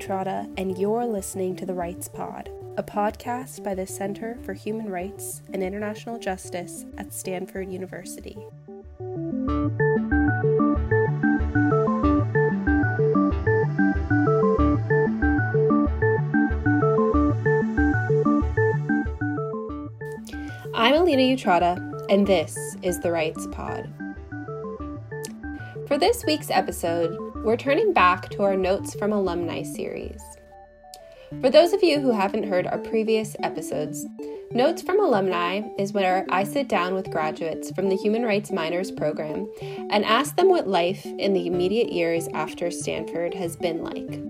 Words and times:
Utrata, 0.00 0.50
and 0.56 0.78
you're 0.78 1.04
listening 1.04 1.54
to 1.56 1.66
The 1.66 1.74
Rights 1.74 2.08
Pod, 2.08 2.48
a 2.78 2.82
podcast 2.82 3.62
by 3.62 3.74
the 3.74 3.86
Center 3.86 4.38
for 4.42 4.54
Human 4.54 4.88
Rights 4.88 5.42
and 5.52 5.62
International 5.62 6.18
Justice 6.18 6.86
at 6.96 7.12
Stanford 7.12 7.70
University. 7.70 8.38
I'm 20.74 20.94
Alina 20.94 21.22
Utrata, 21.22 21.76
and 22.08 22.26
this 22.26 22.56
is 22.82 23.00
The 23.00 23.12
Rights 23.12 23.46
Pod. 23.52 23.86
For 25.86 25.98
this 25.98 26.24
week's 26.24 26.50
episode, 26.50 27.29
we're 27.42 27.56
turning 27.56 27.94
back 27.94 28.28
to 28.28 28.42
our 28.42 28.54
Notes 28.54 28.94
from 28.94 29.12
Alumni 29.12 29.62
series. 29.62 30.20
For 31.40 31.48
those 31.48 31.72
of 31.72 31.82
you 31.82 31.98
who 31.98 32.10
haven't 32.10 32.46
heard 32.46 32.66
our 32.66 32.76
previous 32.76 33.34
episodes, 33.42 34.04
Notes 34.52 34.82
from 34.82 35.00
Alumni 35.00 35.62
is 35.78 35.94
where 35.94 36.26
I 36.28 36.44
sit 36.44 36.68
down 36.68 36.92
with 36.92 37.10
graduates 37.10 37.70
from 37.70 37.88
the 37.88 37.96
Human 37.96 38.24
Rights 38.24 38.50
Minors 38.50 38.90
program 38.90 39.50
and 39.62 40.04
ask 40.04 40.36
them 40.36 40.50
what 40.50 40.68
life 40.68 41.06
in 41.06 41.32
the 41.32 41.46
immediate 41.46 41.90
years 41.90 42.28
after 42.34 42.70
Stanford 42.70 43.32
has 43.32 43.56
been 43.56 43.82
like. 43.82 44.20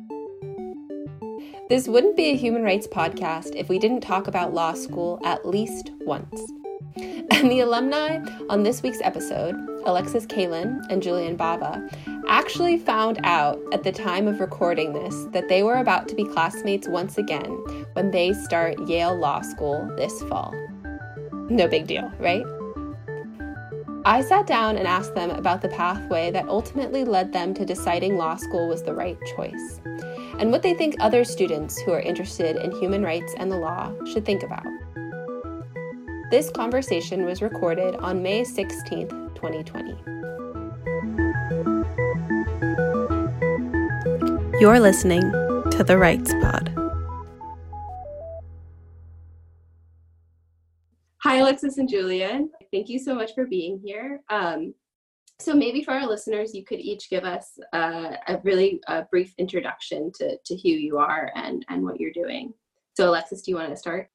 This 1.68 1.88
wouldn't 1.88 2.16
be 2.16 2.26
a 2.26 2.36
human 2.36 2.62
rights 2.62 2.86
podcast 2.86 3.56
if 3.56 3.68
we 3.68 3.80
didn't 3.80 4.02
talk 4.02 4.28
about 4.28 4.54
law 4.54 4.74
school 4.74 5.20
at 5.24 5.44
least 5.48 5.90
once. 6.00 6.40
And 7.32 7.50
the 7.50 7.60
alumni 7.60 8.18
on 8.50 8.64
this 8.64 8.82
week's 8.82 9.00
episode, 9.02 9.54
Alexis 9.84 10.26
Kallen 10.26 10.84
and 10.90 11.02
Julian 11.02 11.38
Bava, 11.38 11.88
actually 12.28 12.76
found 12.76 13.18
out 13.24 13.58
at 13.72 13.82
the 13.82 13.92
time 13.92 14.28
of 14.28 14.40
recording 14.40 14.92
this 14.92 15.24
that 15.32 15.48
they 15.48 15.62
were 15.62 15.76
about 15.76 16.08
to 16.08 16.14
be 16.14 16.24
classmates 16.24 16.88
once 16.88 17.16
again 17.16 17.50
when 17.94 18.10
they 18.10 18.32
start 18.32 18.78
Yale 18.86 19.16
Law 19.16 19.40
School 19.40 19.90
this 19.96 20.22
fall. 20.24 20.52
No 21.48 21.66
big 21.66 21.86
deal, 21.86 22.12
right? 22.18 22.44
I 24.04 24.22
sat 24.22 24.46
down 24.46 24.76
and 24.76 24.86
asked 24.86 25.14
them 25.14 25.30
about 25.30 25.62
the 25.62 25.68
pathway 25.68 26.30
that 26.30 26.48
ultimately 26.48 27.04
led 27.04 27.32
them 27.32 27.54
to 27.54 27.66
deciding 27.66 28.16
law 28.16 28.36
school 28.36 28.68
was 28.68 28.82
the 28.82 28.94
right 28.94 29.18
choice, 29.36 29.80
and 30.38 30.50
what 30.50 30.62
they 30.62 30.74
think 30.74 30.96
other 31.00 31.22
students 31.22 31.80
who 31.82 31.92
are 31.92 32.00
interested 32.00 32.56
in 32.56 32.72
human 32.72 33.02
rights 33.02 33.34
and 33.36 33.52
the 33.52 33.58
law 33.58 33.92
should 34.06 34.24
think 34.24 34.42
about. 34.42 34.66
This 36.30 36.48
conversation 36.48 37.24
was 37.24 37.42
recorded 37.42 37.96
on 37.96 38.22
May 38.22 38.44
16, 38.44 39.08
2020. 39.34 39.90
You're 44.60 44.78
listening 44.78 45.22
to 45.22 45.84
The 45.84 45.98
Rights 45.98 46.32
Pod. 46.34 46.72
Hi, 51.24 51.38
Alexis 51.38 51.78
and 51.78 51.88
Julian. 51.88 52.52
Thank 52.72 52.88
you 52.88 53.00
so 53.00 53.16
much 53.16 53.34
for 53.34 53.46
being 53.46 53.80
here. 53.84 54.20
Um, 54.30 54.72
so 55.40 55.52
maybe 55.52 55.82
for 55.82 55.94
our 55.94 56.06
listeners, 56.06 56.54
you 56.54 56.64
could 56.64 56.78
each 56.78 57.10
give 57.10 57.24
us 57.24 57.58
uh, 57.72 58.12
a 58.28 58.38
really 58.44 58.80
uh, 58.86 59.02
brief 59.10 59.34
introduction 59.36 60.12
to, 60.18 60.38
to 60.44 60.54
who 60.54 60.68
you 60.68 60.98
are 60.98 61.32
and, 61.34 61.66
and 61.68 61.82
what 61.82 61.98
you're 61.98 62.12
doing. 62.12 62.54
So 62.96 63.08
Alexis, 63.08 63.42
do 63.42 63.50
you 63.50 63.56
want 63.56 63.70
to 63.70 63.76
start? 63.76 64.10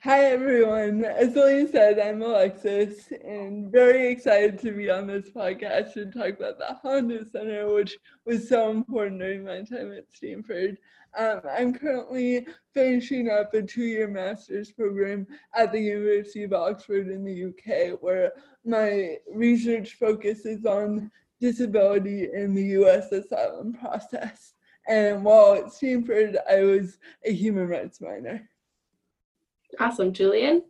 Hi 0.00 0.26
everyone. 0.26 1.04
As 1.04 1.34
Lily 1.34 1.66
said, 1.66 1.98
I'm 1.98 2.22
Alexis 2.22 3.10
and 3.24 3.72
very 3.72 4.08
excited 4.08 4.58
to 4.60 4.70
be 4.70 4.88
on 4.88 5.06
this 5.08 5.30
podcast 5.30 5.96
and 5.96 6.12
talk 6.12 6.38
about 6.38 6.58
the 6.58 6.76
Handa 6.84 7.28
Center, 7.32 7.72
which 7.72 7.96
was 8.24 8.48
so 8.48 8.70
important 8.70 9.18
during 9.18 9.44
my 9.44 9.62
time 9.62 9.92
at 9.92 10.04
Stanford. 10.12 10.76
Um, 11.18 11.40
I'm 11.50 11.72
currently 11.72 12.46
finishing 12.72 13.30
up 13.30 13.54
a 13.54 13.62
two-year 13.62 14.06
master's 14.06 14.70
program 14.70 15.26
at 15.54 15.72
the 15.72 15.80
University 15.80 16.44
of 16.44 16.52
Oxford 16.52 17.08
in 17.08 17.24
the 17.24 17.46
UK, 17.46 18.00
where 18.00 18.32
my 18.64 19.16
research 19.32 19.94
focuses 19.94 20.66
on 20.66 21.10
disability 21.40 22.28
in 22.32 22.54
the 22.54 22.66
US 22.80 23.10
asylum 23.10 23.72
process. 23.72 24.52
And 24.86 25.24
while 25.24 25.54
at 25.54 25.72
Stanford, 25.72 26.36
I 26.48 26.60
was 26.60 26.98
a 27.24 27.32
human 27.32 27.66
rights 27.66 28.00
minor. 28.00 28.48
Awesome. 29.78 30.12
Julian? 30.12 30.62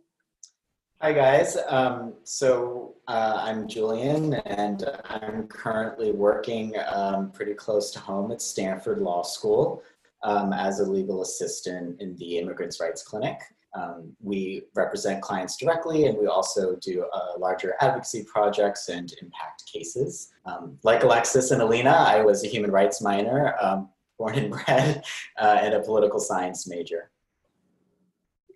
Hi, 1.01 1.13
guys. 1.13 1.57
Um, 1.67 2.13
so 2.23 2.95
uh, 3.07 3.39
I'm 3.39 3.67
Julian, 3.67 4.33
and 4.33 4.83
I'm 5.05 5.47
currently 5.47 6.11
working 6.11 6.73
um, 6.91 7.31
pretty 7.31 7.53
close 7.53 7.91
to 7.91 7.99
home 7.99 8.31
at 8.31 8.41
Stanford 8.41 8.99
Law 8.99 9.21
School 9.21 9.83
um, 10.23 10.53
as 10.53 10.79
a 10.79 10.83
legal 10.83 11.21
assistant 11.21 12.01
in 12.01 12.15
the 12.17 12.39
Immigrants' 12.39 12.79
Rights 12.79 13.03
Clinic. 13.03 13.39
Um, 13.75 14.15
we 14.21 14.63
represent 14.75 15.21
clients 15.21 15.55
directly, 15.57 16.07
and 16.07 16.17
we 16.17 16.25
also 16.25 16.75
do 16.77 17.05
uh, 17.13 17.37
larger 17.37 17.75
advocacy 17.79 18.23
projects 18.23 18.89
and 18.89 19.13
impact 19.21 19.71
cases. 19.71 20.33
Um, 20.45 20.79
like 20.83 21.03
Alexis 21.03 21.51
and 21.51 21.61
Alina, 21.61 21.91
I 21.91 22.21
was 22.21 22.43
a 22.43 22.47
human 22.47 22.71
rights 22.71 23.01
minor, 23.01 23.55
um, 23.61 23.89
born 24.17 24.35
and 24.35 24.51
bred, 24.65 25.05
uh, 25.37 25.59
and 25.61 25.75
a 25.75 25.79
political 25.79 26.19
science 26.19 26.67
major. 26.67 27.11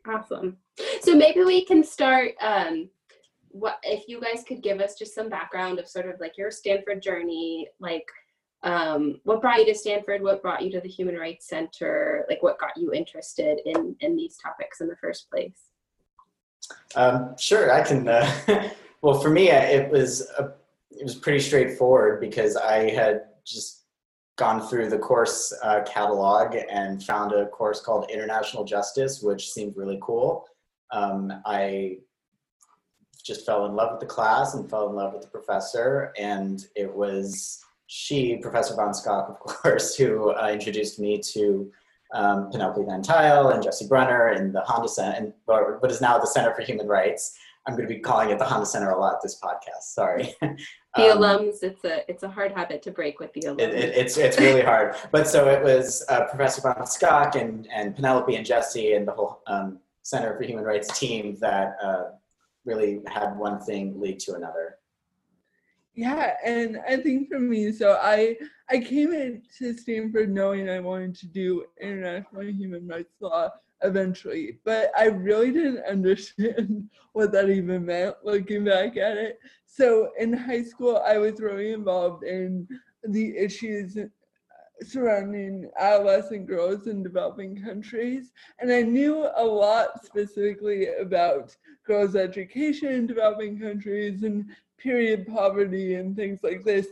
Awesome. 0.08 0.58
So 1.02 1.16
maybe 1.16 1.44
we 1.44 1.66
can 1.66 1.84
start. 1.84 2.32
Um, 2.42 2.90
what 3.50 3.78
if 3.84 4.08
you 4.08 4.22
guys 4.22 4.44
could 4.48 4.64
give 4.64 4.80
us 4.80 4.96
just 4.96 5.14
some 5.14 5.30
background 5.30 5.80
of 5.80 5.88
sort 5.88 6.08
of 6.08 6.20
like 6.20 6.38
your 6.38 6.52
Stanford 6.52 7.02
journey, 7.02 7.68
like 7.80 8.06
um, 8.64 9.20
what 9.24 9.42
brought 9.42 9.60
you 9.60 9.66
to 9.66 9.76
Stanford, 9.76 10.22
what 10.22 10.42
brought 10.42 10.64
you 10.64 10.72
to 10.72 10.80
the 10.80 10.90
Human 10.90 11.16
Rights 11.16 11.48
Center, 11.48 12.26
like 12.30 12.42
what 12.42 12.60
got 12.60 12.78
you 12.78 12.94
interested 12.94 13.60
in 13.66 13.96
in 14.00 14.16
these 14.16 14.38
topics 14.38 14.82
in 14.82 14.88
the 14.88 14.96
first 14.98 15.30
place? 15.30 15.72
Um, 16.96 17.36
sure, 17.38 17.72
I 17.72 17.84
can. 17.84 18.08
Uh, 18.08 18.70
well, 19.02 19.20
for 19.20 19.30
me, 19.30 19.50
it 19.50 19.90
was 19.92 20.30
a, 20.38 20.54
it 20.92 21.04
was 21.04 21.16
pretty 21.16 21.40
straightforward 21.40 22.22
because 22.22 22.56
I 22.56 22.90
had 22.90 23.24
just 23.46 23.81
gone 24.42 24.68
through 24.68 24.90
the 24.90 24.98
course 24.98 25.54
uh, 25.62 25.84
catalog 25.84 26.56
and 26.68 27.04
found 27.04 27.32
a 27.32 27.46
course 27.50 27.80
called 27.80 28.10
International 28.10 28.64
Justice, 28.64 29.22
which 29.22 29.52
seemed 29.52 29.78
really 29.78 30.00
cool. 30.02 30.48
Um, 30.90 31.32
I 31.46 31.98
just 33.24 33.46
fell 33.46 33.68
in 33.68 33.76
love 33.76 33.92
with 33.92 34.00
the 34.00 34.08
class 34.08 34.56
and 34.56 34.68
fell 34.68 34.90
in 34.90 34.96
love 34.96 35.14
with 35.14 35.22
the 35.22 35.28
professor, 35.28 36.12
and 36.18 36.66
it 36.76 36.92
was 36.92 37.64
she, 37.86 38.38
Professor 38.38 38.76
Van 38.76 38.94
Schaack, 38.94 39.30
of 39.30 39.40
course, 39.62 39.96
who 39.96 40.32
uh, 40.32 40.50
introduced 40.52 41.00
me 41.00 41.20
to 41.20 41.72
um, 42.12 42.50
Penelope 42.50 42.82
Van 42.88 43.04
Tuyl 43.04 43.54
and 43.54 43.62
Jessie 43.62 43.88
Brunner 43.88 44.30
and 44.30 44.56
the 44.56 44.62
Handa 44.62 44.90
Center, 44.90 45.18
and 45.18 45.34
what 45.46 45.92
is 45.92 46.02
now 46.02 46.18
the 46.18 46.26
Center 46.26 46.52
for 46.56 46.64
Human 46.64 46.88
Rights. 46.88 47.38
I'm 47.68 47.76
going 47.76 47.88
to 47.88 47.94
be 47.94 48.00
calling 48.00 48.32
it 48.32 48.40
the 48.40 48.46
Handa 48.46 48.66
Center 48.66 48.90
a 48.90 49.00
lot 49.00 49.22
this 49.22 49.40
podcast. 49.40 49.84
Sorry. 49.84 50.34
the 50.96 51.12
um, 51.12 51.20
alums 51.20 51.64
it's 51.64 51.84
a 51.86 52.10
it's 52.10 52.24
a 52.24 52.30
hard 52.30 52.52
habit 52.52 52.82
to 52.82 52.92
break 52.92 53.20
with 53.20 53.32
the 53.34 53.42
alums 53.42 53.62
it, 53.62 53.74
it, 53.74 53.96
it's 53.96 54.18
it's 54.18 54.40
really 54.40 54.62
hard 54.72 54.96
but 55.12 55.28
so 55.28 55.48
it 55.48 55.64
was 55.64 56.04
uh, 56.10 56.26
professor 56.26 56.62
Van 56.62 56.84
Schaack 56.84 57.36
and 57.36 57.68
and 57.74 57.96
penelope 57.96 58.36
and 58.36 58.46
Jessie 58.46 58.94
and 58.94 59.08
the 59.08 59.12
whole 59.12 59.42
um, 59.48 59.80
center 60.04 60.36
for 60.36 60.44
human 60.44 60.66
rights 60.66 61.00
team 61.00 61.38
that 61.40 61.78
uh, 61.82 62.04
really 62.66 63.02
had 63.08 63.38
one 63.38 63.60
thing 63.60 64.00
lead 64.00 64.20
to 64.20 64.34
another 64.34 64.78
yeah 65.94 66.34
and 66.46 66.80
i 66.88 66.96
think 66.96 67.28
for 67.28 67.40
me 67.40 67.72
so 67.72 67.98
i 68.02 68.36
i 68.70 68.80
came 68.80 69.14
into 69.14 69.78
stanford 69.78 70.32
knowing 70.32 70.70
i 70.70 70.80
wanted 70.80 71.14
to 71.14 71.28
do 71.28 71.66
international 71.82 72.44
human 72.44 72.88
rights 72.88 73.14
law 73.20 73.50
eventually. 73.84 74.60
But 74.64 74.92
I 74.98 75.06
really 75.06 75.52
didn't 75.52 75.86
understand 75.90 76.90
what 77.14 77.32
that 77.32 77.50
even 77.50 77.86
meant 77.86 78.16
looking 78.24 78.66
back 78.66 78.98
at 78.98 79.18
it. 79.18 79.40
So 79.66 80.12
in 80.20 80.34
high 80.34 80.64
school, 80.64 81.02
I 81.06 81.18
was 81.18 81.40
really 81.40 81.72
involved 81.74 82.24
in 82.24 82.68
the 83.04 83.38
issues 83.38 83.98
surrounding 84.84 85.70
adolescent 85.78 86.48
girls 86.48 86.88
in 86.88 87.04
developing 87.04 87.62
countries. 87.62 88.32
And 88.60 88.72
I 88.72 88.82
knew 88.82 89.28
a 89.36 89.44
lot 89.44 90.04
specifically 90.04 90.88
about 90.96 91.56
girls' 91.86 92.16
education 92.16 92.90
in 92.90 93.08
developing 93.08 93.60
countries 93.60 94.24
and 94.24 94.46
period 94.78 95.28
poverty 95.28 95.96
and 95.96 96.16
things 96.16 96.40
like 96.44 96.64
this. 96.64 96.88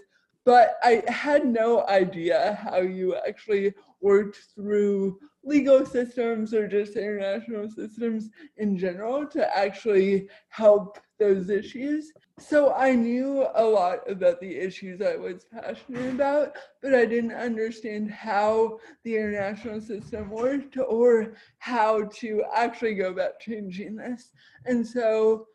But 0.45 0.77
I 0.83 1.03
had 1.07 1.45
no 1.45 1.85
idea 1.87 2.59
how 2.61 2.79
you 2.81 3.15
actually 3.15 3.73
worked 4.01 4.37
through 4.55 5.19
legal 5.43 5.85
systems 5.85 6.53
or 6.53 6.67
just 6.67 6.95
international 6.95 7.69
systems 7.69 8.29
in 8.57 8.77
general 8.77 9.25
to 9.25 9.57
actually 9.57 10.27
help 10.49 10.99
those 11.17 11.49
issues. 11.49 12.11
So 12.39 12.73
I 12.73 12.93
knew 12.93 13.45
a 13.55 13.63
lot 13.63 14.09
about 14.09 14.39
the 14.39 14.55
issues 14.55 15.01
I 15.01 15.15
was 15.15 15.45
passionate 15.45 16.13
about, 16.13 16.55
but 16.81 16.95
I 16.95 17.05
didn't 17.05 17.33
understand 17.33 18.09
how 18.11 18.79
the 19.03 19.15
international 19.15 19.81
system 19.81 20.29
worked 20.29 20.77
or 20.77 21.33
how 21.57 22.03
to 22.15 22.43
actually 22.53 22.95
go 22.95 23.09
about 23.09 23.39
changing 23.39 23.97
this. 23.97 24.31
And 24.65 24.85
so 24.85 25.47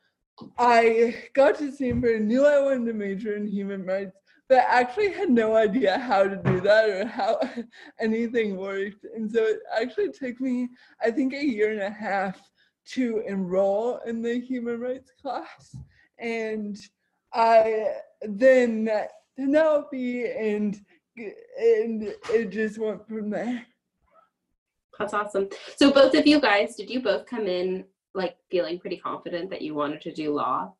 I 0.58 1.24
got 1.34 1.58
to 1.58 1.72
Stanford, 1.72 2.22
knew 2.22 2.44
I 2.44 2.60
wanted 2.60 2.86
to 2.86 2.92
major 2.92 3.36
in 3.36 3.46
human 3.46 3.84
rights, 3.84 4.16
but 4.48 4.64
actually 4.68 5.12
had 5.12 5.30
no 5.30 5.56
idea 5.56 5.98
how 5.98 6.24
to 6.24 6.36
do 6.36 6.60
that 6.60 6.88
or 6.88 7.06
how 7.06 7.40
anything 8.00 8.56
worked. 8.56 9.04
And 9.14 9.30
so 9.30 9.44
it 9.44 9.60
actually 9.80 10.12
took 10.12 10.40
me, 10.40 10.68
I 11.02 11.10
think, 11.10 11.32
a 11.32 11.44
year 11.44 11.72
and 11.72 11.80
a 11.80 11.90
half 11.90 12.40
to 12.86 13.22
enroll 13.26 14.00
in 14.06 14.20
the 14.20 14.40
human 14.40 14.80
rights 14.80 15.10
class. 15.20 15.74
And 16.18 16.76
I 17.32 17.94
then 18.22 18.90
Penelope 19.36 20.26
and 20.32 20.80
and 21.16 22.14
it 22.30 22.50
just 22.50 22.78
went 22.78 23.06
from 23.08 23.30
there. 23.30 23.64
That's 24.98 25.14
awesome. 25.14 25.48
So 25.76 25.92
both 25.92 26.14
of 26.14 26.26
you 26.26 26.40
guys, 26.40 26.76
did 26.76 26.90
you 26.90 27.00
both 27.02 27.26
come 27.26 27.46
in 27.46 27.84
like 28.14 28.36
feeling 28.50 28.78
pretty 28.78 28.96
confident 28.96 29.50
that 29.50 29.62
you 29.62 29.74
wanted 29.74 30.00
to 30.02 30.12
do 30.12 30.34
law? 30.34 30.72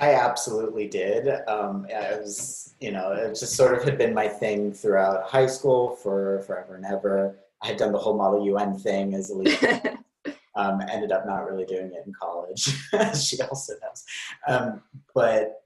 I 0.00 0.14
absolutely 0.14 0.86
did. 0.88 1.28
Um, 1.48 1.86
it 1.88 2.20
was, 2.20 2.74
you 2.80 2.92
know, 2.92 3.12
it 3.12 3.28
just 3.30 3.56
sort 3.56 3.76
of 3.76 3.82
had 3.82 3.98
been 3.98 4.14
my 4.14 4.28
thing 4.28 4.72
throughout 4.72 5.24
high 5.24 5.46
school 5.46 5.96
for 5.96 6.40
forever 6.42 6.76
and 6.76 6.84
ever. 6.84 7.36
I 7.62 7.68
had 7.68 7.76
done 7.76 7.92
the 7.92 7.98
whole 7.98 8.16
Model 8.16 8.46
UN 8.46 8.78
thing 8.78 9.14
as 9.14 9.30
a 9.30 9.34
lead. 9.34 9.58
um, 10.54 10.80
ended 10.90 11.12
up 11.12 11.26
not 11.26 11.50
really 11.50 11.64
doing 11.64 11.92
it 11.92 12.04
in 12.06 12.12
college. 12.12 12.62
she 13.20 13.40
also 13.42 13.74
does. 13.80 14.04
Um, 14.46 14.82
but 15.14 15.62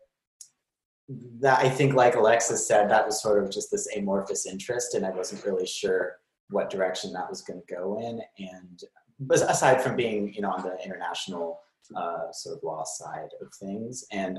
that 1.40 1.58
I 1.58 1.68
think, 1.68 1.94
like 1.94 2.14
Alexis 2.14 2.66
said, 2.66 2.90
that 2.90 3.04
was 3.04 3.20
sort 3.20 3.42
of 3.42 3.50
just 3.50 3.70
this 3.70 3.88
amorphous 3.96 4.46
interest, 4.46 4.94
and 4.94 5.04
I 5.04 5.10
wasn't 5.10 5.44
really 5.44 5.66
sure 5.66 6.16
what 6.48 6.70
direction 6.70 7.12
that 7.12 7.28
was 7.28 7.42
going 7.42 7.60
to 7.60 7.74
go 7.74 7.98
in. 7.98 8.20
And 8.38 8.82
aside 9.30 9.82
from 9.82 9.96
being, 9.96 10.32
you 10.32 10.42
know, 10.42 10.50
on 10.50 10.62
the 10.62 10.76
international 10.84 11.60
uh, 11.96 12.30
sort 12.32 12.56
of 12.56 12.62
law 12.62 12.84
side 12.84 13.30
of 13.40 13.52
things. 13.54 14.04
And 14.12 14.38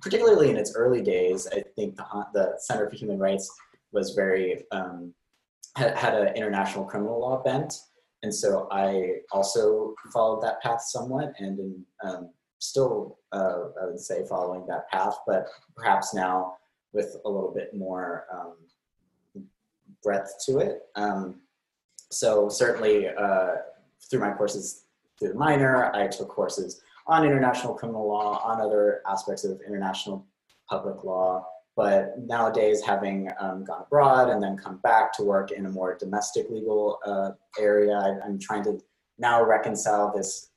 particularly 0.00 0.50
in 0.50 0.56
its 0.56 0.74
early 0.74 1.02
days, 1.02 1.46
I 1.46 1.62
think 1.76 1.96
the, 1.96 2.04
the 2.34 2.54
Center 2.58 2.88
for 2.88 2.96
Human 2.96 3.18
Rights 3.18 3.50
was 3.92 4.14
very, 4.14 4.64
um, 4.72 5.14
had, 5.76 5.96
had 5.96 6.14
an 6.14 6.34
international 6.34 6.84
criminal 6.84 7.20
law 7.20 7.42
bent. 7.42 7.74
And 8.22 8.34
so 8.34 8.68
I 8.70 9.16
also 9.32 9.94
followed 10.12 10.42
that 10.42 10.60
path 10.62 10.82
somewhat 10.82 11.32
and 11.38 11.58
in, 11.58 11.84
um, 12.04 12.30
still, 12.58 13.18
uh, 13.32 13.58
I 13.82 13.86
would 13.86 13.98
say, 13.98 14.24
following 14.28 14.64
that 14.66 14.88
path, 14.90 15.16
but 15.26 15.48
perhaps 15.74 16.14
now 16.14 16.54
with 16.92 17.16
a 17.24 17.28
little 17.28 17.52
bit 17.52 17.74
more 17.74 18.26
um, 18.32 19.44
breadth 20.02 20.34
to 20.46 20.58
it. 20.58 20.82
Um, 20.94 21.40
so 22.10 22.48
certainly 22.48 23.08
uh, 23.08 23.54
through 24.08 24.20
my 24.20 24.32
courses 24.32 24.81
through 25.22 25.32
the 25.32 25.38
minor. 25.38 25.94
I 25.94 26.08
took 26.08 26.28
courses 26.28 26.82
on 27.06 27.24
international 27.24 27.74
criminal 27.74 28.08
law, 28.08 28.42
on 28.44 28.60
other 28.60 29.02
aspects 29.08 29.44
of 29.44 29.60
international 29.66 30.26
public 30.68 31.04
law. 31.04 31.46
But 31.74 32.18
nowadays, 32.18 32.82
having 32.82 33.30
um, 33.40 33.64
gone 33.64 33.82
abroad 33.86 34.28
and 34.28 34.42
then 34.42 34.58
come 34.58 34.78
back 34.82 35.12
to 35.14 35.22
work 35.22 35.52
in 35.52 35.64
a 35.64 35.70
more 35.70 35.96
domestic 35.96 36.50
legal 36.50 36.98
uh, 37.06 37.30
area, 37.58 37.94
I, 37.94 38.26
am 38.26 38.38
trying 38.38 38.64
to 38.64 38.78
now 39.18 39.42
reconcile 39.42 40.12
this 40.14 40.50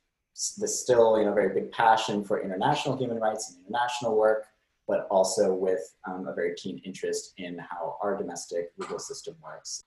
this 0.58 0.82
still 0.82 1.18
you 1.18 1.24
know 1.24 1.32
very 1.32 1.54
big 1.54 1.72
passion 1.72 2.22
for 2.22 2.42
international 2.42 2.98
human 2.98 3.18
rights 3.18 3.50
and 3.50 3.64
international 3.66 4.18
work, 4.18 4.44
but 4.86 5.06
also 5.10 5.54
with 5.54 5.80
um, 6.06 6.26
a 6.28 6.34
very 6.34 6.54
keen 6.56 6.82
interest 6.84 7.32
in 7.38 7.58
how 7.58 7.96
our 8.02 8.18
domestic 8.18 8.72
legal 8.76 8.98
system 8.98 9.34
works. 9.42 9.84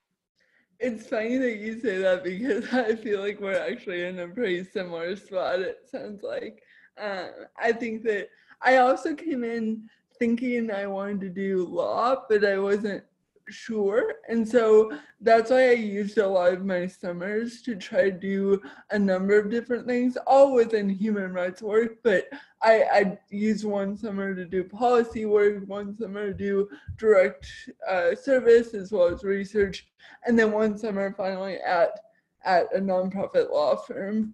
It's 0.79 1.07
funny 1.07 1.37
that 1.37 1.57
you 1.57 1.79
say 1.79 1.97
that 1.99 2.23
because 2.23 2.73
I 2.73 2.95
feel 2.95 3.19
like 3.19 3.39
we're 3.39 3.59
actually 3.59 4.03
in 4.03 4.19
a 4.19 4.27
pretty 4.27 4.63
similar 4.63 5.15
spot, 5.15 5.59
it 5.59 5.79
sounds 5.89 6.23
like. 6.23 6.63
Uh, 6.97 7.27
I 7.57 7.71
think 7.73 8.03
that 8.03 8.29
I 8.61 8.77
also 8.77 9.13
came 9.13 9.43
in 9.43 9.89
thinking 10.17 10.71
I 10.71 10.87
wanted 10.87 11.21
to 11.21 11.29
do 11.29 11.65
law, 11.65 12.23
but 12.29 12.45
I 12.45 12.59
wasn't 12.59 13.03
sure. 13.49 14.15
And 14.27 14.47
so 14.47 14.97
that's 15.21 15.51
why 15.51 15.69
I 15.69 15.73
used 15.73 16.17
a 16.17 16.27
lot 16.27 16.53
of 16.53 16.65
my 16.65 16.87
summers 16.87 17.61
to 17.63 17.75
try 17.75 18.03
to 18.03 18.11
do 18.11 18.61
a 18.91 18.99
number 18.99 19.37
of 19.37 19.49
different 19.49 19.87
things, 19.87 20.17
all 20.27 20.53
within 20.53 20.89
human 20.89 21.33
rights 21.33 21.61
work. 21.61 21.97
But 22.03 22.29
I, 22.61 22.83
I 22.83 23.17
used 23.29 23.65
one 23.65 23.97
summer 23.97 24.35
to 24.35 24.45
do 24.45 24.63
policy 24.63 25.25
work, 25.25 25.67
one 25.67 25.97
summer 25.97 26.27
to 26.27 26.33
do 26.33 26.69
direct 26.97 27.47
uh, 27.87 28.15
service 28.15 28.73
as 28.73 28.91
well 28.91 29.07
as 29.07 29.23
research, 29.23 29.87
and 30.25 30.37
then 30.37 30.51
one 30.51 30.77
summer 30.77 31.13
finally 31.13 31.57
at 31.57 31.99
at 32.45 32.73
a 32.73 32.79
nonprofit 32.79 33.51
law 33.51 33.75
firm. 33.75 34.33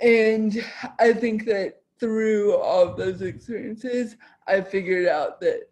And 0.00 0.64
I 0.98 1.12
think 1.12 1.44
that 1.46 1.82
through 1.98 2.56
all 2.56 2.82
of 2.82 2.96
those 2.96 3.22
experiences, 3.22 4.16
I 4.46 4.60
figured 4.60 5.06
out 5.06 5.40
that 5.40 5.70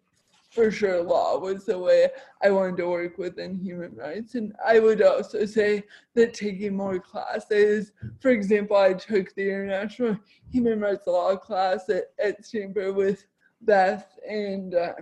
for 0.51 0.69
sure 0.69 1.01
law 1.01 1.39
was 1.39 1.65
the 1.65 1.79
way 1.79 2.09
I 2.43 2.51
wanted 2.51 2.77
to 2.77 2.89
work 2.89 3.17
within 3.17 3.57
human 3.57 3.95
rights. 3.95 4.35
And 4.35 4.53
I 4.63 4.79
would 4.79 5.01
also 5.01 5.45
say 5.45 5.83
that 6.13 6.33
taking 6.33 6.75
more 6.75 6.99
classes, 6.99 7.93
for 8.19 8.31
example, 8.31 8.75
I 8.75 8.93
took 8.93 9.33
the 9.33 9.49
International 9.49 10.17
Human 10.51 10.81
Rights 10.81 11.07
Law 11.07 11.37
class 11.37 11.89
at, 11.89 12.11
at 12.23 12.45
Stanford 12.45 12.95
with 12.95 13.25
Beth, 13.61 14.17
and 14.27 14.75
uh, 14.75 14.93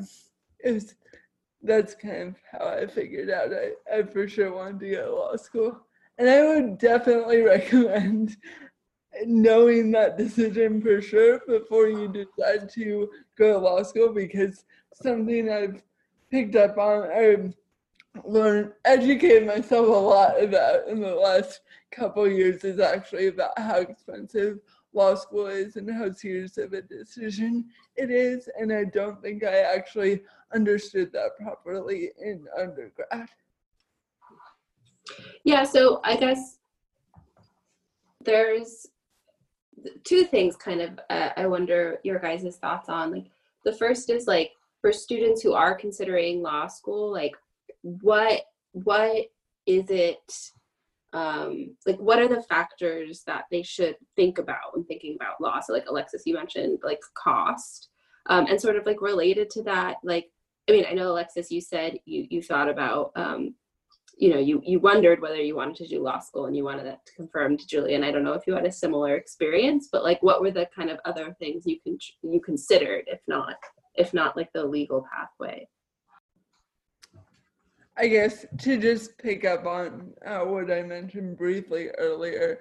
it 0.63 0.71
was 0.71 0.95
that's 1.61 1.93
kind 1.93 2.29
of 2.29 2.35
how 2.51 2.67
I 2.67 2.87
figured 2.87 3.29
out 3.29 3.51
I, 3.51 3.97
I 3.97 4.03
for 4.03 4.27
sure 4.29 4.53
wanted 4.53 4.79
to 4.79 4.91
go 4.91 5.05
to 5.05 5.15
law 5.15 5.35
school. 5.35 5.79
And 6.17 6.29
I 6.29 6.45
would 6.45 6.77
definitely 6.77 7.41
recommend 7.41 8.37
knowing 9.25 9.91
that 9.91 10.17
decision 10.17 10.81
for 10.81 11.01
sure 11.01 11.41
before 11.47 11.87
you 11.87 12.07
decide 12.07 12.69
to 12.69 13.09
go 13.37 13.53
to 13.53 13.57
law 13.57 13.83
school 13.83 14.13
because 14.13 14.63
something 15.01 15.49
I've 15.49 15.81
picked 16.29 16.55
up 16.55 16.77
on 16.77 17.09
I've 17.11 17.53
learned 18.25 18.73
educated 18.85 19.47
myself 19.47 19.87
a 19.87 19.91
lot 19.91 20.41
about 20.41 20.87
in 20.87 20.99
the 20.99 21.15
last 21.15 21.61
couple 21.91 22.27
years 22.27 22.63
is 22.63 22.79
actually 22.79 23.27
about 23.27 23.57
how 23.57 23.77
expensive 23.77 24.59
law 24.93 25.15
school 25.15 25.47
is 25.47 25.75
and 25.75 25.89
how 25.89 26.11
serious 26.11 26.57
of 26.57 26.73
a 26.73 26.81
decision 26.81 27.65
it 27.95 28.11
is 28.11 28.49
and 28.59 28.73
I 28.73 28.85
don't 28.85 29.21
think 29.21 29.43
I 29.43 29.59
actually 29.59 30.21
understood 30.53 31.13
that 31.13 31.37
properly 31.39 32.11
in 32.19 32.45
undergrad. 32.59 33.29
Yeah, 35.43 35.63
so 35.63 36.01
I 36.03 36.17
guess 36.17 36.57
there's 38.23 38.87
two 40.03 40.25
things 40.25 40.55
kind 40.55 40.81
of 40.81 40.99
uh, 41.09 41.29
I 41.37 41.47
wonder 41.47 41.99
your 42.03 42.19
guys' 42.19 42.57
thoughts 42.57 42.89
on. 42.89 43.11
Like 43.11 43.25
the 43.63 43.73
first 43.73 44.09
is 44.09 44.27
like 44.27 44.51
for 44.81 44.91
students 44.91 45.41
who 45.41 45.53
are 45.53 45.75
considering 45.75 46.41
law 46.41 46.67
school, 46.67 47.11
like 47.11 47.35
what 47.81 48.41
what 48.71 49.25
is 49.65 49.89
it 49.89 50.51
um 51.13 51.75
like 51.87 51.97
what 51.97 52.19
are 52.19 52.27
the 52.27 52.43
factors 52.43 53.23
that 53.25 53.45
they 53.49 53.63
should 53.63 53.95
think 54.15 54.37
about 54.37 54.73
when 54.73 54.83
thinking 54.85 55.15
about 55.15 55.41
law? 55.41 55.59
So 55.59 55.73
like 55.73 55.87
Alexis, 55.87 56.23
you 56.25 56.33
mentioned 56.35 56.79
like 56.83 56.99
cost. 57.15 57.89
Um, 58.25 58.45
and 58.47 58.61
sort 58.61 58.75
of 58.75 58.85
like 58.85 59.01
related 59.01 59.49
to 59.51 59.63
that, 59.63 59.97
like 60.03 60.29
I 60.69 60.71
mean, 60.71 60.85
I 60.87 60.93
know 60.93 61.11
Alexis, 61.11 61.51
you 61.51 61.61
said 61.61 61.99
you 62.05 62.27
you 62.29 62.43
thought 62.43 62.69
about 62.69 63.11
um, 63.15 63.55
you 64.17 64.29
know, 64.29 64.39
you 64.39 64.61
you 64.63 64.79
wondered 64.79 65.21
whether 65.21 65.41
you 65.41 65.55
wanted 65.55 65.77
to 65.77 65.87
do 65.87 66.03
law 66.03 66.19
school 66.19 66.45
and 66.45 66.55
you 66.55 66.63
wanted 66.63 66.85
that 66.85 67.05
to 67.05 67.13
confirm 67.13 67.57
to 67.57 67.65
Julian. 67.65 68.03
I 68.03 68.11
don't 68.11 68.23
know 68.23 68.33
if 68.33 68.45
you 68.45 68.53
had 68.53 68.65
a 68.65 68.71
similar 68.71 69.15
experience, 69.15 69.89
but 69.91 70.03
like 70.03 70.21
what 70.21 70.41
were 70.41 70.51
the 70.51 70.67
kind 70.75 70.89
of 70.89 70.99
other 71.05 71.35
things 71.39 71.63
you 71.65 71.79
can 71.79 71.97
you 72.21 72.39
considered, 72.39 73.05
if 73.07 73.21
not 73.27 73.55
if 73.95 74.13
not 74.13 74.37
like 74.37 74.51
the 74.53 74.63
legal 74.63 75.05
pathway? 75.11 75.67
I 77.97 78.07
guess 78.07 78.45
to 78.59 78.77
just 78.77 79.17
pick 79.17 79.43
up 79.43 79.65
on 79.65 80.13
uh, 80.25 80.39
what 80.39 80.71
I 80.71 80.83
mentioned 80.83 81.37
briefly 81.37 81.89
earlier, 81.97 82.59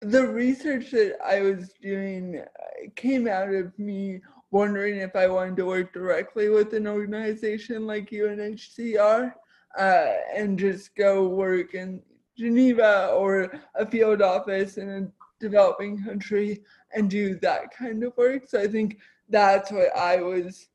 the 0.00 0.26
research 0.26 0.90
that 0.90 1.16
I 1.24 1.42
was 1.42 1.72
doing 1.80 2.40
uh, 2.40 2.90
came 2.96 3.28
out 3.28 3.54
of 3.54 3.78
me 3.78 4.20
wondering 4.50 4.96
if 4.96 5.14
I 5.16 5.26
wanted 5.26 5.56
to 5.58 5.66
work 5.66 5.92
directly 5.92 6.48
with 6.48 6.74
an 6.74 6.86
organization 6.86 7.86
like 7.86 8.10
UNHCR 8.10 9.32
uh, 9.78 10.12
and 10.34 10.58
just 10.58 10.94
go 10.94 11.28
work 11.28 11.74
in 11.74 12.02
Geneva 12.36 13.10
or 13.14 13.52
a 13.74 13.86
field 13.86 14.22
office 14.22 14.76
in 14.76 14.90
a 14.90 15.08
developing 15.40 16.02
country 16.04 16.62
and 16.94 17.10
do 17.10 17.36
that 17.40 17.76
kind 17.76 18.02
of 18.02 18.16
work. 18.16 18.48
So 18.48 18.60
I 18.60 18.66
think 18.66 18.98
that's 19.34 19.72
what 19.72 19.94
I 19.96 20.22
was 20.22 20.68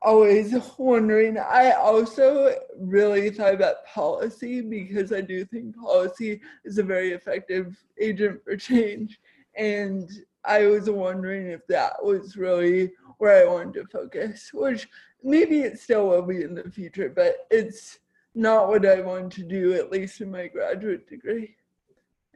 always 0.00 0.54
wondering. 0.78 1.38
I 1.38 1.72
also 1.72 2.54
really 2.78 3.30
thought 3.30 3.54
about 3.54 3.84
policy 3.84 4.60
because 4.60 5.12
I 5.12 5.20
do 5.20 5.44
think 5.44 5.76
policy 5.76 6.40
is 6.64 6.78
a 6.78 6.84
very 6.84 7.10
effective 7.10 7.76
agent 8.00 8.44
for 8.44 8.56
change. 8.56 9.18
And 9.56 10.08
I 10.44 10.66
was 10.66 10.88
wondering 10.88 11.48
if 11.48 11.66
that 11.66 12.02
was 12.02 12.36
really 12.36 12.92
where 13.18 13.42
I 13.42 13.52
wanted 13.52 13.74
to 13.74 13.86
focus, 13.88 14.50
which 14.54 14.88
maybe 15.24 15.62
it 15.62 15.80
still 15.80 16.08
will 16.08 16.22
be 16.22 16.42
in 16.42 16.54
the 16.54 16.70
future, 16.70 17.10
but 17.10 17.46
it's 17.50 17.98
not 18.36 18.68
what 18.68 18.86
I 18.86 19.00
want 19.00 19.32
to 19.32 19.42
do, 19.42 19.74
at 19.74 19.90
least 19.90 20.20
in 20.20 20.30
my 20.30 20.46
graduate 20.46 21.08
degree 21.08 21.56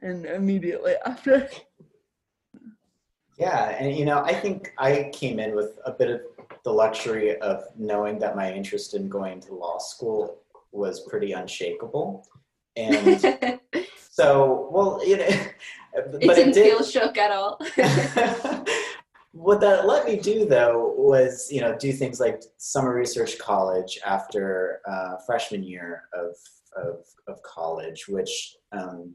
and 0.01 0.25
immediately 0.25 0.95
after. 1.05 1.47
Yeah, 3.37 3.69
and 3.77 3.95
you 3.95 4.05
know, 4.05 4.19
I 4.23 4.33
think 4.33 4.73
I 4.77 5.11
came 5.13 5.39
in 5.39 5.55
with 5.55 5.77
a 5.85 5.91
bit 5.91 6.09
of 6.09 6.21
the 6.63 6.71
luxury 6.71 7.37
of 7.41 7.65
knowing 7.77 8.17
that 8.19 8.35
my 8.35 8.51
interest 8.51 8.93
in 8.93 9.09
going 9.09 9.39
to 9.41 9.53
law 9.53 9.77
school 9.77 10.39
was 10.71 11.01
pretty 11.01 11.33
unshakable. 11.33 12.27
And 12.75 13.21
so, 14.09 14.69
well, 14.71 15.01
you 15.05 15.17
know, 15.17 15.27
but 15.93 16.23
it 16.23 16.35
didn't 16.35 16.49
it 16.49 16.53
did, 16.53 16.77
feel 16.77 16.83
shook 16.83 17.17
at 17.17 17.31
all. 17.31 17.59
what 19.31 19.59
that 19.59 19.85
let 19.85 20.05
me 20.05 20.17
do 20.17 20.45
though 20.45 20.93
was, 20.97 21.51
you 21.51 21.61
know, 21.61 21.77
do 21.77 21.91
things 21.91 22.19
like 22.19 22.41
summer 22.57 22.93
research 22.93 23.37
college 23.37 23.99
after 24.05 24.81
uh, 24.87 25.17
freshman 25.25 25.63
year 25.63 26.03
of, 26.13 26.35
of, 26.77 27.05
of 27.27 27.41
college, 27.43 28.07
which 28.07 28.55
um, 28.71 29.13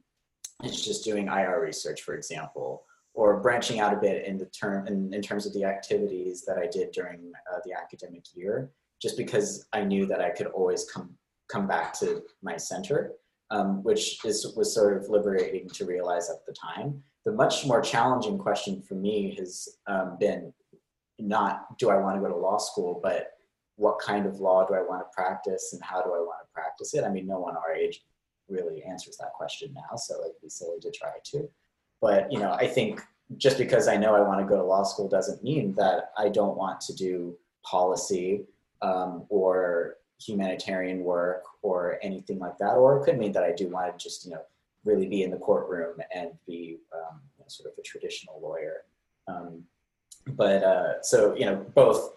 is 0.62 0.84
just 0.84 1.04
doing 1.04 1.28
IR 1.28 1.62
research, 1.62 2.02
for 2.02 2.14
example, 2.14 2.84
or 3.20 3.38
branching 3.38 3.80
out 3.80 3.92
a 3.92 4.00
bit 4.00 4.24
in 4.24 4.38
the 4.38 4.46
term 4.46 4.86
in, 4.86 5.12
in 5.12 5.20
terms 5.20 5.44
of 5.44 5.52
the 5.52 5.62
activities 5.62 6.42
that 6.46 6.56
I 6.56 6.66
did 6.66 6.90
during 6.90 7.30
uh, 7.52 7.58
the 7.66 7.74
academic 7.74 8.24
year, 8.34 8.70
just 9.00 9.18
because 9.18 9.68
I 9.74 9.84
knew 9.84 10.06
that 10.06 10.22
I 10.22 10.30
could 10.30 10.46
always 10.46 10.86
come 10.90 11.10
come 11.52 11.66
back 11.66 11.92
to 11.98 12.22
my 12.42 12.56
center, 12.56 13.12
um, 13.50 13.82
which 13.82 14.24
is 14.24 14.54
was 14.56 14.74
sort 14.74 14.96
of 14.96 15.10
liberating 15.10 15.68
to 15.68 15.84
realize 15.84 16.30
at 16.30 16.46
the 16.46 16.54
time. 16.54 17.02
The 17.26 17.32
much 17.32 17.66
more 17.66 17.82
challenging 17.82 18.38
question 18.38 18.80
for 18.80 18.94
me 18.94 19.36
has 19.38 19.68
um, 19.86 20.16
been 20.18 20.54
not 21.18 21.76
do 21.78 21.90
I 21.90 21.98
want 21.98 22.16
to 22.16 22.22
go 22.22 22.28
to 22.28 22.36
law 22.48 22.56
school, 22.56 23.00
but 23.02 23.32
what 23.76 23.98
kind 23.98 24.24
of 24.24 24.40
law 24.40 24.66
do 24.66 24.72
I 24.72 24.80
want 24.80 25.02
to 25.02 25.14
practice 25.14 25.74
and 25.74 25.82
how 25.84 26.00
do 26.00 26.08
I 26.14 26.20
want 26.20 26.40
to 26.42 26.52
practice 26.54 26.94
it? 26.94 27.04
I 27.04 27.10
mean, 27.10 27.26
no 27.26 27.38
one 27.38 27.54
our 27.54 27.74
age 27.74 28.00
really 28.48 28.82
answers 28.82 29.18
that 29.18 29.34
question 29.34 29.74
now, 29.74 29.96
so 29.96 30.14
it'd 30.22 30.40
be 30.42 30.48
silly 30.48 30.80
to 30.80 30.90
try 30.90 31.12
to. 31.32 31.50
But 32.00 32.32
you 32.32 32.38
know, 32.38 32.52
I 32.52 32.66
think 32.66 33.00
just 33.36 33.58
because 33.58 33.88
I 33.88 33.96
know 33.96 34.14
I 34.14 34.20
want 34.20 34.40
to 34.40 34.46
go 34.46 34.56
to 34.56 34.64
law 34.64 34.82
school 34.82 35.08
doesn't 35.08 35.42
mean 35.44 35.74
that 35.74 36.12
I 36.18 36.28
don't 36.28 36.56
want 36.56 36.80
to 36.82 36.94
do 36.94 37.36
policy 37.62 38.44
um, 38.82 39.24
or 39.28 39.96
humanitarian 40.20 41.04
work 41.04 41.44
or 41.62 41.98
anything 42.02 42.38
like 42.38 42.58
that. 42.58 42.74
Or 42.74 42.98
it 42.98 43.04
could 43.04 43.18
mean 43.18 43.32
that 43.32 43.44
I 43.44 43.52
do 43.52 43.68
want 43.68 43.98
to 43.98 44.02
just 44.02 44.24
you 44.24 44.32
know 44.32 44.42
really 44.84 45.06
be 45.06 45.22
in 45.22 45.30
the 45.30 45.36
courtroom 45.36 45.98
and 46.14 46.30
be 46.46 46.78
um, 46.94 47.20
sort 47.46 47.72
of 47.72 47.78
a 47.78 47.82
traditional 47.82 48.40
lawyer. 48.40 48.84
Um, 49.28 49.64
but 50.28 50.62
uh, 50.62 51.02
so 51.02 51.34
you 51.34 51.46
know 51.46 51.56
both 51.74 52.14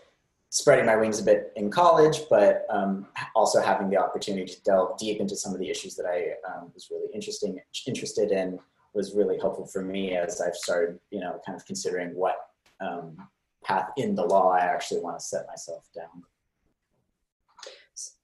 spreading 0.50 0.86
my 0.86 0.96
wings 0.96 1.20
a 1.20 1.24
bit 1.24 1.52
in 1.56 1.72
college, 1.72 2.22
but 2.30 2.68
um, 2.70 3.08
also 3.36 3.60
having 3.60 3.90
the 3.90 3.98
opportunity 3.98 4.54
to 4.54 4.62
delve 4.62 5.00
deep 5.00 5.20
into 5.20 5.36
some 5.36 5.52
of 5.52 5.60
the 5.60 5.68
issues 5.68 5.96
that 5.96 6.06
I 6.06 6.36
um, 6.48 6.72
was 6.74 6.90
really 6.92 7.12
interesting 7.14 7.60
interested 7.88 8.32
in 8.32 8.60
was 8.94 9.16
really 9.16 9.40
helpful 9.40 9.66
for 9.66 9.82
me 9.82 10.16
as 10.16 10.42
I've 10.42 10.56
started, 10.56 11.00
you 11.10 11.20
know, 11.20 11.40
kind 11.46 11.56
of 11.56 11.66
considering 11.66 12.16
what 12.16 12.36
um, 12.80 13.18
path 13.64 13.90
in 13.98 14.16
the 14.16 14.24
law 14.24 14.52
I 14.52 14.60
actually 14.60 15.02
want 15.02 15.20
to 15.20 15.26
set 15.26 15.48
myself 15.48 15.88
down. 15.96 16.24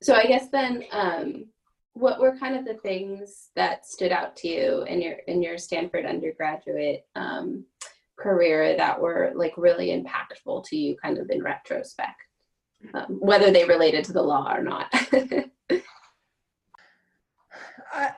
So 0.01 0.13
I 0.15 0.25
guess 0.25 0.49
then, 0.49 0.83
um, 0.91 1.45
what 1.93 2.19
were 2.19 2.37
kind 2.37 2.55
of 2.55 2.65
the 2.65 2.75
things 2.75 3.49
that 3.55 3.85
stood 3.85 4.11
out 4.11 4.35
to 4.37 4.47
you 4.47 4.83
in 4.83 5.01
your 5.01 5.17
in 5.27 5.41
your 5.43 5.57
Stanford 5.57 6.05
undergraduate 6.05 7.05
um, 7.15 7.65
career 8.17 8.75
that 8.77 8.99
were 8.99 9.31
like 9.35 9.53
really 9.57 9.87
impactful 9.87 10.65
to 10.67 10.77
you, 10.77 10.95
kind 10.97 11.17
of 11.17 11.29
in 11.29 11.43
retrospect, 11.43 12.21
um, 12.93 13.17
whether 13.19 13.51
they 13.51 13.65
related 13.65 14.03
to 14.05 14.13
the 14.13 14.21
law 14.21 14.53
or 14.53 14.63
not? 14.63 14.87
I, 17.91 18.11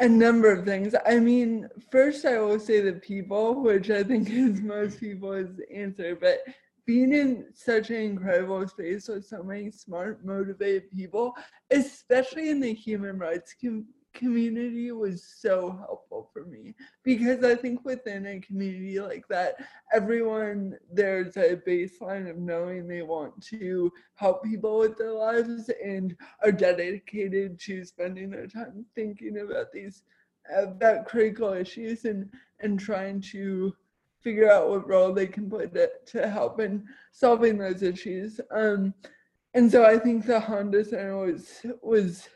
a 0.00 0.08
number 0.08 0.50
of 0.52 0.64
things. 0.64 0.94
I 1.06 1.18
mean, 1.18 1.68
first 1.90 2.24
I 2.24 2.38
will 2.40 2.58
say 2.58 2.80
the 2.80 2.94
people, 2.94 3.62
which 3.62 3.90
I 3.90 4.02
think 4.02 4.28
is 4.30 4.60
most 4.60 5.00
people's 5.00 5.60
answer, 5.72 6.16
but 6.16 6.40
being 6.86 7.12
in 7.12 7.46
such 7.54 7.90
an 7.90 7.96
incredible 7.96 8.66
space 8.68 9.08
with 9.08 9.26
so 9.26 9.42
many 9.42 9.70
smart, 9.70 10.24
motivated 10.24 10.90
people, 10.90 11.34
especially 11.70 12.50
in 12.50 12.60
the 12.60 12.74
human 12.74 13.18
rights 13.18 13.54
com- 13.58 13.86
community 14.14 14.92
was 14.92 15.22
so 15.22 15.70
helpful 15.70 16.30
for 16.32 16.44
me 16.44 16.74
because 17.02 17.44
I 17.44 17.54
think 17.54 17.84
within 17.84 18.26
a 18.26 18.40
community 18.40 19.00
like 19.00 19.26
that, 19.28 19.56
everyone 19.92 20.78
there's 20.90 21.36
a 21.36 21.56
baseline 21.56 22.30
of 22.30 22.38
knowing 22.38 22.86
they 22.86 23.02
want 23.02 23.40
to 23.48 23.92
help 24.14 24.44
people 24.44 24.78
with 24.78 24.96
their 24.96 25.12
lives 25.12 25.70
and 25.84 26.16
are 26.42 26.52
dedicated 26.52 27.58
to 27.60 27.84
spending 27.84 28.30
their 28.30 28.46
time 28.46 28.86
thinking 28.94 29.38
about 29.40 29.72
these 29.72 30.04
about 30.54 31.06
critical 31.06 31.52
issues 31.52 32.04
and 32.04 32.30
and 32.60 32.78
trying 32.78 33.20
to 33.20 33.74
figure 34.20 34.50
out 34.50 34.70
what 34.70 34.88
role 34.88 35.12
they 35.12 35.26
can 35.26 35.50
play 35.50 35.66
to, 35.66 35.90
to 36.06 36.28
help 36.28 36.58
in 36.58 36.82
solving 37.12 37.58
those 37.58 37.82
issues. 37.82 38.40
Um, 38.50 38.94
and 39.52 39.70
so 39.70 39.84
I 39.84 39.98
think 39.98 40.24
the 40.24 40.40
Handa 40.40 40.84
Center 40.84 41.16
was 41.16 41.60
was 41.82 42.28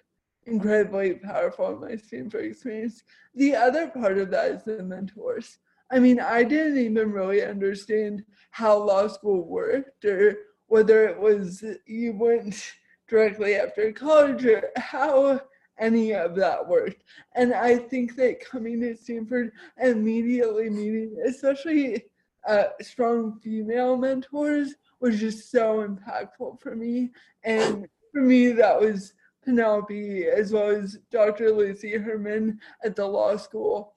incredibly 0.49 1.15
powerful 1.15 1.71
in 1.71 1.81
my 1.81 1.97
Stanford 1.97 2.47
experience. 2.47 3.03
The 3.35 3.55
other 3.55 3.89
part 3.89 4.19
of 4.19 4.31
that 4.31 4.51
is 4.51 4.65
the 4.65 4.83
mentors. 4.83 5.59
I 5.91 5.99
mean, 5.99 6.21
I 6.21 6.45
didn't 6.45 6.79
even 6.79 7.13
really 7.13 7.43
understand 7.43 8.25
how 8.51 8.77
law 8.79 9.09
school 9.09 9.43
worked 9.43 10.05
or 10.05 10.37
whether 10.67 11.09
it 11.09 11.19
was 11.19 11.65
you 11.87 12.13
went 12.13 12.73
directly 13.09 13.55
after 13.55 13.93
college 13.93 14.45
or 14.45 14.71
how 14.77 15.41
any 15.79 16.13
of 16.13 16.35
that 16.37 16.67
worked. 16.67 17.05
And 17.35 17.55
I 17.55 17.77
think 17.77 18.17
that 18.17 18.45
coming 18.45 18.81
to 18.81 18.97
Stanford 18.97 19.53
immediately 19.81 20.69
meeting, 20.69 21.17
especially 21.27 22.05
uh, 22.47 22.65
strong 22.83 23.39
female 23.41 23.97
mentors, 23.97 24.75
was 25.01 25.19
just 25.19 25.51
so 25.51 25.87
impactful 25.87 26.61
for 26.61 26.75
me. 26.75 27.11
And 27.45 27.89
for 28.13 28.21
me, 28.21 28.49
that 28.53 28.81
was 28.81 29.15
Penelope, 29.45 30.27
as 30.27 30.53
well 30.53 30.69
as 30.69 30.99
Dr. 31.11 31.51
Lucy 31.51 31.97
Herman 31.97 32.61
at 32.85 32.97
the 32.97 33.07
law 33.07 33.37
school. 33.37 33.95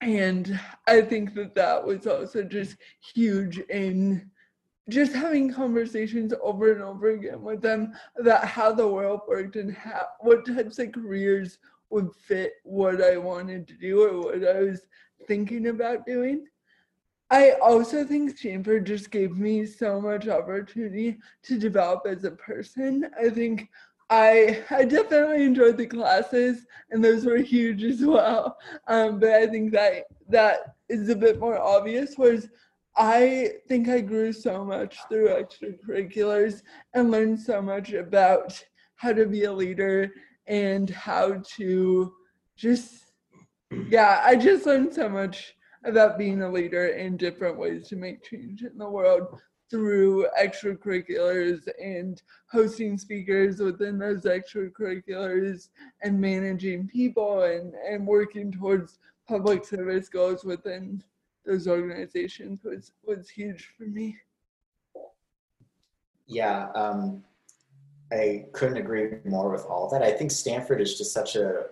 And 0.00 0.58
I 0.86 1.02
think 1.02 1.34
that 1.34 1.54
that 1.54 1.84
was 1.84 2.06
also 2.06 2.42
just 2.42 2.76
huge 3.14 3.58
in 3.58 4.30
just 4.88 5.12
having 5.12 5.52
conversations 5.52 6.32
over 6.42 6.72
and 6.72 6.82
over 6.82 7.10
again 7.10 7.42
with 7.42 7.62
them 7.62 7.92
about 8.18 8.44
how 8.44 8.72
the 8.72 8.86
world 8.86 9.20
worked 9.28 9.56
and 9.56 9.72
how 9.72 10.06
what 10.20 10.46
types 10.46 10.78
of 10.78 10.92
careers 10.92 11.58
would 11.90 12.10
fit 12.14 12.54
what 12.64 13.02
I 13.02 13.16
wanted 13.16 13.68
to 13.68 13.74
do 13.74 14.02
or 14.02 14.20
what 14.20 14.48
I 14.48 14.60
was 14.60 14.86
thinking 15.26 15.68
about 15.68 16.06
doing. 16.06 16.46
I 17.32 17.52
also 17.62 18.04
think 18.04 18.36
Stanford 18.36 18.86
just 18.86 19.10
gave 19.10 19.36
me 19.36 19.64
so 19.64 20.00
much 20.00 20.26
opportunity 20.26 21.18
to 21.44 21.58
develop 21.58 22.02
as 22.06 22.24
a 22.24 22.32
person. 22.32 23.08
I 23.20 23.28
think 23.28 23.68
I 24.10 24.64
I 24.70 24.84
definitely 24.84 25.44
enjoyed 25.44 25.76
the 25.76 25.86
classes, 25.86 26.66
and 26.90 27.02
those 27.02 27.24
were 27.24 27.36
huge 27.38 27.84
as 27.84 28.04
well. 28.04 28.58
Um, 28.88 29.20
but 29.20 29.30
I 29.30 29.46
think 29.46 29.72
that 29.72 30.04
that 30.28 30.74
is 30.88 31.08
a 31.08 31.16
bit 31.16 31.38
more 31.38 31.58
obvious. 31.58 32.14
Whereas 32.16 32.48
I 32.96 33.52
think 33.68 33.88
I 33.88 34.00
grew 34.00 34.32
so 34.32 34.64
much 34.64 34.98
through 35.08 35.28
extracurriculars 35.28 36.62
and 36.92 37.10
learned 37.10 37.40
so 37.40 37.62
much 37.62 37.92
about 37.92 38.62
how 38.96 39.12
to 39.12 39.26
be 39.26 39.44
a 39.44 39.52
leader 39.52 40.10
and 40.48 40.90
how 40.90 41.42
to 41.56 42.12
just 42.56 43.12
yeah. 43.88 44.22
I 44.24 44.34
just 44.34 44.66
learned 44.66 44.92
so 44.92 45.08
much 45.08 45.54
about 45.84 46.18
being 46.18 46.42
a 46.42 46.50
leader 46.50 46.88
in 46.88 47.16
different 47.16 47.56
ways 47.56 47.88
to 47.88 47.96
make 47.96 48.24
change 48.24 48.62
in 48.62 48.76
the 48.76 48.90
world 48.90 49.40
through 49.70 50.26
extracurriculars 50.40 51.68
and 51.80 52.22
hosting 52.50 52.98
speakers 52.98 53.60
within 53.60 53.98
those 53.98 54.24
extracurriculars 54.24 55.68
and 56.02 56.20
managing 56.20 56.88
people 56.88 57.42
and, 57.42 57.74
and 57.88 58.06
working 58.06 58.50
towards 58.50 58.98
public 59.28 59.64
service 59.64 60.08
goals 60.08 60.44
within 60.44 61.02
those 61.46 61.68
organizations 61.68 62.60
was 62.64 62.92
was 63.04 63.30
huge 63.30 63.72
for 63.78 63.84
me. 63.84 64.16
Yeah, 66.26 66.70
um, 66.74 67.24
I 68.12 68.46
couldn't 68.52 68.76
agree 68.76 69.08
more 69.24 69.50
with 69.50 69.64
all 69.64 69.88
that. 69.90 70.02
I 70.02 70.12
think 70.12 70.30
Stanford 70.30 70.80
is 70.80 70.98
just 70.98 71.12
such 71.12 71.36
a 71.36 71.66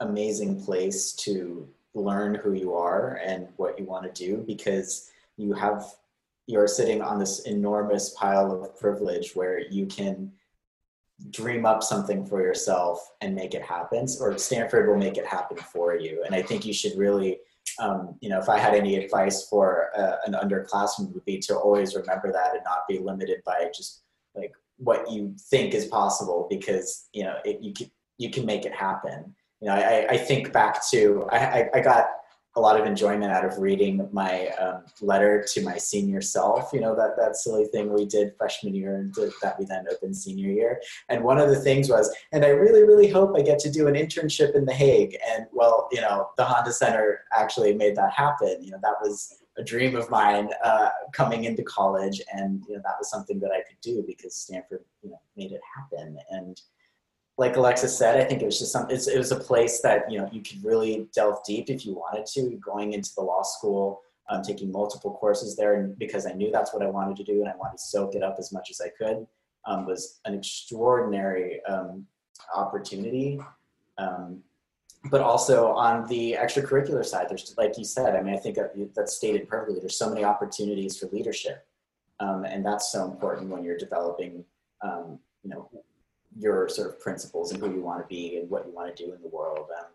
amazing 0.00 0.62
place 0.62 1.12
to 1.12 1.68
learn 1.94 2.34
who 2.34 2.52
you 2.52 2.74
are 2.74 3.20
and 3.24 3.48
what 3.56 3.78
you 3.78 3.84
want 3.84 4.04
to 4.04 4.26
do 4.26 4.38
because 4.46 5.10
you 5.36 5.52
have 5.52 5.94
you're 6.46 6.68
sitting 6.68 7.00
on 7.00 7.18
this 7.18 7.40
enormous 7.40 8.10
pile 8.10 8.52
of 8.52 8.78
privilege 8.78 9.32
where 9.34 9.58
you 9.58 9.86
can 9.86 10.32
dream 11.30 11.64
up 11.64 11.82
something 11.82 12.26
for 12.26 12.42
yourself 12.42 13.12
and 13.20 13.34
make 13.34 13.54
it 13.54 13.62
happen 13.62 14.06
or 14.20 14.36
stanford 14.36 14.88
will 14.88 14.96
make 14.96 15.16
it 15.16 15.26
happen 15.26 15.56
for 15.56 15.96
you. 15.96 16.22
And 16.26 16.34
i 16.34 16.42
think 16.42 16.66
you 16.66 16.72
should 16.72 16.96
really 16.96 17.38
um, 17.78 18.16
you 18.20 18.28
know 18.28 18.38
if 18.38 18.48
i 18.48 18.58
had 18.58 18.74
any 18.74 18.96
advice 18.96 19.48
for 19.48 19.90
uh, 19.96 20.16
an 20.26 20.34
underclassman 20.34 21.12
would 21.14 21.24
be 21.24 21.38
to 21.38 21.56
always 21.56 21.94
remember 21.94 22.32
that 22.32 22.54
and 22.54 22.64
not 22.64 22.86
be 22.88 22.98
limited 22.98 23.42
by 23.46 23.70
just 23.74 24.02
like 24.34 24.52
what 24.76 25.10
you 25.10 25.34
think 25.50 25.72
is 25.72 25.86
possible 25.86 26.46
because 26.50 27.08
you 27.12 27.24
know 27.24 27.36
it, 27.44 27.60
you 27.60 27.72
can 27.72 27.90
you 28.18 28.30
can 28.30 28.46
make 28.46 28.64
it 28.64 28.72
happen. 28.72 29.34
You 29.60 29.68
know 29.68 29.74
i, 29.74 30.06
I 30.10 30.16
think 30.18 30.52
back 30.52 30.86
to 30.90 31.26
I, 31.30 31.68
I 31.72 31.80
got 31.80 32.06
a 32.56 32.60
lot 32.60 32.78
of 32.78 32.86
enjoyment 32.86 33.32
out 33.32 33.44
of 33.44 33.58
reading 33.58 34.08
my 34.12 34.48
um, 34.60 34.84
letter 35.00 35.44
to 35.52 35.62
my 35.62 35.76
senior 35.76 36.20
self. 36.20 36.72
You 36.72 36.80
know 36.80 36.94
that 36.94 37.16
that 37.18 37.36
silly 37.36 37.66
thing 37.66 37.92
we 37.92 38.04
did 38.04 38.36
freshman 38.38 38.74
year 38.74 38.96
and 38.96 39.14
that 39.42 39.58
we 39.58 39.64
then 39.64 39.86
opened 39.90 40.16
senior 40.16 40.50
year. 40.50 40.80
And 41.08 41.24
one 41.24 41.38
of 41.38 41.48
the 41.48 41.56
things 41.56 41.88
was, 41.88 42.14
and 42.32 42.44
I 42.44 42.48
really 42.48 42.82
really 42.82 43.08
hope 43.08 43.34
I 43.36 43.42
get 43.42 43.58
to 43.60 43.70
do 43.70 43.88
an 43.88 43.94
internship 43.94 44.54
in 44.54 44.64
The 44.64 44.74
Hague. 44.74 45.16
And 45.32 45.46
well, 45.52 45.88
you 45.90 46.00
know, 46.00 46.28
the 46.36 46.44
Handa 46.44 46.72
Center 46.72 47.24
actually 47.36 47.74
made 47.74 47.96
that 47.96 48.12
happen. 48.12 48.58
You 48.62 48.72
know, 48.72 48.78
that 48.82 48.96
was 49.02 49.42
a 49.56 49.62
dream 49.62 49.96
of 49.96 50.10
mine 50.10 50.50
uh, 50.64 50.90
coming 51.12 51.44
into 51.44 51.62
college, 51.62 52.20
and 52.32 52.62
you 52.68 52.76
know 52.76 52.82
that 52.84 52.96
was 52.98 53.10
something 53.10 53.40
that 53.40 53.50
I 53.50 53.62
could 53.68 53.80
do 53.82 54.04
because 54.06 54.34
Stanford, 54.34 54.84
you 55.02 55.10
know, 55.10 55.20
made 55.36 55.52
it 55.52 55.60
happen. 55.76 56.18
And 56.30 56.60
like 57.36 57.56
Alexis 57.56 57.96
said, 57.96 58.20
I 58.20 58.24
think 58.24 58.42
it 58.42 58.44
was 58.44 58.58
just 58.58 58.72
some. 58.72 58.88
it 58.88 59.18
was 59.18 59.32
a 59.32 59.38
place 59.38 59.80
that 59.80 60.10
you 60.10 60.18
know 60.18 60.28
you 60.32 60.40
could 60.40 60.64
really 60.64 61.08
delve 61.14 61.44
deep 61.44 61.68
if 61.68 61.84
you 61.84 61.94
wanted 61.94 62.26
to. 62.26 62.56
Going 62.64 62.92
into 62.92 63.10
the 63.16 63.22
law 63.22 63.42
school, 63.42 64.02
um, 64.28 64.42
taking 64.42 64.70
multiple 64.70 65.12
courses 65.12 65.56
there, 65.56 65.74
and 65.74 65.98
because 65.98 66.26
I 66.26 66.32
knew 66.32 66.52
that's 66.52 66.72
what 66.72 66.82
I 66.82 66.86
wanted 66.86 67.16
to 67.16 67.24
do, 67.24 67.40
and 67.40 67.48
I 67.48 67.56
wanted 67.56 67.78
to 67.78 67.84
soak 67.84 68.14
it 68.14 68.22
up 68.22 68.36
as 68.38 68.52
much 68.52 68.70
as 68.70 68.80
I 68.80 68.88
could, 68.88 69.26
um, 69.66 69.84
was 69.84 70.20
an 70.24 70.34
extraordinary 70.34 71.64
um, 71.64 72.06
opportunity. 72.54 73.40
Um, 73.98 74.42
but 75.10 75.20
also 75.20 75.68
on 75.72 76.08
the 76.08 76.36
extracurricular 76.40 77.04
side, 77.04 77.28
there's 77.28 77.54
like 77.58 77.76
you 77.76 77.84
said. 77.84 78.14
I 78.14 78.22
mean, 78.22 78.34
I 78.34 78.38
think 78.38 78.58
that's 78.94 79.16
stated 79.16 79.48
perfectly. 79.48 79.80
There's 79.80 79.98
so 79.98 80.08
many 80.08 80.24
opportunities 80.24 80.96
for 80.98 81.06
leadership, 81.06 81.66
um, 82.20 82.44
and 82.44 82.64
that's 82.64 82.92
so 82.92 83.04
important 83.04 83.50
when 83.50 83.64
you're 83.64 83.76
developing, 83.76 84.44
um, 84.82 85.18
you 85.42 85.50
know, 85.50 85.68
your 86.38 86.68
sort 86.68 86.88
of 86.88 87.00
principles 87.00 87.52
and 87.52 87.60
who 87.60 87.72
you 87.72 87.80
want 87.80 88.02
to 88.02 88.08
be 88.08 88.38
and 88.38 88.50
what 88.50 88.66
you 88.66 88.72
want 88.72 88.94
to 88.94 89.04
do 89.04 89.12
in 89.12 89.22
the 89.22 89.28
world. 89.28 89.68
Um, 89.78 89.86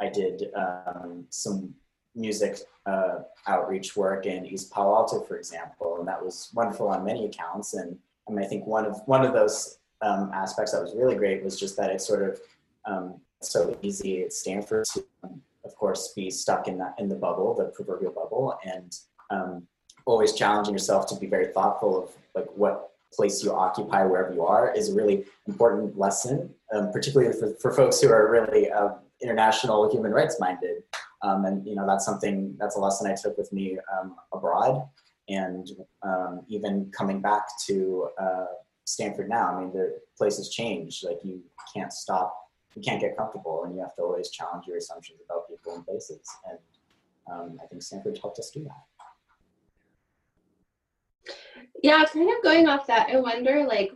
I 0.00 0.08
did 0.08 0.50
um, 0.56 1.26
some 1.28 1.74
music 2.14 2.58
uh, 2.86 3.20
outreach 3.46 3.96
work 3.96 4.26
in 4.26 4.46
East 4.46 4.72
Palo 4.72 4.94
Alto, 4.96 5.20
for 5.20 5.36
example, 5.36 5.98
and 5.98 6.08
that 6.08 6.22
was 6.22 6.50
wonderful 6.54 6.88
on 6.88 7.04
many 7.04 7.26
accounts. 7.26 7.74
And, 7.74 7.96
and 8.26 8.38
I 8.40 8.44
think 8.44 8.66
one 8.66 8.86
of 8.86 9.00
one 9.06 9.24
of 9.24 9.32
those 9.32 9.78
um, 10.02 10.30
aspects 10.32 10.72
that 10.72 10.82
was 10.82 10.94
really 10.94 11.16
great 11.16 11.44
was 11.44 11.58
just 11.58 11.76
that 11.76 11.90
it's 11.90 12.06
sort 12.06 12.22
of 12.22 12.40
um, 12.86 13.20
so 13.42 13.78
easy 13.82 14.22
at 14.22 14.32
Stanford 14.32 14.86
to, 14.94 15.04
of 15.64 15.76
course, 15.76 16.12
be 16.16 16.30
stuck 16.30 16.66
in 16.66 16.78
that 16.78 16.94
in 16.98 17.08
the 17.08 17.14
bubble, 17.14 17.54
the 17.54 17.66
proverbial 17.66 18.12
bubble, 18.12 18.58
and 18.64 18.96
um, 19.30 19.66
always 20.06 20.32
challenging 20.32 20.72
yourself 20.72 21.06
to 21.06 21.16
be 21.16 21.26
very 21.26 21.52
thoughtful 21.52 22.04
of 22.04 22.16
like 22.34 22.46
what 22.56 22.89
place 23.12 23.42
you 23.42 23.52
occupy 23.52 24.04
wherever 24.04 24.32
you 24.32 24.44
are 24.44 24.72
is 24.74 24.90
a 24.90 24.94
really 24.94 25.24
important 25.46 25.98
lesson, 25.98 26.52
um, 26.72 26.92
particularly 26.92 27.32
for, 27.38 27.54
for 27.54 27.72
folks 27.72 28.00
who 28.00 28.08
are 28.08 28.30
really 28.30 28.70
uh, 28.70 28.90
international 29.22 29.90
human 29.90 30.12
rights 30.12 30.38
minded. 30.40 30.82
Um, 31.22 31.44
and 31.44 31.66
you 31.66 31.74
know 31.74 31.86
that's 31.86 32.04
something 32.04 32.56
that's 32.58 32.76
a 32.76 32.80
lesson 32.80 33.10
I 33.10 33.14
took 33.14 33.36
with 33.36 33.52
me 33.52 33.78
um, 33.92 34.16
abroad, 34.32 34.88
and 35.28 35.68
um, 36.02 36.42
even 36.48 36.90
coming 36.96 37.20
back 37.20 37.46
to 37.66 38.08
uh, 38.18 38.46
Stanford 38.84 39.28
now. 39.28 39.54
I 39.54 39.60
mean, 39.60 39.72
the 39.72 40.00
place 40.16 40.38
has 40.38 40.48
changed. 40.48 41.04
Like 41.04 41.18
you 41.22 41.42
can't 41.74 41.92
stop, 41.92 42.34
you 42.74 42.80
can't 42.80 43.00
get 43.00 43.18
comfortable, 43.18 43.64
and 43.64 43.74
you 43.74 43.82
have 43.82 43.94
to 43.96 44.02
always 44.02 44.30
challenge 44.30 44.66
your 44.66 44.78
assumptions 44.78 45.20
about 45.28 45.46
people 45.46 45.74
and 45.74 45.84
places. 45.84 46.26
And 46.48 46.58
um, 47.30 47.60
I 47.62 47.66
think 47.66 47.82
Stanford 47.82 48.18
helped 48.22 48.38
us 48.38 48.50
do 48.50 48.64
that 48.64 48.84
yeah 51.82 52.04
kind 52.04 52.28
of 52.28 52.42
going 52.42 52.68
off 52.68 52.86
that 52.86 53.08
i 53.10 53.18
wonder 53.18 53.64
like 53.66 53.92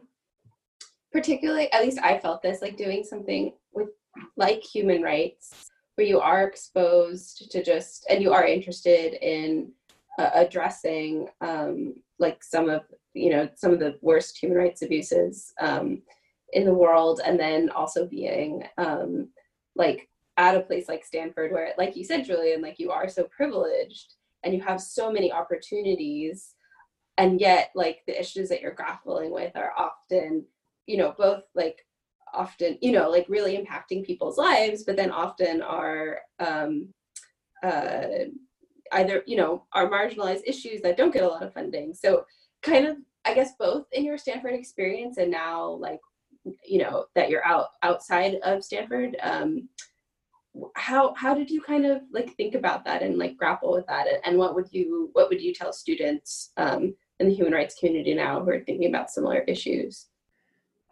particularly 1.13 1.71
at 1.73 1.83
least 1.83 1.99
i 2.03 2.19
felt 2.19 2.43
this 2.43 2.63
like 2.63 2.77
doing 2.77 3.05
something 3.05 3.53
with 3.73 3.89
like 4.37 4.63
human 4.63 5.03
rights 5.03 5.71
where 5.95 6.07
you 6.07 6.21
are 6.21 6.47
exposed 6.47 7.51
to 7.51 7.63
just 7.63 8.07
and 8.11 8.23
you 8.23 8.33
are 8.33 8.47
interested 8.47 9.15
in 9.23 9.71
uh, 10.19 10.31
addressing 10.35 11.29
um, 11.41 11.95
like 12.19 12.43
some 12.43 12.69
of 12.69 12.83
you 13.15 13.31
know 13.31 13.49
some 13.55 13.73
of 13.73 13.79
the 13.79 13.97
worst 14.01 14.39
human 14.39 14.59
rights 14.59 14.83
abuses 14.83 15.53
um, 15.61 16.03
in 16.53 16.65
the 16.65 16.75
world 16.75 17.21
and 17.25 17.39
then 17.39 17.71
also 17.71 18.07
being 18.07 18.65
um, 18.79 19.29
like 19.77 20.09
at 20.37 20.57
a 20.57 20.61
place 20.61 20.89
like 20.89 21.05
stanford 21.05 21.53
where 21.53 21.73
like 21.79 21.97
you 21.97 22.05
said 22.05 22.25
julian 22.25 22.61
like 22.61 22.79
you 22.79 22.91
are 22.91 23.09
so 23.09 23.25
privileged 23.25 24.15
and 24.43 24.53
you 24.53 24.61
have 24.61 24.81
so 24.81 25.11
many 25.11 25.33
opportunities 25.33 26.55
and 27.19 27.41
yet 27.41 27.71
like 27.75 28.03
the 28.07 28.19
issues 28.19 28.49
that 28.49 28.61
you're 28.61 28.75
grappling 28.75 29.31
with 29.31 29.55
are 29.57 29.73
often 29.77 30.45
you 30.87 30.97
know 30.97 31.15
both 31.17 31.45
like 31.55 31.85
often 32.33 32.77
you 32.83 32.93
know 32.93 33.09
like 33.09 33.27
really 33.29 33.57
impacting 33.57 34.05
people's 34.05 34.39
lives 34.39 34.83
but 34.83 34.97
then 34.97 35.11
often 35.11 35.63
are 35.63 36.19
um 36.41 36.89
uh 37.63 38.07
either 38.93 39.23
you 39.27 39.37
know 39.37 39.65
are 39.73 39.89
marginalized 39.89 40.43
issues 40.47 40.81
that 40.83 40.97
don't 40.97 41.13
get 41.13 41.23
a 41.23 41.29
lot 41.29 41.43
of 41.43 41.53
funding. 41.55 41.95
So 41.95 42.25
kind 42.63 42.87
of 42.87 42.97
i 43.27 43.35
guess 43.35 43.53
both 43.59 43.87
in 43.93 44.05
your 44.05 44.17
stanford 44.17 44.55
experience 44.55 45.19
and 45.19 45.31
now 45.31 45.69
like 45.69 46.01
you 46.67 46.79
know 46.79 47.05
that 47.15 47.29
you're 47.29 47.45
out 47.45 47.69
outside 47.83 48.37
of 48.43 48.65
stanford 48.65 49.17
um 49.23 49.69
how 50.77 51.15
how 51.15 51.35
did 51.35 51.51
you 51.51 51.61
kind 51.61 51.85
of 51.85 52.03
like 52.13 52.35
think 52.37 52.55
about 52.55 52.85
that 52.85 53.03
and 53.03 53.19
like 53.19 53.37
grapple 53.37 53.73
with 53.73 53.87
that? 53.87 54.07
And 54.25 54.39
what 54.39 54.55
would 54.55 54.69
you 54.71 55.11
what 55.13 55.29
would 55.29 55.41
you 55.41 55.53
tell 55.53 55.73
students 55.73 56.53
um 56.57 56.95
in 57.21 57.29
the 57.29 57.35
human 57.35 57.53
rights 57.53 57.77
community 57.79 58.15
now 58.15 58.41
who 58.41 58.51
are 58.51 58.61
thinking 58.61 58.89
about 58.89 59.11
similar 59.11 59.41
issues? 59.41 60.07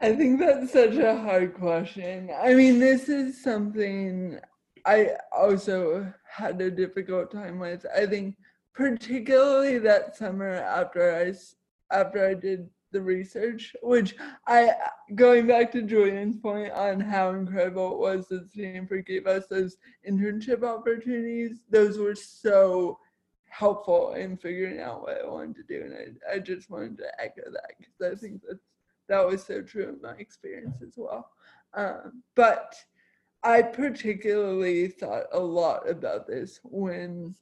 I 0.01 0.15
think 0.15 0.41
that's 0.41 0.73
such 0.73 0.97
a 0.97 1.17
hard 1.17 1.55
question. 1.55 2.31
I 2.43 2.55
mean, 2.55 2.79
this 2.79 3.09
is 3.09 3.43
something 3.43 4.39
I 4.85 5.11
also 5.37 6.13
had 6.29 6.61
a 6.61 6.71
difficult 6.71 7.31
time 7.31 7.59
with. 7.59 7.87
I 7.97 8.07
think 8.07 8.37
particularly 8.75 9.79
that 9.79 10.17
summer 10.17 10.55
after 10.55 11.15
I 11.15 11.35
after 11.95 12.27
I 12.27 12.35
did 12.35 12.69
the 12.91 13.01
research, 13.01 13.75
which 13.83 14.15
I 14.47 14.73
going 15.15 15.47
back 15.47 15.73
to 15.73 15.83
Julian's 15.83 16.37
point 16.37 16.73
on 16.73 17.01
how 17.01 17.31
incredible 17.31 17.93
it 17.93 17.99
was 17.99 18.29
that 18.29 18.51
Stanford 18.51 19.07
gave 19.07 19.27
us 19.27 19.47
those 19.47 19.77
internship 20.09 20.63
opportunities. 20.63 21.61
Those 21.71 21.99
were 21.99 22.15
so 22.15 22.99
helpful 23.53 24.15
in 24.15 24.37
figuring 24.37 24.81
out 24.81 25.03
what 25.03 25.21
I 25.23 25.29
wanted 25.29 25.57
to 25.57 25.63
do. 25.65 25.85
And 25.85 25.95
I, 25.95 26.37
I 26.37 26.39
just 26.39 26.71
wanted 26.71 26.97
to 26.99 27.23
echo 27.23 27.43
that 27.53 27.75
because 27.79 28.13
I 28.13 28.19
think 28.19 28.41
that 28.49 28.59
that 29.09 29.27
was 29.27 29.45
so 29.45 29.61
true 29.61 29.91
in 29.91 30.01
my 30.01 30.15
experience 30.15 30.81
as 30.83 30.95
well. 30.97 31.29
Um, 31.75 32.23
but 32.35 32.75
I 33.43 33.61
particularly 33.61 34.89
thought 34.89 35.25
a 35.33 35.39
lot 35.39 35.89
about 35.89 36.27
this 36.27 36.61
when 36.63 37.35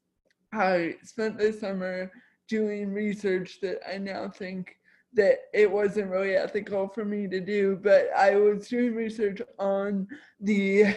I 0.53 0.97
spent 1.05 1.39
the 1.39 1.53
summer 1.53 2.11
doing 2.49 2.93
research 2.93 3.61
that 3.63 3.79
I 3.89 3.99
now 3.99 4.29
think 4.29 4.77
that 5.13 5.43
it 5.55 5.71
wasn't 5.71 6.11
really 6.11 6.35
ethical 6.35 6.89
for 6.89 7.05
me 7.05 7.29
to 7.29 7.41
do, 7.41 7.79
but 7.81 8.11
I 8.17 8.35
was 8.35 8.67
doing 8.67 8.97
research 8.97 9.41
on 9.61 10.09
the 10.41 10.95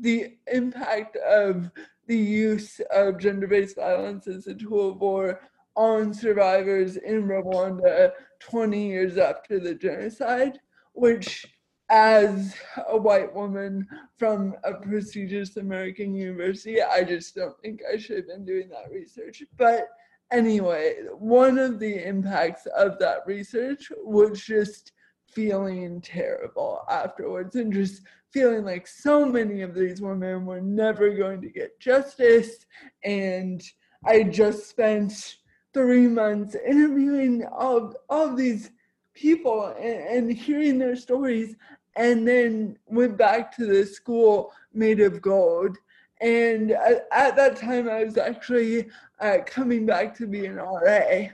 the 0.00 0.36
impact 0.52 1.16
of 1.16 1.70
the 2.06 2.16
use 2.16 2.80
of 2.90 3.18
gender 3.18 3.46
based 3.46 3.76
violence 3.76 4.26
as 4.26 4.46
a 4.46 4.54
tool 4.54 4.90
of 4.90 5.00
war 5.00 5.40
on 5.76 6.12
survivors 6.12 6.96
in 6.96 7.24
Rwanda 7.26 8.12
20 8.40 8.86
years 8.86 9.18
after 9.18 9.58
the 9.58 9.74
genocide, 9.74 10.60
which, 10.92 11.46
as 11.88 12.54
a 12.88 12.96
white 12.96 13.32
woman 13.34 13.86
from 14.16 14.54
a 14.64 14.74
prestigious 14.74 15.56
American 15.56 16.14
university, 16.14 16.82
I 16.82 17.04
just 17.04 17.34
don't 17.34 17.58
think 17.60 17.80
I 17.90 17.98
should 17.98 18.16
have 18.16 18.28
been 18.28 18.44
doing 18.44 18.68
that 18.70 18.90
research. 18.90 19.42
But 19.56 19.88
anyway, 20.30 20.96
one 21.12 21.58
of 21.58 21.78
the 21.78 22.06
impacts 22.06 22.66
of 22.66 22.98
that 22.98 23.18
research 23.26 23.92
was 24.02 24.42
just 24.42 24.92
feeling 25.26 26.00
terrible 26.00 26.82
afterwards 26.90 27.56
and 27.56 27.72
just 27.72 28.02
feeling 28.32 28.64
like 28.64 28.86
so 28.86 29.26
many 29.26 29.62
of 29.62 29.74
these 29.74 30.00
women 30.00 30.46
were 30.46 30.60
never 30.60 31.10
going 31.14 31.40
to 31.42 31.48
get 31.48 31.78
justice. 31.78 32.66
And 33.04 33.62
I 34.04 34.24
just 34.24 34.68
spent 34.68 35.36
three 35.74 36.06
months 36.06 36.54
interviewing 36.54 37.44
all, 37.46 37.94
all 38.08 38.34
these 38.34 38.70
people 39.14 39.74
and, 39.78 40.28
and 40.28 40.32
hearing 40.32 40.78
their 40.78 40.96
stories, 40.96 41.54
and 41.96 42.26
then 42.26 42.78
went 42.86 43.18
back 43.18 43.54
to 43.56 43.66
the 43.66 43.84
school 43.84 44.52
made 44.72 45.00
of 45.00 45.20
gold. 45.20 45.76
And 46.20 46.70
at, 46.70 47.06
at 47.12 47.36
that 47.36 47.56
time, 47.56 47.88
I 47.88 48.04
was 48.04 48.16
actually 48.16 48.88
uh, 49.20 49.38
coming 49.44 49.84
back 49.84 50.16
to 50.18 50.26
be 50.26 50.46
an 50.46 50.56
RA. 50.56 51.26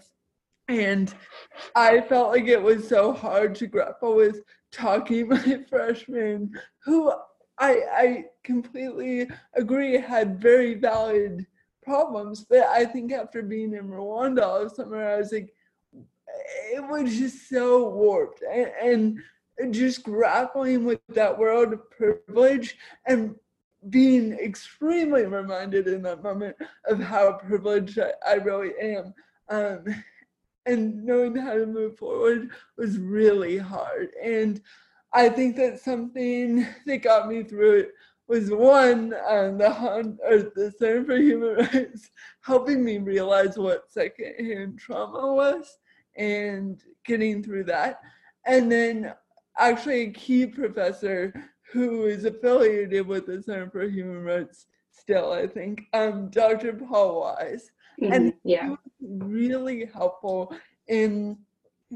And 0.68 1.14
I 1.74 2.00
felt 2.02 2.30
like 2.30 2.46
it 2.46 2.60
was 2.60 2.88
so 2.88 3.12
hard 3.12 3.54
to 3.56 3.66
grapple 3.66 4.16
with 4.16 4.42
talking 4.72 5.28
my 5.28 5.64
freshmen 5.68 6.52
who 6.84 7.12
I 7.58 7.82
I 7.92 8.24
completely 8.44 9.28
agree 9.54 9.98
had 9.98 10.40
very 10.40 10.74
valid 10.74 11.46
problems, 11.82 12.44
but 12.48 12.64
I 12.64 12.84
think 12.84 13.12
after 13.12 13.42
being 13.42 13.74
in 13.74 13.88
Rwanda 13.88 14.42
all 14.42 14.68
summer, 14.68 15.02
I 15.02 15.16
was 15.16 15.32
like, 15.32 15.52
it 16.72 16.86
was 16.86 17.16
just 17.16 17.48
so 17.48 17.88
warped 17.88 18.42
and, 18.42 19.18
and 19.58 19.74
just 19.74 20.02
grappling 20.02 20.84
with 20.84 21.00
that 21.08 21.36
world 21.36 21.72
of 21.72 21.90
privilege 21.90 22.76
and 23.06 23.34
being 23.88 24.32
extremely 24.34 25.24
reminded 25.24 25.88
in 25.88 26.02
that 26.02 26.22
moment 26.22 26.56
of 26.86 27.00
how 27.00 27.32
privileged 27.32 27.98
I, 27.98 28.12
I 28.26 28.34
really 28.34 28.72
am. 28.80 29.14
Um, 29.48 29.84
and 30.68 31.04
knowing 31.04 31.34
how 31.34 31.54
to 31.54 31.66
move 31.66 31.96
forward 31.96 32.50
was 32.76 32.98
really 32.98 33.56
hard. 33.56 34.10
And 34.22 34.60
I 35.12 35.28
think 35.30 35.56
that 35.56 35.80
something 35.80 36.66
that 36.86 36.98
got 36.98 37.28
me 37.28 37.42
through 37.42 37.78
it 37.78 37.92
was 38.28 38.50
one, 38.50 39.14
um, 39.26 39.56
the, 39.56 40.18
or 40.22 40.52
the 40.54 40.72
Center 40.78 41.04
for 41.04 41.16
Human 41.16 41.56
Rights 41.72 42.10
helping 42.42 42.84
me 42.84 42.98
realize 42.98 43.56
what 43.56 43.90
secondhand 43.90 44.78
trauma 44.78 45.34
was 45.34 45.78
and 46.16 46.82
getting 47.06 47.42
through 47.42 47.64
that. 47.64 48.00
And 48.44 48.70
then 48.70 49.14
actually 49.58 50.02
a 50.02 50.10
key 50.10 50.46
professor 50.46 51.32
who 51.72 52.04
is 52.04 52.24
affiliated 52.26 53.06
with 53.06 53.26
the 53.26 53.42
Center 53.42 53.70
for 53.70 53.88
Human 53.88 54.22
Rights 54.22 54.66
still, 54.90 55.32
I 55.32 55.46
think, 55.46 55.82
um, 55.94 56.28
Dr. 56.28 56.74
Paul 56.74 57.20
Wise. 57.20 57.70
Mm-hmm. 58.00 58.12
And 58.12 58.34
yeah. 58.44 58.76
really 59.00 59.86
helpful 59.86 60.54
in 60.86 61.38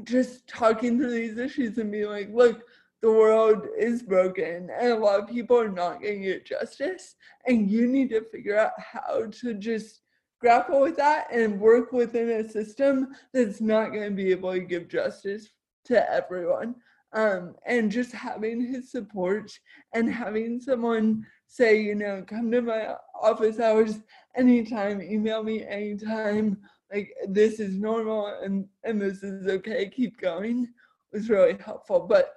just 0.03 0.47
talking 0.47 0.97
through 0.97 1.11
these 1.11 1.37
issues 1.37 1.77
and 1.77 1.91
being 1.91 2.09
like, 2.09 2.29
look, 2.33 2.63
the 3.01 3.11
world 3.11 3.67
is 3.77 4.01
broken 4.01 4.69
and 4.79 4.91
a 4.93 4.95
lot 4.95 5.19
of 5.19 5.27
people 5.27 5.59
are 5.59 5.69
not 5.69 6.01
getting 6.01 6.23
get 6.23 6.45
justice. 6.45 7.15
And 7.45 7.69
you 7.69 7.85
need 7.85 8.09
to 8.11 8.21
figure 8.21 8.57
out 8.57 8.71
how 8.77 9.25
to 9.29 9.53
just 9.53 10.01
grapple 10.39 10.81
with 10.81 10.95
that 10.97 11.27
and 11.31 11.59
work 11.59 11.91
within 11.91 12.29
a 12.29 12.49
system 12.49 13.09
that's 13.33 13.61
not 13.61 13.91
going 13.91 14.09
to 14.09 14.15
be 14.15 14.31
able 14.31 14.53
to 14.53 14.59
give 14.59 14.87
justice 14.87 15.49
to 15.85 16.11
everyone. 16.11 16.75
Um, 17.11 17.55
and 17.67 17.91
just 17.91 18.11
having 18.11 18.65
his 18.65 18.89
support 18.89 19.51
and 19.93 20.11
having 20.11 20.59
someone 20.59 21.25
say, 21.47 21.79
you 21.79 21.95
know, 21.95 22.23
come 22.25 22.49
to 22.51 22.61
my 22.61 22.95
office 23.21 23.59
hours 23.59 23.99
anytime, 24.35 25.01
email 25.01 25.43
me 25.43 25.65
anytime, 25.65 26.57
like 26.91 27.13
this 27.27 27.59
is 27.59 27.77
normal 27.77 28.27
and, 28.43 28.67
and 28.83 29.01
this 29.01 29.23
is 29.23 29.47
okay, 29.47 29.89
keep 29.89 30.19
going 30.19 30.67
it 31.13 31.17
was 31.17 31.29
really 31.29 31.57
helpful. 31.63 32.01
But 32.01 32.33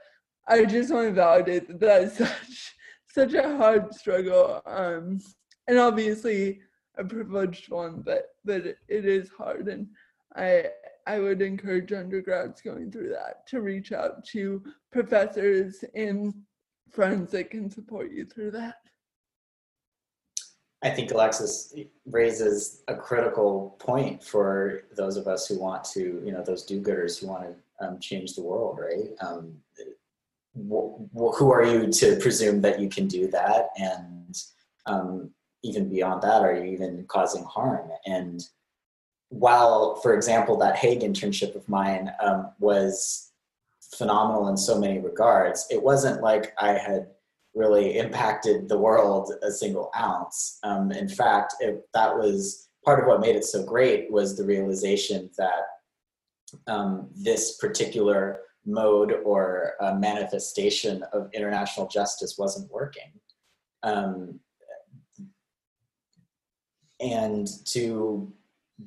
I 0.47 0.65
just 0.65 0.93
want 0.93 1.09
to 1.09 1.13
validate 1.13 1.69
that 1.69 1.81
that 1.81 2.03
is 2.03 2.13
such 2.19 2.75
such 3.09 3.35
a 3.35 3.57
hard 3.57 3.95
struggle. 3.95 4.63
Um, 4.67 5.21
and 5.67 5.79
obviously 5.79 6.61
a 6.99 7.05
privileged 7.05 7.71
one, 7.71 8.03
but 8.05 8.29
but 8.45 8.65
it 8.67 9.05
is 9.05 9.31
hard 9.37 9.69
and 9.69 9.89
I 10.35 10.67
I 11.07 11.21
would 11.21 11.41
encourage 11.41 11.93
undergrads 11.93 12.61
going 12.61 12.91
through 12.91 13.11
that 13.11 13.47
to 13.49 13.61
reach 13.61 13.93
out 13.93 14.25
to 14.27 14.63
professors 14.93 15.85
and 15.95 16.35
friends 16.91 17.33
that 17.33 17.51
can 17.51 17.71
support 17.71 18.11
you 18.11 18.27
through 18.27 18.51
that. 18.53 18.77
I 20.83 20.91
think 20.91 21.11
Alexis 21.11 21.75
raises 22.05 22.83
a 22.89 22.95
critical 22.95 23.77
point 23.79 24.23
for 24.23 24.83
those 24.95 25.17
of 25.17 25.27
us 25.27 25.47
who 25.47 25.59
want 25.59 25.85
to, 25.85 26.23
you 26.25 26.33
know, 26.33 26.43
those 26.43 26.65
do-gooders 26.65 27.19
who 27.19 27.29
want 27.29 27.45
to 27.45 27.87
um, 27.87 27.99
change 27.99 28.35
the 28.35 28.43
world, 28.43 28.79
right? 28.79 29.09
Um, 29.21 29.55
wh- 30.55 31.01
wh- 31.15 31.35
who 31.37 31.51
are 31.51 31.65
you 31.65 31.91
to 31.91 32.17
presume 32.17 32.61
that 32.61 32.79
you 32.79 32.89
can 32.89 33.07
do 33.09 33.29
that? 33.29 33.71
And 33.77 34.39
um, 34.85 35.31
even 35.63 35.89
beyond 35.89 36.23
that, 36.23 36.43
are 36.43 36.55
you 36.55 36.65
even 36.73 37.05
causing 37.09 37.45
harm? 37.45 37.91
And 38.05 38.47
while, 39.31 39.97
for 39.97 40.15
example, 40.15 40.57
that 40.59 40.77
Hague 40.77 41.01
internship 41.01 41.55
of 41.57 41.69
mine 41.69 42.13
um, 42.21 42.53
was 42.59 43.33
phenomenal 43.81 44.49
in 44.49 44.57
so 44.57 44.79
many 44.79 44.99
regards, 44.99 45.67
it 45.71 45.83
wasn't 45.83 46.23
like 46.23 46.53
I 46.59 46.73
had 46.73 47.09
really 47.57 47.99
impacted 47.99 48.69
the 48.69 48.79
world 48.79 49.33
a 49.43 49.51
single 49.51 49.91
ounce. 49.99 50.59
Um, 50.63 50.93
in 50.93 51.09
fact, 51.09 51.55
it, 51.61 51.89
that 51.95 52.17
was 52.17 52.69
part 52.85 53.01
of 53.01 53.07
what 53.07 53.21
made 53.21 53.35
it 53.35 53.45
so 53.45 53.65
great 53.65 54.13
was 54.13 54.37
the 54.37 54.45
realization 54.45 55.31
that 55.39 55.63
um, 56.69 57.09
this 57.15 57.57
particular 57.57 58.41
mode 58.67 59.15
or 59.25 59.73
uh, 59.81 59.95
manifestation 59.95 61.03
of 61.13 61.31
international 61.33 61.89
justice 61.89 62.37
wasn't 62.39 62.71
working. 62.71 63.11
Um, 63.83 64.39
and 67.01 67.49
to 67.67 68.33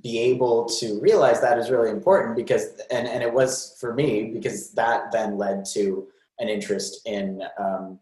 be 0.04 0.20
able 0.20 0.66
to 0.66 1.00
realize 1.02 1.42
that 1.42 1.58
is 1.58 1.72
really 1.72 1.90
important 1.90 2.36
because 2.36 2.80
and, 2.92 3.08
and 3.08 3.24
it 3.24 3.34
was 3.34 3.76
for 3.80 3.94
me 3.94 4.32
because 4.34 4.72
that 4.74 5.12
then 5.12 5.38
led 5.38 5.66
to 5.74 6.08
an 6.38 6.48
interest 6.48 7.02
in 7.06 7.42
um, 7.58 8.00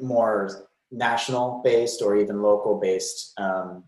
more 0.00 0.68
national 0.90 1.62
based 1.64 2.02
or 2.02 2.16
even 2.16 2.42
local 2.42 2.78
based 2.78 3.32
um, 3.38 3.84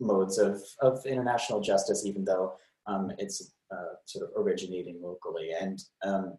modes 0.00 0.38
of, 0.38 0.62
of 0.80 1.04
international 1.06 1.60
justice 1.60 2.04
even 2.04 2.24
though 2.24 2.54
um, 2.86 3.12
it's 3.18 3.52
uh, 3.70 3.94
sort 4.06 4.28
of 4.28 4.44
originating 4.44 5.00
locally. 5.02 5.50
And 5.58 5.82
um, 6.04 6.36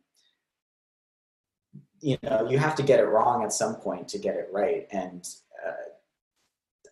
you 2.02 2.18
know 2.22 2.48
you 2.50 2.58
have 2.58 2.76
to 2.76 2.84
get 2.84 3.00
it 3.00 3.06
wrong 3.06 3.44
at 3.44 3.54
some 3.54 3.76
point 3.76 4.08
to 4.10 4.20
get 4.20 4.36
it 4.36 4.50
right. 4.52 4.88
And 4.92 5.26
uh, 5.66 5.90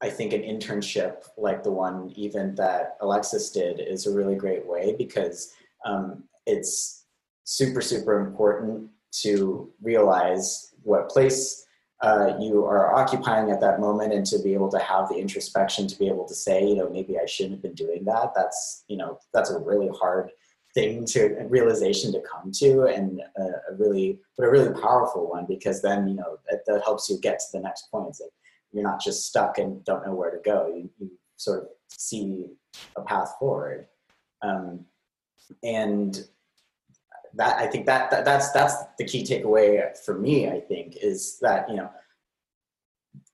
I 0.01 0.09
think 0.09 0.33
an 0.33 0.41
internship 0.41 1.25
like 1.37 1.63
the 1.63 1.71
one 1.71 2.11
even 2.15 2.55
that 2.55 2.97
Alexis 3.01 3.51
did 3.51 3.79
is 3.79 4.07
a 4.07 4.13
really 4.13 4.35
great 4.35 4.65
way 4.65 4.95
because 4.97 5.53
um, 5.85 6.23
it's 6.45 7.05
super, 7.43 7.81
super 7.81 8.19
important 8.19 8.89
to 9.11 9.69
realize 9.81 10.73
what 10.83 11.09
place 11.09 11.65
uh, 12.01 12.35
you 12.39 12.65
are 12.65 12.95
occupying 12.95 13.51
at 13.51 13.61
that 13.61 13.79
moment 13.79 14.13
and 14.13 14.25
to 14.25 14.39
be 14.39 14.53
able 14.53 14.69
to 14.69 14.79
have 14.79 15.07
the 15.07 15.15
introspection 15.15 15.87
to 15.87 15.97
be 15.99 16.07
able 16.07 16.27
to 16.27 16.33
say, 16.33 16.65
you 16.65 16.75
know, 16.75 16.89
maybe 16.89 17.19
I 17.19 17.25
shouldn't 17.25 17.53
have 17.53 17.61
been 17.61 17.75
doing 17.75 18.03
that. 18.05 18.31
That's, 18.35 18.83
you 18.87 18.97
know, 18.97 19.19
that's 19.33 19.51
a 19.51 19.59
really 19.59 19.89
hard 19.89 20.31
thing 20.73 21.05
to 21.05 21.45
realization 21.49 22.11
to 22.13 22.21
come 22.21 22.51
to 22.53 22.85
and 22.85 23.21
a, 23.37 23.41
a 23.41 23.75
really, 23.77 24.19
but 24.35 24.47
a 24.47 24.49
really 24.49 24.73
powerful 24.81 25.29
one 25.29 25.45
because 25.47 25.81
then, 25.81 26.07
you 26.07 26.15
know, 26.15 26.37
that, 26.49 26.61
that 26.65 26.81
helps 26.83 27.09
you 27.09 27.19
get 27.19 27.39
to 27.39 27.45
the 27.53 27.59
next 27.59 27.91
point. 27.91 28.15
Like, 28.19 28.31
you're 28.71 28.83
not 28.83 29.01
just 29.01 29.27
stuck 29.27 29.57
and 29.57 29.83
don't 29.83 30.05
know 30.05 30.15
where 30.15 30.31
to 30.31 30.41
go. 30.43 30.73
You, 30.73 30.89
you 30.97 31.11
sort 31.35 31.63
of 31.63 31.67
see 31.89 32.47
a 32.95 33.01
path 33.01 33.35
forward. 33.37 33.87
Um, 34.41 34.85
and 35.63 36.25
that 37.35 37.57
I 37.57 37.67
think 37.67 37.85
that, 37.85 38.11
that 38.11 38.25
that's 38.25 38.51
that's 38.51 38.75
the 38.97 39.05
key 39.05 39.23
takeaway 39.23 39.97
for 40.05 40.17
me. 40.17 40.49
I 40.49 40.59
think 40.59 40.97
is 41.01 41.37
that 41.39 41.69
you 41.69 41.75
know 41.75 41.89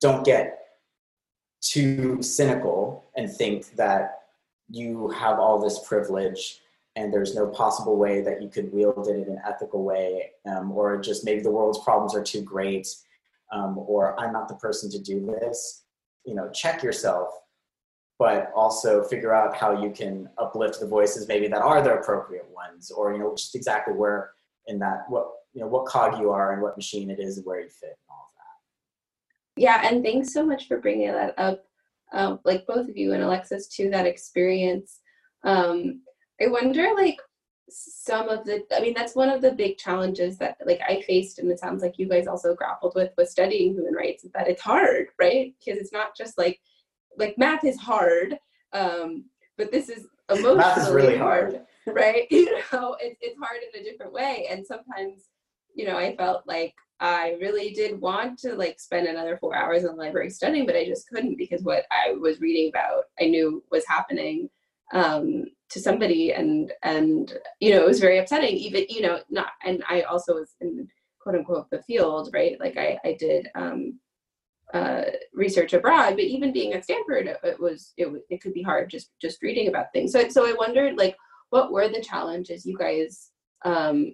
don't 0.01 0.25
get 0.25 0.59
too 1.61 2.21
cynical 2.21 3.05
and 3.15 3.31
think 3.31 3.75
that 3.75 4.21
you 4.69 5.09
have 5.09 5.39
all 5.39 5.59
this 5.59 5.79
privilege 5.87 6.59
and 6.95 7.13
there's 7.13 7.35
no 7.35 7.47
possible 7.47 7.95
way 7.95 8.21
that 8.21 8.41
you 8.41 8.49
could 8.49 8.71
wield 8.73 9.07
it 9.07 9.15
in 9.15 9.33
an 9.33 9.39
ethical 9.47 9.83
way 9.83 10.31
um, 10.45 10.71
or 10.71 10.99
just 10.99 11.25
maybe 11.25 11.41
the 11.41 11.51
world's 11.51 11.79
problems 11.79 12.15
are 12.15 12.23
too 12.23 12.41
great 12.41 12.87
um, 13.51 13.77
or 13.77 14.19
I'm 14.19 14.33
not 14.33 14.47
the 14.47 14.55
person 14.55 14.89
to 14.91 14.99
do 14.99 15.25
this, 15.25 15.83
you 16.25 16.35
know, 16.35 16.49
check 16.51 16.83
yourself, 16.83 17.29
but 18.19 18.51
also 18.55 19.03
figure 19.03 19.33
out 19.33 19.55
how 19.55 19.81
you 19.83 19.91
can 19.91 20.29
uplift 20.37 20.79
the 20.79 20.87
voices 20.87 21.27
maybe 21.27 21.47
that 21.47 21.61
are 21.61 21.81
the 21.81 21.93
appropriate 21.93 22.47
ones, 22.53 22.91
or 22.91 23.13
you 23.13 23.19
know, 23.19 23.35
just 23.35 23.55
exactly 23.55 23.93
where 23.93 24.31
in 24.67 24.79
that 24.79 25.05
what 25.09 25.27
you 25.53 25.61
know 25.61 25.67
what 25.67 25.85
cog 25.85 26.19
you 26.19 26.31
are 26.31 26.53
and 26.53 26.61
what 26.61 26.77
machine 26.77 27.09
it 27.09 27.19
is 27.19 27.37
and 27.37 27.45
where 27.45 27.61
you 27.61 27.69
fit 27.69 27.89
and 27.89 28.09
all 28.09 28.27
of 28.27 28.33
that. 28.37 29.61
Yeah, 29.61 29.87
and 29.87 30.03
thanks 30.03 30.33
so 30.33 30.45
much 30.45 30.67
for 30.67 30.79
bringing 30.79 31.11
that 31.11 31.33
up, 31.37 31.63
um, 32.11 32.39
like 32.43 32.65
both 32.65 32.89
of 32.89 32.97
you 32.97 33.13
and 33.13 33.23
Alexis 33.23 33.67
to 33.69 33.89
that 33.91 34.07
experience. 34.07 34.99
Um, 35.43 36.01
I 36.41 36.47
wonder, 36.47 36.93
like, 36.95 37.17
some 37.69 38.29
of 38.29 38.45
the 38.45 38.63
i 38.75 38.79
mean 38.79 38.93
that's 38.93 39.15
one 39.15 39.29
of 39.29 39.41
the 39.41 39.51
big 39.51 39.77
challenges 39.77 40.37
that 40.37 40.57
like 40.65 40.79
i 40.87 41.01
faced 41.01 41.39
and 41.39 41.51
it 41.51 41.59
sounds 41.59 41.83
like 41.83 41.97
you 41.97 42.07
guys 42.07 42.25
also 42.25 42.55
grappled 42.55 42.93
with 42.95 43.11
with 43.17 43.29
studying 43.29 43.73
human 43.73 43.93
rights 43.93 44.23
is 44.23 44.31
that 44.31 44.47
it's 44.47 44.61
hard 44.61 45.07
right 45.19 45.53
because 45.59 45.79
it's 45.79 45.91
not 45.91 46.15
just 46.15 46.37
like 46.37 46.61
like 47.17 47.37
math 47.37 47.63
is 47.63 47.77
hard 47.77 48.37
um 48.73 49.25
but 49.57 49.71
this 49.71 49.89
is 49.89 50.07
emotionally 50.29 50.57
math 50.57 50.77
is 50.77 50.89
really 50.91 51.17
hard, 51.17 51.53
hard 51.53 51.65
right? 51.95 52.27
You 52.31 52.61
know 52.71 52.97
it, 52.99 53.17
it's 53.21 53.39
hard 53.39 53.61
in 53.73 53.81
a 53.81 53.83
different 53.83 54.13
way. 54.13 54.47
And 54.51 54.65
sometimes 54.65 55.29
you 55.73 55.85
know 55.85 55.97
i 55.97 56.15
felt 56.15 56.41
like 56.47 56.73
i 56.99 57.37
really 57.39 57.69
did 57.69 58.01
want 58.01 58.39
to 58.39 58.55
like 58.55 58.79
spend 58.79 59.07
another 59.07 59.37
four 59.37 59.55
hours 59.55 59.83
in 59.83 59.89
the 59.89 59.93
library 59.93 60.29
studying 60.29 60.65
but 60.65 60.75
i 60.75 60.83
just 60.83 61.07
couldn't 61.07 61.37
because 61.37 61.61
what 61.61 61.85
i 61.91 62.13
was 62.13 62.41
reading 62.41 62.69
about 62.69 63.03
i 63.21 63.25
knew 63.25 63.63
was 63.69 63.85
happening 63.87 64.49
um 64.93 65.45
to 65.69 65.79
somebody 65.79 66.33
and 66.33 66.73
and 66.83 67.37
you 67.59 67.71
know 67.71 67.81
it 67.81 67.87
was 67.87 67.99
very 67.99 68.19
upsetting. 68.19 68.55
Even 68.55 68.85
you 68.89 69.01
know 69.01 69.19
not 69.29 69.51
and 69.65 69.83
i 69.89 70.01
also 70.01 70.35
was 70.35 70.55
in 70.61 70.87
quote 71.19 71.35
unquote 71.35 71.69
the 71.69 71.83
field 71.83 72.29
right? 72.33 72.59
Like 72.59 72.77
i 72.77 72.97
i 73.03 73.15
did 73.19 73.47
um 73.55 73.99
uh 74.73 75.03
research 75.33 75.73
abroad 75.73 76.11
but 76.15 76.25
even 76.25 76.51
being 76.51 76.73
at 76.73 76.83
stanford 76.83 77.27
it, 77.27 77.59
was 77.59 77.93
it, 77.97 78.09
it 78.29 78.41
could 78.41 78.53
be 78.53 78.61
hard 78.61 78.89
just 78.89 79.11
just 79.21 79.41
reading 79.41 79.69
about 79.69 79.91
things 79.93 80.11
so 80.11 80.27
so 80.27 80.45
i 80.45 80.53
wondered 80.53 80.97
like 80.97 81.15
what 81.51 81.71
were 81.71 81.87
the 81.87 82.01
challenges 82.01 82.65
you 82.65 82.77
guys 82.77 83.31
um 83.63 84.13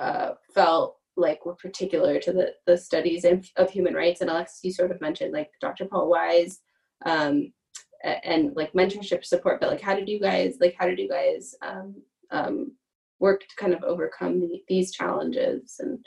uh 0.00 0.30
felt 0.52 0.96
like 1.20 1.44
were 1.44 1.54
particular 1.54 2.18
to 2.18 2.32
the 2.32 2.52
the 2.66 2.76
studies 2.76 3.24
of, 3.24 3.48
of 3.56 3.70
human 3.70 3.94
rights. 3.94 4.20
And 4.20 4.30
Alexis, 4.30 4.60
you 4.64 4.72
sort 4.72 4.90
of 4.90 5.00
mentioned 5.00 5.32
like 5.32 5.50
Dr. 5.60 5.84
Paul 5.84 6.08
Wise. 6.08 6.60
Um, 7.06 7.52
and 8.02 8.56
like 8.56 8.72
mentorship 8.72 9.26
support 9.26 9.60
but 9.60 9.68
like 9.68 9.82
how 9.82 9.94
did 9.94 10.08
you 10.08 10.18
guys 10.18 10.56
like 10.58 10.74
how 10.78 10.86
did 10.86 10.98
you 10.98 11.06
guys 11.06 11.54
um, 11.60 11.94
um, 12.30 12.72
work 13.18 13.40
to 13.40 13.56
kind 13.58 13.74
of 13.74 13.82
overcome 13.82 14.40
the, 14.40 14.62
these 14.68 14.90
challenges 14.90 15.76
and 15.80 15.98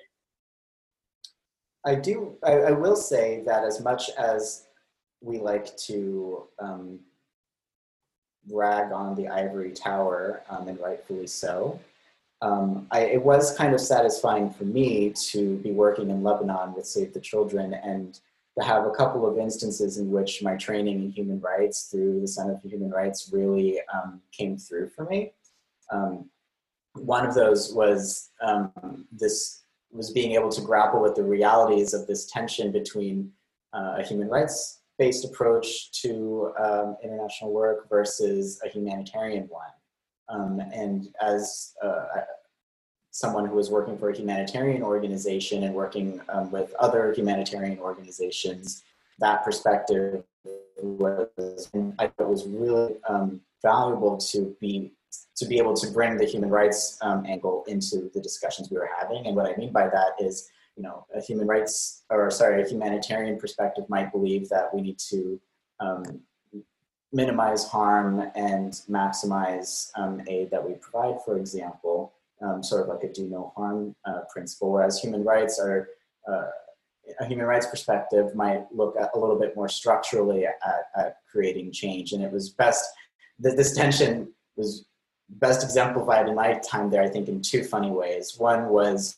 i 1.86 1.96
do 1.96 2.36
I, 2.43 2.52
I, 2.54 2.72
will 2.72 2.96
say 2.96 3.43
that 3.46 3.63
as 3.63 3.82
much 3.82 4.10
as 4.17 4.65
we 5.22 5.39
like 5.39 5.76
to 5.78 6.48
um, 6.60 7.00
rag 8.50 8.91
on 8.91 9.15
the 9.15 9.28
ivory 9.28 9.72
tower 9.72 10.43
um, 10.50 10.67
and 10.67 10.80
rightfully 10.80 11.28
so 11.28 11.80
um, 12.41 12.88
I, 12.91 13.02
it 13.02 13.24
was 13.24 13.56
kind 13.56 13.74
of 13.74 13.80
satisfying 13.80 14.50
for 14.50 14.65
me 14.65 15.13
to 15.32 15.58
be 15.60 15.72
working 15.72 16.10
in 16.10 16.24
lebanon 16.24 16.74
with 16.74 16.86
save 16.86 17.13
the 17.13 17.22
children 17.22 17.74
and 17.74 18.19
to 18.58 18.63
have 18.63 18.86
a 18.86 18.91
couple 18.91 19.26
of 19.26 19.38
instances 19.38 19.98
in 19.98 20.12
which 20.12 20.43
my 20.43 20.56
training 20.56 21.04
in 21.04 21.12
human 21.12 21.39
rights 21.41 21.88
through 21.89 22.22
the 22.22 22.28
Center 22.28 22.58
for 22.62 22.67
Human 22.67 22.91
Rights 22.91 23.30
really 23.34 23.80
um, 23.93 24.22
came 24.32 24.58
through 24.58 24.89
for 24.89 25.06
me. 25.06 25.32
Um, 25.91 26.30
one 26.93 27.26
of 27.26 27.34
those 27.34 27.74
was 27.74 28.30
um, 28.41 29.08
this 29.12 29.62
was 29.94 30.12
being 30.12 30.32
able 30.32 30.50
to 30.50 30.62
grapple 30.62 31.02
with 31.02 31.16
the 31.16 31.24
realities 31.24 31.94
of 31.94 32.08
this 32.08 32.26
tension 32.26 32.72
between 32.72 33.32
uh, 33.74 33.96
a 34.00 34.04
human 34.04 34.28
rights 34.28 34.80
based 35.00 35.26
approach 35.26 35.92
to 36.02 36.54
um, 36.60 36.98
international 37.04 37.52
work 37.52 37.90
versus 37.90 38.60
a 38.64 38.70
humanitarian 38.70 39.48
one. 39.50 39.68
Um, 40.30 40.60
and 40.72 41.08
as 41.22 41.74
uh, 41.84 42.06
someone 43.12 43.46
who 43.46 43.56
was 43.56 43.70
working 43.70 43.98
for 43.98 44.10
a 44.10 44.16
humanitarian 44.16 44.84
organization 44.84 45.64
and 45.64 45.74
working 45.74 46.22
um, 46.30 46.52
with 46.52 46.74
other 46.80 47.14
humanitarian 47.14 47.80
organizations, 47.80 48.84
that 49.20 49.44
perspective 49.44 50.24
was 50.82 51.70
I 52.00 52.08
thought 52.08 52.30
was 52.30 52.48
really 52.48 52.96
um, 53.08 53.42
valuable 53.62 54.18
to 54.18 54.56
be 54.60 54.92
to 55.36 55.45
be 55.45 55.58
able 55.58 55.76
to 55.76 55.88
bring 55.91 56.17
the 56.17 56.26
human 56.26 56.49
rights 56.49 56.97
um, 57.02 57.26
angle 57.26 57.63
into 57.67 58.10
the 58.13 58.21
discussions 58.21 58.69
we 58.69 58.78
were 58.78 58.89
having. 58.99 59.26
And 59.26 59.36
what 59.36 59.45
I 59.45 59.56
mean 59.56 59.71
by 59.71 59.88
that 59.88 60.13
is, 60.19 60.49
you 60.76 60.84
know, 60.84 61.06
a 61.15 61.21
human 61.21 61.47
rights 61.47 62.04
or 62.10 62.30
sorry, 62.32 62.62
a 62.62 62.67
humanitarian 62.67 63.38
perspective 63.39 63.86
might 63.89 64.12
believe 64.12 64.49
that 64.49 64.73
we 64.73 64.82
need 64.82 64.99
to 65.10 65.39
um, 65.80 66.04
minimize 67.12 67.67
harm 67.67 68.32
and 68.36 68.73
maximize 68.89 69.91
um, 69.95 70.21
aid 70.28 70.49
that 70.52 70.67
we 70.67 70.73
provide, 70.76 71.21
for 71.23 71.38
example 71.38 72.13
um, 72.43 72.62
sort 72.62 72.82
of 72.82 72.88
like 72.88 73.04
a 73.04 73.12
do 73.12 73.28
no 73.28 73.54
harm 73.56 73.95
uh, 74.06 74.21
principle, 74.30 74.71
whereas 74.71 74.99
human 74.99 75.23
rights 75.23 75.60
are 75.60 75.89
uh, 76.28 76.49
a 77.19 77.26
human 77.26 77.45
rights 77.45 77.65
perspective 77.67 78.34
might 78.34 78.63
look 78.73 78.95
a 78.95 79.19
little 79.19 79.38
bit 79.38 79.56
more 79.56 79.67
structurally 79.67 80.45
at, 80.45 80.56
at 80.95 81.17
creating 81.30 81.71
change. 81.71 82.13
And 82.13 82.23
it 82.23 82.32
was 82.32 82.49
best 82.49 82.89
that 83.39 83.58
this 83.58 83.76
tension 83.76 84.32
was 84.56 84.86
best 85.30 85.64
exemplified 85.64 86.28
in 86.28 86.36
my 86.36 86.54
time 86.56 86.90
there, 86.90 87.02
I 87.02 87.10
think, 87.10 87.28
in 87.28 87.42
two 87.42 87.64
funny 87.64 87.92
ways. 87.92 88.36
One 88.38 88.70
was, 88.70 89.18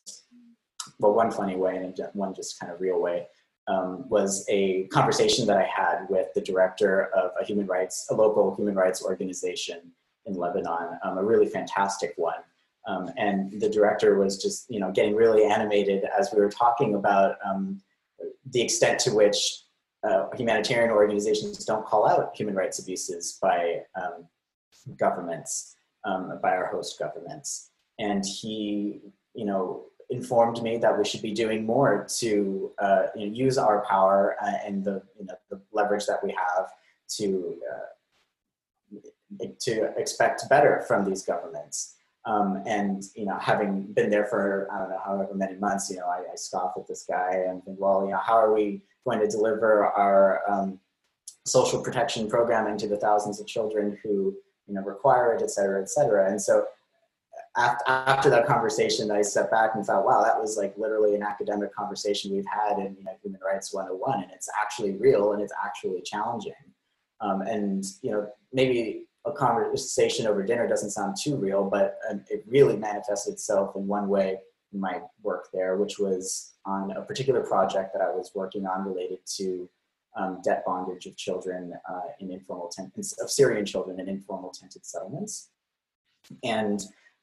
well, 1.00 1.14
one 1.14 1.32
funny 1.32 1.56
way 1.56 1.78
and 1.78 2.00
one 2.14 2.34
just 2.34 2.60
kind 2.60 2.72
of 2.72 2.82
real 2.82 3.02
way. 3.02 3.28
Um, 3.68 4.08
was 4.10 4.46
a 4.48 4.84
conversation 4.88 5.48
that 5.48 5.58
I 5.58 5.64
had 5.66 6.06
with 6.08 6.28
the 6.36 6.42
director 6.42 7.10
of 7.16 7.32
a 7.42 7.44
human 7.44 7.66
rights, 7.66 8.08
a 8.12 8.14
local 8.14 8.56
human 8.56 8.76
rights 8.76 9.04
organization 9.04 9.92
in 10.26 10.36
Lebanon, 10.36 11.00
um, 11.04 11.18
a 11.18 11.24
really 11.24 11.48
fantastic 11.48 12.14
one. 12.16 12.38
Um, 12.88 13.10
and 13.18 13.60
the 13.60 13.70
director 13.70 14.20
was 14.20 14.40
just, 14.42 14.70
you 14.70 14.80
know, 14.80 14.92
getting 14.92 15.16
really 15.16 15.46
animated 15.46 16.04
as 16.18 16.32
we 16.32 16.40
were 16.40 16.50
talking 16.50 16.94
about 16.94 17.38
um, 17.44 17.82
the 18.52 18.62
extent 18.62 19.00
to 19.00 19.14
which 19.14 19.64
uh, 20.04 20.28
humanitarian 20.36 20.92
organizations 20.92 21.66
don't 21.66 21.86
call 21.86 22.08
out 22.08 22.36
human 22.36 22.54
rights 22.54 22.78
abuses 22.78 23.40
by 23.42 23.82
um, 23.96 24.28
governments, 24.98 25.75
um, 26.06 26.40
by 26.42 26.52
our 26.52 26.68
host 26.68 26.98
governments. 27.00 27.72
And 28.00 28.24
he, 28.26 29.02
you 29.34 29.46
know, 29.46 29.86
informed 30.10 30.62
me 30.62 30.78
that 30.78 30.98
we 30.98 31.04
should 31.04 31.22
be 31.22 31.34
doing 31.34 31.66
more 31.66 32.06
to 32.20 32.72
uh, 32.80 33.04
you 33.16 33.28
know, 33.28 33.34
use 33.34 33.58
our 33.58 33.84
power 33.86 34.36
uh, 34.42 34.58
and 34.66 34.84
the, 34.84 35.02
you 35.20 35.26
know, 35.26 35.36
the 35.50 35.60
leverage 35.72 36.06
that 36.06 36.24
we 36.24 36.32
have 36.32 36.70
to 37.18 37.56
uh, 37.74 39.46
to 39.60 39.92
expect 39.98 40.48
better 40.50 40.84
from 40.88 41.06
these 41.06 41.24
governments. 41.24 41.96
Um, 42.26 42.64
and 42.66 43.04
you 43.16 43.26
know, 43.26 43.38
having 43.40 43.94
been 43.94 44.10
there 44.10 44.26
for 44.26 44.68
I 44.72 44.80
don't 44.80 44.90
know 44.90 45.00
however 45.04 45.34
many 45.36 45.58
months, 45.58 45.90
you 45.92 45.98
know, 45.98 46.08
I, 46.08 46.22
I 46.32 46.36
scoff 46.36 46.74
at 46.78 46.88
this 46.88 47.06
guy 47.08 47.44
and 47.48 47.64
think, 47.64 47.78
well, 47.80 48.04
you 48.04 48.12
know, 48.12 48.20
how 48.24 48.34
are 48.34 48.54
we 48.54 48.82
going 49.06 49.20
to 49.20 49.28
deliver 49.28 49.86
our 49.86 50.42
um, 50.50 50.80
social 51.46 51.84
protection 51.84 52.28
programming 52.28 52.78
to 52.80 52.88
the 52.88 52.98
thousands 52.98 53.40
of 53.40 53.46
children 53.46 53.98
who 54.02 54.36
you 54.68 54.74
know 54.74 54.82
require 54.82 55.34
it, 55.34 55.42
et 55.42 55.52
cetera, 55.52 55.82
et 55.82 55.90
cetera. 55.90 56.30
And 56.30 56.42
so 56.42 56.66
after, 57.58 58.30
that 58.30 58.46
conversation, 58.46 59.12
I 59.12 59.22
stepped 59.22 59.52
back 59.52 59.72
and 59.76 59.86
thought, 59.86 60.06
wow, 60.06 60.22
that 60.24 60.40
was 60.40 60.58
like 60.58 60.78
literally 60.78 61.16
an 61.16 61.24
academic 61.24 61.74
conversation 61.74 62.34
we've 62.34 62.46
had 62.46 62.80
in 62.80 62.96
you 62.98 63.04
know, 63.06 63.12
Human 63.24 63.40
Rights 63.46 63.74
101, 63.74 64.24
and 64.24 64.32
it's 64.32 64.50
actually 64.62 64.92
real 64.94 65.34
and 65.34 65.42
it's 65.42 65.54
actually 65.64 66.02
challenging. 66.02 66.54
Um, 67.22 67.42
and 67.42 67.86
you 68.02 68.12
know, 68.12 68.28
maybe 68.52 69.06
a 69.26 69.32
conversation 69.32 70.28
over 70.28 70.44
dinner 70.44 70.68
doesn't 70.68 70.92
sound 70.92 71.16
too 71.22 71.36
real, 71.38 71.64
but 71.64 71.98
um, 72.10 72.24
it 72.30 72.44
really 72.48 72.76
manifested 72.76 73.34
itself 73.34 73.76
in 73.76 73.88
one 73.88 74.10
way 74.10 74.38
in 74.74 74.80
my 74.80 75.02
work 75.24 75.48
there, 75.54 75.78
which 75.78 75.98
was 75.98 76.54
on 76.66 76.92
a 76.92 77.02
particular 77.02 77.42
project 77.42 77.94
that 77.94 78.02
I 78.02 78.10
was 78.10 78.32
working 78.36 78.66
on 78.66 78.86
related 78.86 79.20
to 79.38 79.70
um, 80.16 80.42
debt 80.44 80.64
bondage 80.66 81.06
of 81.06 81.16
children 81.18 81.74
uh, 81.90 82.02
in 82.20 82.32
informal 82.32 82.70
tent- 82.70 82.94
of 83.22 83.30
Syrian 83.30 83.66
children 83.66 84.00
in 84.00 84.08
informal 84.08 84.52
tented 84.52 84.86
settlements. 84.86 85.50
And 86.44 86.82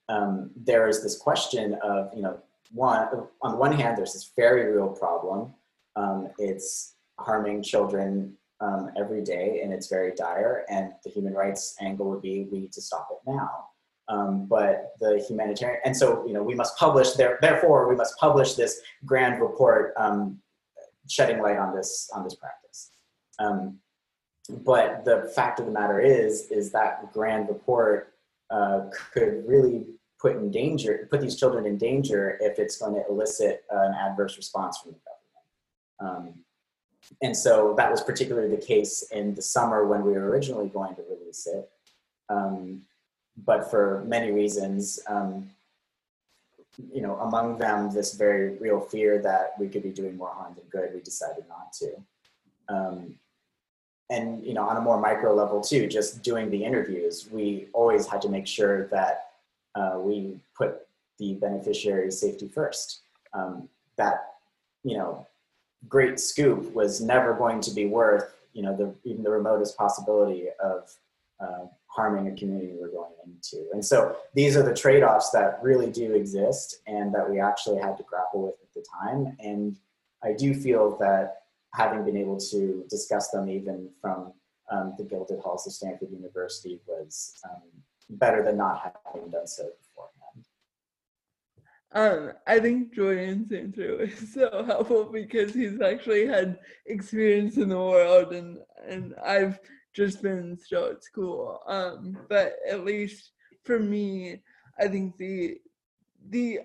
um, 0.08 0.50
there 0.56 0.88
is 0.88 1.02
this 1.02 1.18
question 1.18 1.78
of, 1.82 2.10
you 2.14 2.22
know, 2.22 2.38
one 2.72 3.08
on 3.42 3.58
one 3.58 3.72
hand, 3.72 3.98
there's 3.98 4.14
this 4.14 4.32
very 4.36 4.72
real 4.72 4.88
problem. 4.88 5.54
Um, 5.96 6.28
it's 6.38 6.94
harming 7.18 7.62
children 7.62 8.34
um, 8.60 8.90
every 8.96 9.22
day, 9.22 9.60
and 9.62 9.72
it's 9.72 9.88
very 9.88 10.12
dire. 10.14 10.64
And 10.68 10.92
the 11.04 11.10
human 11.10 11.34
rights 11.34 11.76
angle 11.80 12.08
would 12.10 12.22
be 12.22 12.48
we 12.50 12.60
need 12.60 12.72
to 12.72 12.80
stop 12.80 13.08
it 13.10 13.30
now. 13.30 13.66
Um, 14.08 14.46
but 14.46 14.92
the 15.00 15.24
humanitarian, 15.28 15.80
and 15.84 15.96
so 15.96 16.26
you 16.26 16.32
know, 16.32 16.42
we 16.42 16.54
must 16.54 16.76
publish. 16.76 17.12
There, 17.12 17.38
therefore, 17.40 17.88
we 17.88 17.96
must 17.96 18.16
publish 18.18 18.54
this 18.54 18.80
grand 19.04 19.40
report 19.40 19.92
um, 19.96 20.38
shedding 21.08 21.40
light 21.40 21.58
on 21.58 21.74
this 21.74 22.10
on 22.14 22.24
this 22.24 22.34
practice. 22.34 22.90
Um, 23.38 23.78
but 24.48 25.04
the 25.04 25.30
fact 25.34 25.60
of 25.60 25.66
the 25.66 25.72
matter 25.72 26.00
is, 26.00 26.50
is 26.50 26.72
that 26.72 27.00
the 27.00 27.08
grand 27.12 27.48
report 27.48 28.14
uh, 28.50 28.82
could 29.12 29.44
really 29.46 29.86
put 30.20 30.36
in 30.36 30.50
danger, 30.50 31.08
put 31.10 31.20
these 31.20 31.36
children 31.36 31.66
in 31.66 31.76
danger 31.78 32.38
if 32.40 32.58
it's 32.58 32.76
going 32.76 32.94
to 32.94 33.04
elicit 33.08 33.64
an 33.70 33.94
adverse 33.94 34.36
response 34.36 34.78
from 34.78 34.92
the 34.92 34.98
government. 36.00 36.34
Um, 36.34 36.44
and 37.22 37.36
so 37.36 37.74
that 37.76 37.90
was 37.90 38.02
particularly 38.02 38.54
the 38.54 38.62
case 38.62 39.02
in 39.10 39.34
the 39.34 39.42
summer 39.42 39.86
when 39.86 40.04
we 40.04 40.12
were 40.12 40.28
originally 40.28 40.68
going 40.68 40.94
to 40.94 41.02
release 41.02 41.46
it. 41.46 41.68
Um, 42.28 42.82
but 43.36 43.70
for 43.70 44.04
many 44.06 44.30
reasons, 44.30 45.00
um, 45.08 45.50
you 46.92 47.02
know, 47.02 47.16
among 47.16 47.58
them, 47.58 47.92
this 47.92 48.14
very 48.14 48.56
real 48.58 48.80
fear 48.80 49.20
that 49.22 49.54
we 49.58 49.68
could 49.68 49.82
be 49.82 49.90
doing 49.90 50.16
more 50.16 50.32
harm 50.32 50.54
than 50.54 50.64
good, 50.70 50.94
we 50.94 51.00
decided 51.00 51.44
not 51.48 51.72
to. 51.74 51.92
Um, 52.68 53.14
and 54.10 54.44
you 54.44 54.54
know, 54.54 54.68
on 54.68 54.76
a 54.76 54.80
more 54.80 55.00
micro 55.00 55.34
level 55.34 55.60
too, 55.60 55.86
just 55.86 56.22
doing 56.22 56.50
the 56.50 56.64
interviews, 56.64 57.28
we 57.30 57.68
always 57.72 58.06
had 58.06 58.20
to 58.22 58.28
make 58.28 58.46
sure 58.46 58.86
that 58.88 59.30
uh, 59.74 59.98
we 59.98 60.38
put 60.56 60.86
the 61.18 61.34
beneficiary's 61.34 62.20
safety 62.20 62.48
first. 62.48 63.00
Um, 63.32 63.68
that 63.96 64.34
you 64.84 64.96
know, 64.96 65.26
great 65.88 66.20
scoop 66.20 66.72
was 66.74 67.00
never 67.00 67.34
going 67.34 67.60
to 67.62 67.70
be 67.70 67.86
worth 67.86 68.34
you 68.52 68.62
know 68.62 68.76
the 68.76 68.94
even 69.08 69.22
the 69.22 69.30
remotest 69.30 69.76
possibility 69.76 70.46
of 70.62 70.94
uh, 71.40 71.66
harming 71.94 72.28
a 72.28 72.36
community 72.36 72.72
we're 72.78 72.90
going 72.90 73.12
into. 73.24 73.66
And 73.72 73.84
so 73.84 74.16
these 74.34 74.56
are 74.56 74.62
the 74.62 74.74
trade-offs 74.74 75.30
that 75.30 75.58
really 75.62 75.90
do 75.90 76.14
exist 76.14 76.80
and 76.86 77.14
that 77.14 77.28
we 77.28 77.38
actually 77.38 77.78
had 77.78 77.96
to 77.98 78.02
grapple 78.04 78.42
with 78.42 78.54
at 78.62 78.72
the 78.74 78.84
time. 79.00 79.36
And 79.40 79.76
i 80.24 80.32
do 80.32 80.54
feel 80.54 80.96
that 80.98 81.42
having 81.74 82.04
been 82.04 82.16
able 82.16 82.38
to 82.38 82.84
discuss 82.88 83.28
them 83.28 83.48
even 83.48 83.88
from 84.00 84.32
um, 84.70 84.94
the 84.96 85.04
gilded 85.04 85.40
halls 85.40 85.66
of 85.66 85.72
stanford 85.72 86.10
university 86.10 86.80
was 86.86 87.34
um, 87.44 87.62
better 88.10 88.42
than 88.42 88.56
not 88.56 88.96
having 89.04 89.30
done 89.30 89.46
so 89.46 89.68
um, 91.94 92.32
I 92.46 92.58
think 92.58 92.94
Jordan's 92.94 93.52
answer 93.52 93.98
was 93.98 94.32
so 94.32 94.64
helpful 94.64 95.04
because 95.12 95.52
he's 95.52 95.78
actually 95.82 96.26
had 96.26 96.58
experience 96.86 97.58
in 97.58 97.68
the 97.68 97.76
world 97.76 98.32
and 98.32 98.56
and 98.88 99.14
I've 99.22 99.60
just 99.92 100.22
been 100.22 100.56
still 100.58 100.86
at 100.86 101.04
school. 101.04 101.60
Um, 101.66 102.18
but 102.28 102.56
at 102.68 102.84
least 102.84 103.32
for 103.64 103.78
me, 103.78 104.42
I 104.78 104.88
think 104.88 105.16
the 105.18 105.58
the 106.30 106.60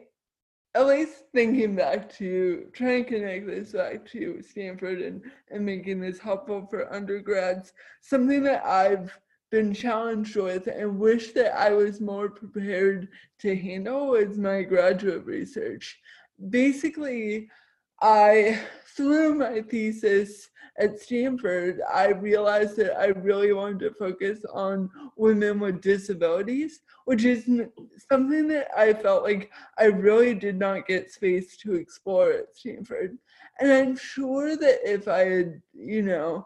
at 0.75 0.85
least 0.85 1.23
thinking 1.33 1.75
back 1.75 2.13
to 2.13 2.67
trying 2.71 3.03
to 3.03 3.09
connect 3.09 3.47
this 3.47 3.71
back 3.71 4.05
to 4.05 4.43
Stanford 4.43 5.01
and, 5.01 5.23
and 5.49 5.65
making 5.65 5.99
this 5.99 6.19
helpful 6.19 6.67
for 6.69 6.93
undergrads, 6.93 7.73
something 8.01 8.43
that 8.43 8.63
I've 8.63 9.17
been 9.49 9.73
challenged 9.73 10.35
with 10.35 10.67
and 10.67 10.99
wish 10.99 11.31
that 11.31 11.57
I 11.57 11.71
was 11.71 11.99
more 11.99 12.29
prepared 12.29 13.07
to 13.39 13.55
handle 13.55 14.09
was 14.09 14.37
my 14.37 14.61
graduate 14.61 15.25
research. 15.25 15.99
Basically, 16.49 17.49
I, 18.01 18.60
through 18.95 19.36
my 19.36 19.62
thesis 19.62 20.49
at 20.79 20.99
Stanford, 20.99 21.81
I 21.91 22.10
realized 22.10 22.77
that 22.77 22.99
I 22.99 23.07
really 23.07 23.51
wanted 23.51 23.79
to 23.79 23.93
focus 23.95 24.39
on 24.53 24.89
women 25.15 25.60
with 25.60 25.81
disabilities, 25.81 26.81
which 27.05 27.25
is 27.25 27.45
something 28.10 28.47
that 28.49 28.67
I 28.77 28.93
felt 28.93 29.23
like 29.23 29.51
I 29.79 29.86
really 29.86 30.36
did 30.36 30.57
not 30.60 30.88
get 30.88 31.12
space 31.12 31.57
to 31.57 31.73
explore 31.73 32.31
at 32.31 32.55
Stanford. 32.55 33.17
And 33.60 33.71
I'm 33.71 33.97
sure 33.97 34.55
that 34.55 34.79
if 34.83 35.07
I 35.07 35.25
had, 35.25 35.62
you 35.73 36.03
know, 36.03 36.45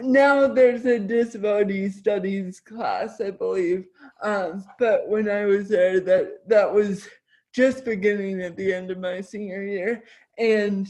now 0.00 0.46
there's 0.46 0.84
a 0.84 0.98
disability 0.98 1.88
studies 1.90 2.60
class, 2.60 3.20
I 3.20 3.30
believe. 3.30 3.86
Um, 4.22 4.64
but 4.78 5.08
when 5.08 5.28
I 5.28 5.46
was 5.46 5.68
there, 5.68 6.00
that 6.00 6.48
that 6.48 6.72
was 6.72 7.08
just 7.52 7.84
beginning 7.84 8.40
at 8.42 8.56
the 8.56 8.72
end 8.72 8.90
of 8.90 8.98
my 8.98 9.20
senior 9.20 9.62
year, 9.62 10.04
and 10.38 10.88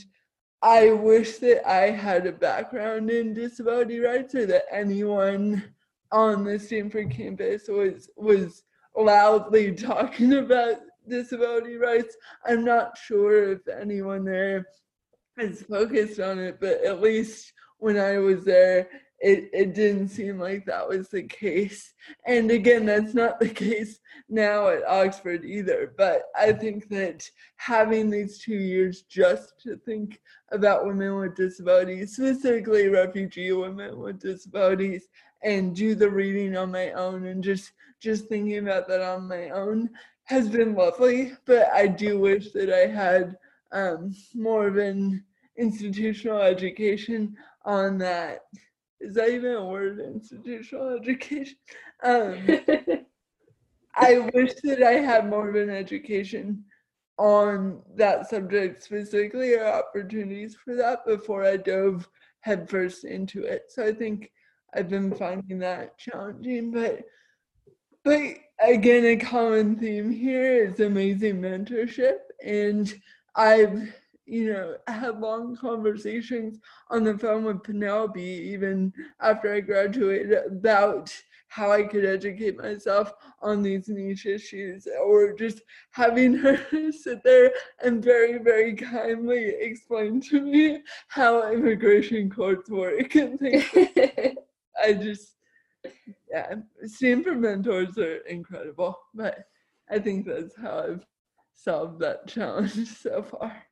I 0.62 0.92
wish 0.92 1.38
that 1.38 1.68
I 1.68 1.90
had 1.90 2.26
a 2.26 2.33
background 2.33 3.11
in 3.11 3.35
disability 3.35 3.98
rights, 3.98 4.35
or 4.35 4.46
that 4.46 4.64
anyone 4.70 5.62
on 6.12 6.44
the 6.44 6.59
Stanford 6.59 7.11
campus 7.11 7.68
was 7.68 8.09
was 8.16 8.62
loudly 8.96 9.72
talking 9.74 10.35
about 10.35 10.76
disability 11.09 11.76
rights. 11.76 12.16
I'm 12.46 12.64
not 12.64 12.96
sure 12.96 13.52
if 13.52 13.66
anyone 13.68 14.24
there 14.24 14.66
is 15.38 15.62
focused 15.62 16.20
on 16.20 16.38
it, 16.38 16.59
but 16.61 16.85
at 16.85 17.00
least 17.00 17.52
when 17.78 17.98
I 17.98 18.18
was 18.18 18.44
there, 18.44 18.88
it, 19.22 19.48
it 19.52 19.74
didn't 19.74 20.08
seem 20.08 20.40
like 20.40 20.66
that 20.66 20.88
was 20.88 21.08
the 21.08 21.22
case. 21.22 21.94
And 22.26 22.50
again, 22.50 22.85
that's 22.85 23.14
not 23.14 23.38
the 23.38 23.48
case 23.66 24.00
now 24.28 24.68
at 24.68 24.87
Oxford 24.87 25.44
either. 25.44 25.94
But 25.96 26.24
I 26.37 26.52
think 26.52 26.88
that 26.88 27.28
having 27.56 28.11
these 28.11 28.38
two 28.38 28.56
years 28.56 29.02
just 29.02 29.61
to 29.61 29.76
think 29.76 30.20
about 30.50 30.85
women 30.85 31.16
with 31.16 31.37
disabilities, 31.37 32.14
specifically 32.14 32.88
refugee 32.88 33.52
women 33.52 33.98
with 33.98 34.18
disabilities, 34.18 35.08
and 35.44 35.74
do 35.74 35.94
the 35.94 36.11
reading 36.11 36.56
on 36.56 36.70
my 36.70 36.90
own 36.92 37.26
and 37.26 37.42
just 37.42 37.72
just 38.00 38.26
thinking 38.26 38.58
about 38.58 38.88
that 38.88 39.00
on 39.00 39.28
my 39.28 39.50
own 39.50 39.88
has 40.24 40.48
been 40.48 40.74
lovely. 40.74 41.32
But 41.46 41.68
I 41.72 41.87
do 41.87 42.18
wish 42.18 42.50
that 42.52 42.70
I 42.70 42.87
had 42.88 43.37
um, 43.70 44.14
more 44.35 44.66
of 44.66 44.76
an 44.76 45.24
institutional 45.56 46.40
education 46.40 47.37
on 47.64 47.98
that. 47.98 48.40
Is 49.03 49.15
that 49.15 49.31
even 49.31 49.55
a 49.55 49.65
word? 49.65 50.01
Institutional 50.01 50.97
education. 50.97 51.57
Um, 52.05 52.35
I 53.95 54.19
wish 54.35 54.55
that 54.65 54.83
I 54.83 54.95
had 54.95 55.31
more 55.31 55.49
of 55.49 55.55
an 55.55 55.71
education 55.71 56.65
on 57.17 57.81
that 57.95 58.29
subject 58.29 58.83
specifically 58.83 59.55
or 59.55 59.65
opportunities 59.65 60.57
for 60.57 60.75
that 60.75 61.07
before 61.07 61.45
I 61.45 61.59
dove 61.59 62.09
headfirst 62.41 63.05
into 63.05 63.45
it. 63.45 63.67
So 63.69 63.87
I 63.87 63.93
think 63.93 64.33
I've 64.75 64.88
been 64.88 65.15
finding 65.15 65.61
that 65.61 65.97
challenging, 65.97 66.73
but 66.73 67.03
but 68.05 68.21
again, 68.61 69.05
a 69.05 69.17
common 69.17 69.77
theme 69.77 70.11
here 70.11 70.65
is 70.65 70.81
amazing 70.81 71.41
mentorship, 71.41 72.19
and 72.45 72.93
I've 73.37 73.95
you 74.33 74.51
know, 74.51 74.77
had 74.88 75.21
long 75.21 75.55
conversations 75.55 76.59
on 76.88 77.05
the 77.05 77.18
phone 77.18 77.45
with 77.45 77.62
Penelope 77.62 78.18
even 78.18 78.90
after 79.21 79.53
I 79.53 79.61
graduated 79.61 80.33
about 80.47 81.14
how 81.49 81.71
I 81.71 81.83
could 81.83 82.07
educate 82.07 82.57
myself 82.57 83.12
on 83.42 83.62
these 83.62 83.90
niche 83.90 84.25
issues, 84.25 84.88
or 85.05 85.35
just 85.35 85.61
having 85.90 86.33
her 86.38 86.59
sit 86.92 87.23
there 87.23 87.53
and 87.85 88.03
very, 88.03 88.38
very 88.38 88.75
kindly 88.75 89.53
explain 89.61 90.18
to 90.23 90.40
me 90.40 90.83
how 91.09 91.53
immigration 91.53 92.31
courts 92.31 92.71
work 92.71 93.14
and 93.14 93.38
things. 93.38 93.66
I 94.83 94.95
just, 94.95 95.35
yeah, 96.31 96.55
Stanford 96.87 97.38
mentors 97.38 97.99
are 97.99 98.16
incredible, 98.21 98.99
but 99.12 99.45
I 99.90 99.99
think 99.99 100.25
that's 100.25 100.57
how 100.57 100.85
I've 100.88 101.07
solved 101.53 102.01
that 102.01 102.27
challenge 102.29 102.88
so 103.03 103.23
far 103.23 103.62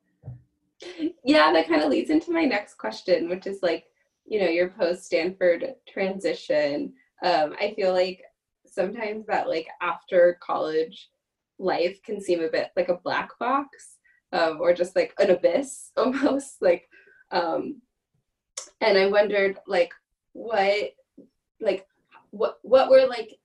yeah, 1.24 1.52
that 1.52 1.68
kind 1.68 1.82
of 1.82 1.90
leads 1.90 2.10
into 2.10 2.32
my 2.32 2.44
next 2.44 2.78
question, 2.78 3.28
which 3.28 3.46
is 3.46 3.60
like, 3.62 3.84
you 4.26 4.40
know, 4.40 4.48
your 4.48 4.70
post 4.70 5.04
Stanford 5.04 5.74
transition. 5.88 6.92
Um, 7.22 7.54
I 7.60 7.74
feel 7.74 7.92
like 7.92 8.22
sometimes 8.66 9.26
that 9.26 9.48
like 9.48 9.66
after 9.82 10.38
college 10.40 11.10
life 11.58 12.00
can 12.02 12.20
seem 12.20 12.42
a 12.42 12.48
bit 12.48 12.70
like 12.76 12.88
a 12.88 13.00
black 13.04 13.30
box 13.38 13.96
um, 14.32 14.58
or 14.60 14.72
just 14.72 14.96
like 14.96 15.12
an 15.18 15.30
abyss 15.30 15.90
almost 15.96 16.56
like 16.60 16.88
um 17.32 17.80
and 18.80 18.96
i 18.96 19.06
wondered 19.06 19.58
like 19.66 19.92
what 20.32 20.92
like 21.60 21.86
what 22.30 22.58
what 22.62 22.88
were 22.88 23.06
like 23.06 23.38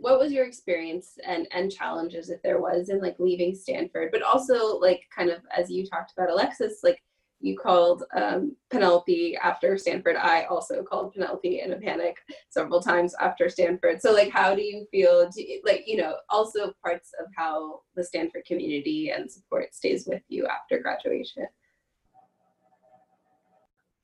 what 0.00 0.18
was 0.18 0.32
your 0.32 0.44
experience 0.44 1.18
and 1.26 1.46
and 1.52 1.70
challenges 1.70 2.30
if 2.30 2.42
there 2.42 2.60
was 2.60 2.88
in 2.88 3.00
like 3.00 3.16
leaving 3.18 3.54
stanford? 3.54 4.10
But 4.12 4.22
also 4.22 4.78
like 4.78 5.02
kind 5.14 5.30
of 5.30 5.40
as 5.56 5.70
you 5.70 5.86
talked 5.86 6.12
about 6.12 6.30
alexis 6.30 6.80
like 6.82 7.02
you 7.42 7.56
called 7.56 8.04
um, 8.14 8.54
penelope 8.70 9.36
after 9.42 9.78
stanford. 9.78 10.16
I 10.16 10.44
also 10.44 10.82
called 10.82 11.14
penelope 11.14 11.60
in 11.60 11.72
a 11.72 11.76
panic 11.76 12.16
several 12.50 12.82
times 12.82 13.14
after 13.18 13.48
stanford. 13.48 14.02
So 14.02 14.12
like 14.12 14.30
how 14.30 14.54
do 14.54 14.62
you 14.62 14.86
feel? 14.90 15.28
Do 15.30 15.42
you, 15.42 15.62
like 15.64 15.84
you 15.86 15.96
know 15.96 16.16
also 16.28 16.72
parts 16.84 17.12
of 17.18 17.26
how 17.36 17.80
the 17.96 18.04
stanford 18.04 18.44
community 18.44 19.10
and 19.10 19.30
support 19.30 19.74
stays 19.74 20.06
with 20.06 20.22
you 20.28 20.46
after 20.46 20.78
graduation? 20.78 21.46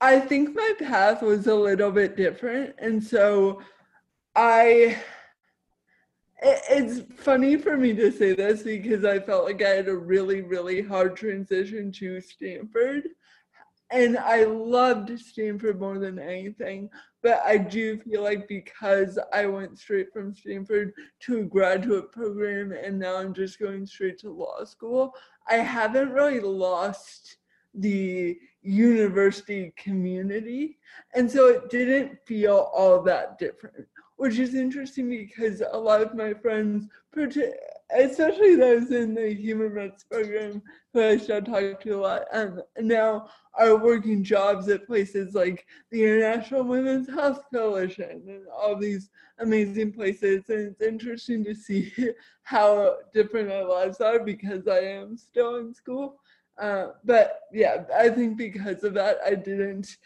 I 0.01 0.21
think 0.21 0.55
my 0.55 0.73
path 0.79 1.23
was 1.23 1.47
a 1.47 1.55
little 1.55 1.91
bit 1.91 2.17
different. 2.17 2.75
And 2.79 3.03
so 3.03 3.63
i 4.37 5.03
it's 6.43 7.01
funny 7.23 7.57
for 7.57 7.77
me 7.77 7.95
to 7.95 8.13
say 8.13 8.35
this 8.35 8.63
because 8.63 9.05
I 9.05 9.21
felt 9.21 9.45
like 9.45 9.63
I 9.63 9.71
had 9.71 9.89
a 9.89 9.97
really, 9.97 10.43
really 10.43 10.83
hard 10.83 11.17
transition 11.17 11.91
to 11.93 12.21
Stanford. 12.21 13.05
And 13.91 14.19
I 14.19 14.45
loved 14.45 15.19
Stanford 15.19 15.81
more 15.81 15.99
than 15.99 16.19
anything. 16.19 16.91
But 17.23 17.43
I 17.45 17.57
do 17.57 17.99
feel 17.99 18.23
like 18.23 18.49
because 18.49 19.19
I 19.33 19.47
went 19.47 19.79
straight 19.79 20.13
from 20.13 20.35
Stanford 20.35 20.93
to 21.21 21.41
a 21.41 21.45
graduate 21.45 22.13
program 22.13 22.73
and 22.73 22.99
now 22.99 23.17
I'm 23.17 23.33
just 23.33 23.59
going 23.59 23.87
straight 23.87 24.19
to 24.21 24.31
law 24.31 24.65
school, 24.65 25.15
I 25.49 25.57
haven't 25.57 26.11
really 26.11 26.41
lost 26.41 27.39
the 27.75 28.37
university 28.63 29.73
community. 29.77 30.79
And 31.15 31.31
so 31.31 31.49
it 31.49 31.71
didn't 31.71 32.19
feel 32.27 32.71
all 32.75 33.03
that 33.03 33.39
different 33.39 33.87
which 34.17 34.39
is 34.39 34.55
interesting 34.55 35.09
because 35.09 35.63
a 35.73 35.79
lot 35.79 36.01
of 36.01 36.15
my 36.15 36.33
friends, 36.33 36.87
especially 37.95 38.57
those 38.57 38.91
in 38.91 39.15
the 39.15 39.33
human 39.35 39.73
rights 39.73 40.05
program 40.05 40.63
who 40.93 41.03
I 41.03 41.17
still 41.19 41.43
talk 41.43 41.81
to 41.83 41.91
a 41.91 42.01
lot, 42.01 42.23
um, 42.33 42.63
now 42.81 43.29
are 43.59 43.77
working 43.77 44.25
jobs 44.25 44.69
at 44.69 44.87
places 44.87 45.35
like 45.35 45.67
the 45.91 46.03
International 46.03 46.65
Women's 46.65 47.09
Health 47.09 47.43
Coalition 47.53 48.23
and 48.27 48.47
all 48.49 48.77
these 48.77 49.11
amazing 49.39 49.93
places. 49.93 50.49
And 50.49 50.69
it's 50.69 50.81
interesting 50.81 51.45
to 51.45 51.55
see 51.55 51.93
how 52.43 52.97
different 53.13 53.51
our 53.51 53.65
lives 53.65 54.01
are 54.01 54.19
because 54.19 54.67
I 54.67 54.79
am 54.79 55.17
still 55.17 55.57
in 55.57 55.75
school. 55.75 56.21
Uh, 56.59 56.89
but 57.05 57.41
yeah, 57.53 57.85
I 57.95 58.09
think 58.09 58.39
because 58.39 58.83
of 58.83 58.95
that, 58.95 59.19
I 59.27 59.35
didn't 59.35 59.99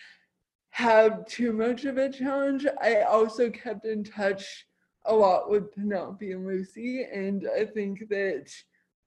have 0.71 1.27
too 1.27 1.53
much 1.53 1.85
of 1.85 1.99
a 1.99 2.11
challenge. 2.11 2.67
I 2.81 3.03
also 3.03 3.51
kept 3.51 3.85
in 3.85 4.05
touch 4.05 4.67
a 5.05 5.15
lot 5.15 5.51
with 5.51 5.73
Penelope 5.75 6.31
and 6.31 6.47
Lucy, 6.47 7.05
and 7.05 7.49
I 7.57 7.65
think 7.65 8.09
that 8.09 8.51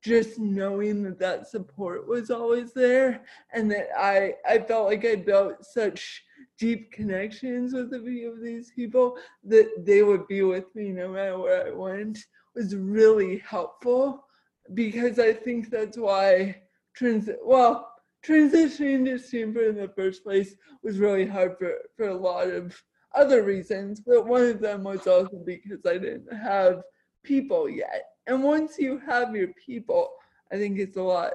just 0.03 0.37
knowing 0.37 1.01
that 1.03 1.17
that 1.19 1.47
support 1.47 2.07
was 2.07 2.29
always 2.29 2.73
there 2.73 3.21
and 3.53 3.71
that 3.71 3.87
I, 3.97 4.35
I 4.47 4.59
felt 4.59 4.87
like 4.87 5.05
I 5.05 5.15
built 5.15 5.65
such 5.65 6.23
deep 6.59 6.91
connections 6.91 7.73
with 7.73 7.93
a 7.93 8.01
few 8.01 8.33
of 8.33 8.41
these 8.41 8.71
people 8.71 9.17
that 9.45 9.85
they 9.85 10.03
would 10.03 10.27
be 10.27 10.41
with 10.41 10.75
me 10.75 10.89
no 10.89 11.07
matter 11.07 11.39
where 11.39 11.67
I 11.67 11.71
went 11.71 12.19
was 12.53 12.75
really 12.75 13.37
helpful 13.39 14.25
because 14.73 15.19
I 15.19 15.31
think 15.31 15.69
that's 15.69 15.97
why 15.97 16.61
trans 16.93 17.29
well 17.43 17.92
transitioning 18.25 19.05
to 19.05 19.19
Stanford 19.19 19.75
in 19.75 19.75
the 19.75 19.89
first 19.89 20.23
place 20.23 20.55
was 20.81 20.99
really 20.99 21.25
hard 21.25 21.57
for, 21.57 21.73
for 21.97 22.09
a 22.09 22.15
lot 22.15 22.47
of 22.47 22.81
other 23.15 23.43
reasons, 23.43 23.99
but 23.99 24.25
one 24.25 24.43
of 24.43 24.59
them 24.59 24.83
was 24.83 25.05
also 25.07 25.37
because 25.45 25.85
I 25.85 25.97
didn't 25.97 26.33
have 26.33 26.81
people 27.23 27.69
yet. 27.69 28.05
And 28.27 28.43
once 28.43 28.77
you 28.79 28.99
have 29.05 29.35
your 29.35 29.49
people, 29.65 30.09
I 30.51 30.57
think 30.57 30.79
it's 30.79 30.97
a 30.97 31.01
lot 31.01 31.33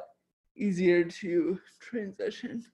easier 0.56 1.04
to 1.04 1.60
transition. 1.80 2.64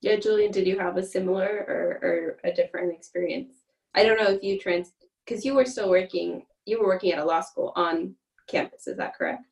Yeah, 0.00 0.16
Julian, 0.16 0.52
did 0.52 0.66
you 0.66 0.78
have 0.78 0.96
a 0.96 1.02
similar 1.02 1.64
or, 1.68 2.08
or 2.08 2.38
a 2.44 2.54
different 2.54 2.92
experience? 2.92 3.54
I 3.94 4.04
don't 4.04 4.18
know 4.18 4.30
if 4.30 4.42
you 4.42 4.58
trans 4.58 4.92
because 5.24 5.44
you 5.44 5.54
were 5.54 5.64
still 5.64 5.90
working. 5.90 6.46
You 6.64 6.80
were 6.80 6.86
working 6.86 7.12
at 7.12 7.18
a 7.18 7.24
law 7.24 7.40
school 7.40 7.72
on 7.76 8.14
campus. 8.46 8.86
Is 8.86 8.96
that 8.98 9.16
correct? 9.16 9.44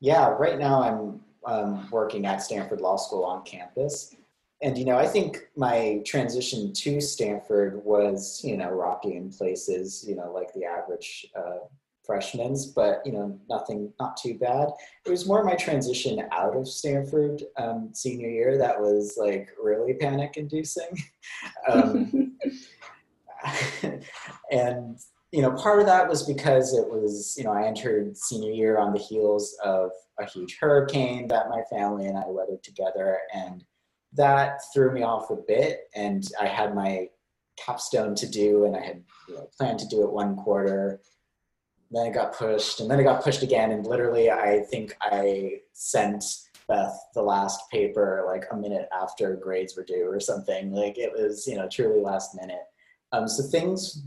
Yeah, 0.00 0.28
right 0.28 0.58
now 0.58 0.82
I'm 0.82 1.20
um, 1.46 1.88
working 1.90 2.26
at 2.26 2.42
Stanford 2.42 2.80
Law 2.80 2.96
School 2.96 3.24
on 3.24 3.44
campus. 3.44 4.14
And, 4.62 4.78
you 4.78 4.84
know, 4.84 4.96
I 4.96 5.06
think 5.06 5.48
my 5.56 6.00
transition 6.06 6.72
to 6.72 7.00
Stanford 7.00 7.84
was, 7.84 8.40
you 8.42 8.56
know, 8.56 8.70
rocky 8.70 9.16
in 9.16 9.30
places, 9.30 10.04
you 10.08 10.16
know, 10.16 10.32
like 10.32 10.52
the 10.54 10.64
average 10.64 11.26
uh, 11.36 11.66
freshmen's, 12.02 12.66
but, 12.66 13.02
you 13.04 13.12
know, 13.12 13.38
nothing, 13.48 13.92
not 14.00 14.16
too 14.16 14.38
bad. 14.38 14.68
It 15.04 15.10
was 15.10 15.26
more 15.26 15.44
my 15.44 15.54
transition 15.54 16.24
out 16.32 16.56
of 16.56 16.68
Stanford 16.68 17.42
um, 17.58 17.90
senior 17.92 18.28
year 18.28 18.56
that 18.58 18.80
was 18.80 19.16
like 19.18 19.50
really 19.62 19.94
panic 19.94 20.36
inducing. 20.36 20.96
um, 21.70 22.38
and 24.50 24.98
you 25.34 25.42
know, 25.42 25.50
part 25.50 25.80
of 25.80 25.86
that 25.86 26.08
was 26.08 26.22
because 26.22 26.74
it 26.74 26.88
was, 26.88 27.34
you 27.36 27.42
know, 27.42 27.50
I 27.50 27.66
entered 27.66 28.16
senior 28.16 28.52
year 28.52 28.78
on 28.78 28.92
the 28.92 29.00
heels 29.00 29.56
of 29.64 29.90
a 30.20 30.24
huge 30.24 30.58
hurricane 30.60 31.26
that 31.26 31.48
my 31.48 31.62
family 31.68 32.06
and 32.06 32.16
I 32.16 32.22
weathered 32.28 32.62
together, 32.62 33.18
and 33.34 33.64
that 34.12 34.60
threw 34.72 34.92
me 34.92 35.02
off 35.02 35.30
a 35.30 35.36
bit. 35.36 35.88
And 35.96 36.24
I 36.40 36.46
had 36.46 36.76
my 36.76 37.08
capstone 37.56 38.14
to 38.14 38.28
do, 38.28 38.64
and 38.64 38.76
I 38.76 38.80
had 38.80 39.02
you 39.26 39.34
know, 39.34 39.50
planned 39.58 39.80
to 39.80 39.88
do 39.88 40.04
it 40.04 40.12
one 40.12 40.36
quarter. 40.36 41.00
Then 41.90 42.06
it 42.06 42.14
got 42.14 42.36
pushed, 42.36 42.78
and 42.78 42.88
then 42.88 43.00
it 43.00 43.04
got 43.04 43.24
pushed 43.24 43.42
again. 43.42 43.72
And 43.72 43.84
literally, 43.84 44.30
I 44.30 44.60
think 44.70 44.96
I 45.02 45.62
sent 45.72 46.24
Beth 46.68 46.96
the 47.14 47.22
last 47.22 47.68
paper 47.72 48.22
like 48.24 48.44
a 48.52 48.56
minute 48.56 48.88
after 48.96 49.34
grades 49.34 49.76
were 49.76 49.82
due 49.82 50.08
or 50.08 50.20
something. 50.20 50.70
Like 50.70 50.96
it 50.96 51.10
was, 51.12 51.44
you 51.48 51.56
know, 51.56 51.68
truly 51.68 52.00
last 52.00 52.36
minute. 52.36 52.62
Um, 53.10 53.26
so 53.26 53.42
things 53.42 54.04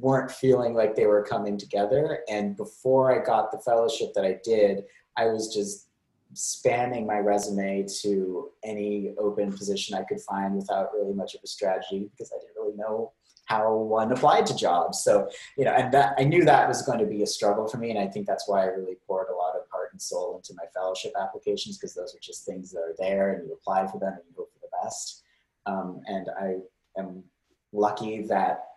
weren't 0.00 0.30
feeling 0.30 0.74
like 0.74 0.94
they 0.94 1.06
were 1.06 1.22
coming 1.22 1.58
together. 1.58 2.20
And 2.28 2.56
before 2.56 3.12
I 3.12 3.24
got 3.24 3.52
the 3.52 3.58
fellowship 3.58 4.12
that 4.14 4.24
I 4.24 4.38
did, 4.42 4.84
I 5.16 5.26
was 5.26 5.54
just 5.54 5.88
spamming 6.34 7.06
my 7.06 7.18
resume 7.18 7.86
to 8.02 8.50
any 8.64 9.14
open 9.18 9.52
position 9.52 9.96
I 9.96 10.04
could 10.04 10.20
find 10.20 10.54
without 10.54 10.92
really 10.94 11.12
much 11.12 11.34
of 11.34 11.40
a 11.42 11.46
strategy 11.46 12.08
because 12.10 12.32
I 12.32 12.38
didn't 12.40 12.56
really 12.56 12.76
know 12.76 13.12
how 13.46 13.74
one 13.74 14.12
applied 14.12 14.46
to 14.46 14.54
jobs. 14.54 15.02
So, 15.02 15.28
you 15.58 15.64
know, 15.64 15.72
and 15.72 15.92
that 15.92 16.14
I 16.18 16.24
knew 16.24 16.44
that 16.44 16.68
was 16.68 16.82
going 16.82 17.00
to 17.00 17.04
be 17.04 17.24
a 17.24 17.26
struggle 17.26 17.66
for 17.66 17.78
me. 17.78 17.90
And 17.90 17.98
I 17.98 18.06
think 18.06 18.26
that's 18.26 18.48
why 18.48 18.62
I 18.62 18.66
really 18.66 18.96
poured 19.08 19.26
a 19.28 19.34
lot 19.34 19.56
of 19.56 19.62
heart 19.72 19.88
and 19.90 20.00
soul 20.00 20.36
into 20.36 20.54
my 20.56 20.66
fellowship 20.72 21.12
applications 21.20 21.76
because 21.76 21.94
those 21.94 22.14
are 22.14 22.20
just 22.22 22.46
things 22.46 22.70
that 22.70 22.78
are 22.78 22.94
there 22.98 23.32
and 23.32 23.44
you 23.44 23.52
apply 23.52 23.88
for 23.88 23.98
them 23.98 24.12
and 24.12 24.22
you 24.28 24.34
hope 24.36 24.52
for 24.52 24.60
the 24.60 24.84
best. 24.84 25.24
Um, 25.66 26.00
and 26.06 26.28
I 26.40 26.58
am 26.96 27.24
lucky 27.72 28.22
that 28.22 28.69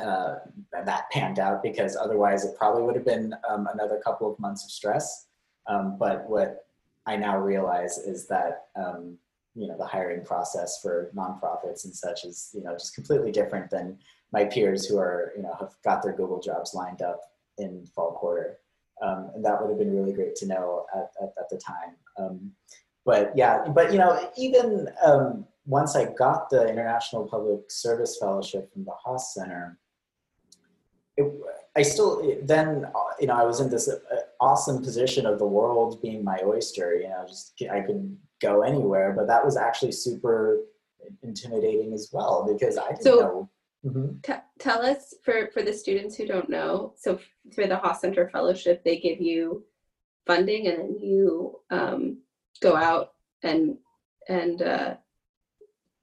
uh, 0.00 0.36
that 0.84 1.10
panned 1.10 1.38
out 1.38 1.62
because 1.62 1.96
otherwise 1.96 2.44
it 2.44 2.56
probably 2.56 2.82
would 2.82 2.94
have 2.94 3.04
been 3.04 3.34
um, 3.48 3.68
another 3.72 4.00
couple 4.02 4.30
of 4.32 4.38
months 4.38 4.64
of 4.64 4.70
stress. 4.70 5.26
Um, 5.66 5.96
but 5.98 6.28
what 6.28 6.66
I 7.06 7.16
now 7.16 7.38
realize 7.38 7.98
is 7.98 8.26
that 8.28 8.66
um, 8.76 9.18
you 9.54 9.68
know 9.68 9.76
the 9.76 9.86
hiring 9.86 10.24
process 10.24 10.80
for 10.80 11.10
nonprofits 11.14 11.84
and 11.84 11.94
such 11.94 12.24
is 12.24 12.50
you 12.54 12.62
know 12.62 12.72
just 12.72 12.94
completely 12.94 13.30
different 13.30 13.70
than 13.70 13.98
my 14.32 14.44
peers 14.46 14.86
who 14.86 14.98
are 14.98 15.32
you 15.36 15.42
know 15.42 15.54
have 15.60 15.74
got 15.84 16.02
their 16.02 16.14
Google 16.14 16.40
jobs 16.40 16.74
lined 16.74 17.02
up 17.02 17.20
in 17.58 17.86
fall 17.94 18.12
quarter. 18.12 18.58
Um, 19.02 19.30
and 19.34 19.44
that 19.44 19.60
would 19.60 19.68
have 19.68 19.78
been 19.78 19.96
really 19.96 20.12
great 20.12 20.36
to 20.36 20.46
know 20.46 20.86
at, 20.94 21.10
at, 21.20 21.32
at 21.38 21.48
the 21.50 21.58
time. 21.58 21.96
Um, 22.18 22.52
but 23.04 23.32
yeah, 23.34 23.66
but 23.68 23.92
you 23.92 23.98
know 23.98 24.30
even 24.38 24.88
um, 25.04 25.44
once 25.66 25.96
I 25.96 26.12
got 26.12 26.50
the 26.50 26.68
International 26.68 27.26
Public 27.26 27.70
Service 27.70 28.18
Fellowship 28.18 28.72
from 28.72 28.84
the 28.84 28.92
Haas 28.92 29.34
Center, 29.34 29.78
it, 31.16 31.32
I 31.76 31.82
still 31.82 32.38
then 32.42 32.86
you 33.20 33.26
know 33.26 33.34
I 33.34 33.44
was 33.44 33.60
in 33.60 33.70
this 33.70 33.88
uh, 33.88 33.98
awesome 34.40 34.82
position 34.82 35.26
of 35.26 35.38
the 35.38 35.46
world 35.46 36.00
being 36.02 36.22
my 36.24 36.38
oyster. 36.44 36.96
You 36.96 37.08
know, 37.08 37.24
just 37.26 37.54
I 37.70 37.80
could 37.80 38.16
go 38.40 38.62
anywhere, 38.62 39.14
but 39.16 39.26
that 39.28 39.44
was 39.44 39.56
actually 39.56 39.92
super 39.92 40.60
intimidating 41.22 41.92
as 41.92 42.10
well 42.12 42.46
because 42.50 42.78
I 42.78 42.88
didn't 42.88 43.02
so, 43.02 43.20
know. 43.20 43.50
Mm-hmm. 43.84 44.20
T- 44.22 44.32
tell 44.58 44.82
us 44.82 45.14
for 45.24 45.50
for 45.52 45.62
the 45.62 45.72
students 45.72 46.16
who 46.16 46.26
don't 46.26 46.50
know. 46.50 46.94
So 46.96 47.18
for 47.54 47.66
the 47.66 47.76
Haas 47.76 48.00
Center 48.00 48.28
Fellowship, 48.28 48.84
they 48.84 48.98
give 48.98 49.20
you 49.20 49.64
funding, 50.26 50.68
and 50.68 50.78
then 50.78 50.98
you 51.00 51.60
um, 51.70 52.18
go 52.60 52.76
out 52.76 53.12
and 53.42 53.76
and 54.28 54.62
uh, 54.62 54.94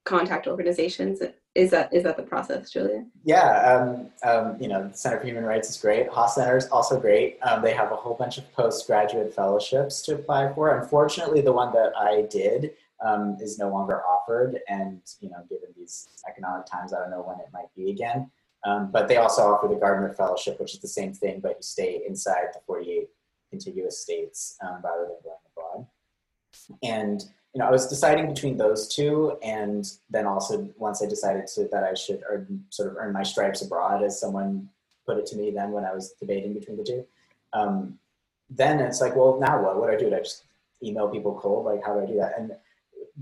contact 0.03 0.47
organizations 0.47 1.21
is 1.59 1.71
that 1.71 1.93
is 1.93 2.03
that 2.03 2.15
the 2.15 2.23
process, 2.23 2.69
Julia? 2.69 3.05
Yeah, 3.23 3.49
um, 3.71 4.09
um, 4.23 4.61
you 4.61 4.67
know, 4.67 4.87
the 4.87 4.97
Center 4.97 5.19
for 5.19 5.25
Human 5.25 5.43
Rights 5.43 5.69
is 5.69 5.77
great. 5.77 6.09
Haas 6.09 6.35
Center 6.35 6.57
is 6.57 6.67
also 6.67 6.99
great. 6.99 7.37
Um, 7.41 7.61
they 7.61 7.73
have 7.73 7.91
a 7.91 7.95
whole 7.95 8.15
bunch 8.15 8.37
of 8.37 8.51
postgraduate 8.53 9.33
fellowships 9.33 10.01
to 10.03 10.15
apply 10.15 10.53
for. 10.53 10.79
Unfortunately, 10.79 11.41
the 11.41 11.51
one 11.51 11.73
that 11.73 11.91
I 11.97 12.27
did 12.29 12.71
um, 13.05 13.37
is 13.41 13.59
no 13.59 13.69
longer 13.69 14.01
offered, 14.05 14.59
and 14.69 15.01
you 15.19 15.29
know, 15.29 15.43
given 15.49 15.69
these 15.75 16.07
economic 16.27 16.65
times, 16.65 16.93
I 16.93 16.99
don't 16.99 17.11
know 17.11 17.21
when 17.21 17.39
it 17.39 17.47
might 17.53 17.73
be 17.75 17.91
again. 17.91 18.31
Um, 18.65 18.91
but 18.91 19.07
they 19.07 19.17
also 19.17 19.53
offer 19.53 19.67
the 19.67 19.75
Gardner 19.75 20.13
Fellowship, 20.13 20.59
which 20.59 20.73
is 20.73 20.79
the 20.79 20.87
same 20.87 21.13
thing, 21.13 21.39
but 21.39 21.51
you 21.51 21.61
stay 21.61 22.01
inside 22.07 22.47
the 22.53 22.59
48 22.67 23.07
contiguous 23.49 24.01
states 24.01 24.57
um, 24.61 24.81
rather 24.83 25.03
than 25.03 25.17
going 25.23 25.37
abroad. 25.51 25.87
And 26.83 27.23
know, 27.59 27.65
I 27.65 27.71
was 27.71 27.87
deciding 27.87 28.33
between 28.33 28.57
those 28.57 28.87
two, 28.87 29.37
and 29.43 29.85
then 30.09 30.25
also 30.25 30.69
once 30.77 31.03
I 31.03 31.07
decided 31.07 31.47
to, 31.47 31.67
that 31.71 31.83
I 31.83 31.93
should 31.93 32.23
earn, 32.29 32.65
sort 32.69 32.89
of 32.89 32.97
earn 32.97 33.13
my 33.13 33.23
stripes 33.23 33.61
abroad, 33.61 34.03
as 34.03 34.19
someone 34.19 34.69
put 35.05 35.17
it 35.17 35.25
to 35.27 35.35
me 35.35 35.51
then 35.51 35.71
when 35.71 35.85
I 35.85 35.93
was 35.93 36.13
debating 36.19 36.53
between 36.53 36.77
the 36.77 36.83
two. 36.83 37.05
Um, 37.53 37.97
then 38.49 38.79
it's 38.79 39.01
like, 39.01 39.15
well, 39.15 39.39
now 39.39 39.61
what? 39.61 39.77
What 39.77 39.89
do 39.89 39.95
I 39.95 39.99
do? 39.99 40.09
Do 40.09 40.15
I 40.15 40.19
just 40.19 40.43
email 40.83 41.07
people 41.09 41.39
cold? 41.39 41.65
Like, 41.65 41.83
how 41.85 41.93
do 41.93 42.01
I 42.01 42.05
do 42.05 42.15
that? 42.15 42.33
And 42.37 42.51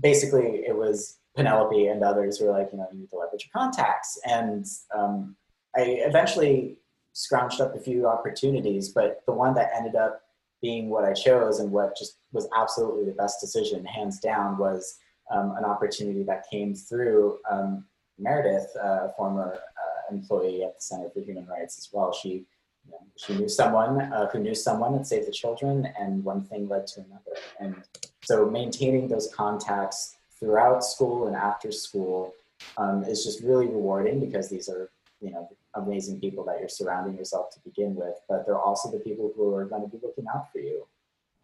basically, 0.00 0.64
it 0.66 0.76
was 0.76 1.18
Penelope 1.36 1.86
and 1.86 2.02
others 2.02 2.38
who 2.38 2.46
were 2.46 2.52
like, 2.52 2.70
you 2.72 2.78
know, 2.78 2.88
you 2.92 3.00
need 3.00 3.10
to 3.10 3.16
leverage 3.16 3.48
your 3.48 3.62
contacts. 3.62 4.18
And 4.26 4.66
um, 4.96 5.36
I 5.76 5.82
eventually 6.10 6.76
scrounged 7.14 7.60
up 7.60 7.74
a 7.74 7.80
few 7.80 8.06
opportunities, 8.06 8.88
but 8.88 9.22
the 9.26 9.32
one 9.32 9.54
that 9.54 9.70
ended 9.74 9.96
up 9.96 10.22
being 10.60 10.88
what 10.88 11.04
I 11.04 11.12
chose 11.12 11.60
and 11.60 11.70
what 11.70 11.96
just 11.96 12.18
was 12.32 12.48
absolutely 12.56 13.04
the 13.04 13.12
best 13.12 13.40
decision, 13.40 13.84
hands 13.84 14.18
down, 14.18 14.58
was 14.58 14.98
um, 15.30 15.54
an 15.56 15.64
opportunity 15.64 16.22
that 16.24 16.44
came 16.50 16.74
through 16.74 17.38
um, 17.50 17.84
Meredith, 18.18 18.68
uh, 18.82 19.06
a 19.06 19.12
former 19.16 19.54
uh, 19.54 20.14
employee 20.14 20.64
at 20.64 20.76
the 20.76 20.82
Center 20.82 21.10
for 21.10 21.20
Human 21.20 21.46
Rights 21.46 21.78
as 21.78 21.88
well. 21.92 22.12
She, 22.12 22.46
you 22.84 22.90
know, 22.90 22.98
she 23.16 23.34
knew 23.34 23.48
someone 23.48 24.00
uh, 24.00 24.28
who 24.30 24.40
knew 24.40 24.54
someone 24.54 24.94
at 24.96 25.06
Save 25.06 25.26
the 25.26 25.32
Children, 25.32 25.88
and 25.98 26.24
one 26.24 26.42
thing 26.42 26.68
led 26.68 26.86
to 26.88 27.00
another. 27.00 27.40
And 27.60 27.76
so 28.24 28.50
maintaining 28.50 29.08
those 29.08 29.32
contacts 29.34 30.16
throughout 30.38 30.84
school 30.84 31.26
and 31.26 31.36
after 31.36 31.70
school 31.70 32.34
um, 32.76 33.04
is 33.04 33.24
just 33.24 33.42
really 33.42 33.66
rewarding 33.66 34.20
because 34.20 34.48
these 34.48 34.68
are, 34.68 34.90
you 35.20 35.30
know, 35.30 35.48
amazing 35.74 36.20
people 36.20 36.44
that 36.44 36.58
you're 36.60 36.68
surrounding 36.68 37.16
yourself 37.16 37.50
to 37.50 37.60
begin 37.60 37.94
with, 37.94 38.14
but 38.28 38.46
they're 38.46 38.58
also 38.58 38.90
the 38.90 38.98
people 38.98 39.32
who 39.36 39.54
are 39.54 39.64
going 39.64 39.82
to 39.82 39.88
be 39.88 39.98
looking 40.02 40.26
out 40.34 40.50
for 40.52 40.58
you. 40.58 40.86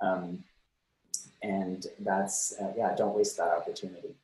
Um, 0.00 0.42
and 1.42 1.86
that's, 2.00 2.54
uh, 2.60 2.72
yeah, 2.76 2.94
don't 2.94 3.14
waste 3.14 3.36
that 3.36 3.48
opportunity. 3.48 4.14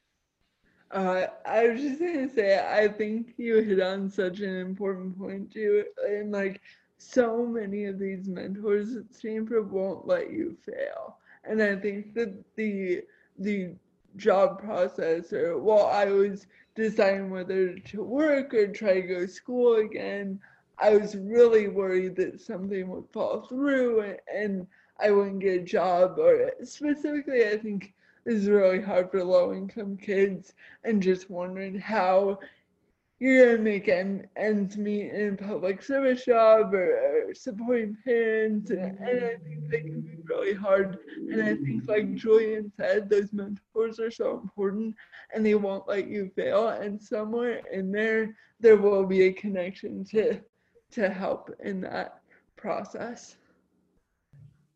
Uh, 0.91 1.27
I 1.47 1.69
was 1.69 1.81
just 1.81 2.01
gonna 2.01 2.29
say, 2.29 2.59
I 2.59 2.89
think 2.89 3.35
you 3.37 3.59
hit 3.59 3.81
on 3.81 4.11
such 4.11 4.41
an 4.41 4.57
important 4.57 5.17
point 5.17 5.53
too, 5.53 5.85
and 6.05 6.33
like 6.33 6.61
so 6.99 7.47
many 7.47 7.85
of 7.85 7.99
these 7.99 8.27
mentors 8.27 8.97
at 8.97 9.15
Stanford 9.15 9.71
won't 9.71 10.09
let 10.09 10.33
you 10.33 10.57
fail, 10.67 11.19
and 11.45 11.63
I 11.63 11.77
think 11.77 12.15
that 12.15 12.35
the 12.57 13.03
the 13.39 13.71
job 14.17 14.63
process, 14.63 15.33
or 15.33 15.59
well, 15.59 15.87
I 15.87 16.07
was 16.07 16.47
deciding 16.75 17.31
whether 17.31 17.75
to 17.79 18.03
work 18.03 18.55
or 18.55 18.69
try 18.69 19.01
to 19.01 19.03
go 19.03 19.21
to 19.21 19.29
school 19.29 19.77
again. 19.77 20.41
I 20.79 20.97
was 20.97 21.17
really 21.17 21.69
worried 21.69 22.17
that 22.17 22.41
something 22.41 22.89
would 22.89 23.09
fall 23.13 23.47
through 23.49 24.01
and, 24.01 24.19
and 24.35 24.67
I 24.99 25.11
wouldn't 25.11 25.41
get 25.41 25.61
a 25.61 25.65
job, 25.65 26.19
or 26.19 26.53
specifically, 26.65 27.47
I 27.47 27.57
think 27.57 27.93
is 28.27 28.49
really 28.49 28.81
hard 28.81 29.11
for 29.11 29.25
low 29.25 29.53
income 29.53 29.97
kids 29.97 30.55
and 30.85 31.03
just 31.03 31.31
wondering 31.31 31.79
how 31.79 32.39
you're 33.21 33.53
gonna 33.53 33.63
make 33.63 33.89
ends 33.89 34.79
meet 34.79 35.13
in 35.13 35.37
public 35.37 35.83
service 35.83 36.25
job 36.25 36.73
or, 36.75 37.29
or 37.29 37.35
supporting 37.35 37.97
parents 38.03 38.71
and, 38.71 38.99
and, 38.99 39.25
I 39.25 39.37
think 39.45 39.71
that 39.71 39.83
can 39.83 40.01
be 40.01 40.17
really 40.25 40.55
hard 40.55 40.99
and 41.31 41.43
I 41.43 41.55
think 41.55 41.87
like 41.87 42.15
Julian 42.15 42.73
said 42.79 43.11
those 43.11 43.33
mentors 43.33 44.01
are 44.01 44.11
so 44.11 44.41
important 44.43 44.97
and 45.35 45.45
they 45.45 45.55
won't 45.55 45.87
let 45.87 46.09
you 46.09 46.31
fail 46.35 46.69
and 46.69 47.01
somewhere 47.01 47.61
in 47.71 47.93
there 47.93 48.35
there 48.59 48.77
will 48.77 49.05
be 49.05 49.23
a 49.25 49.33
connection 49.33 50.03
to 50.07 50.41
to 50.93 51.09
help 51.09 51.55
in 51.63 51.81
that 51.83 52.23
process. 52.57 53.37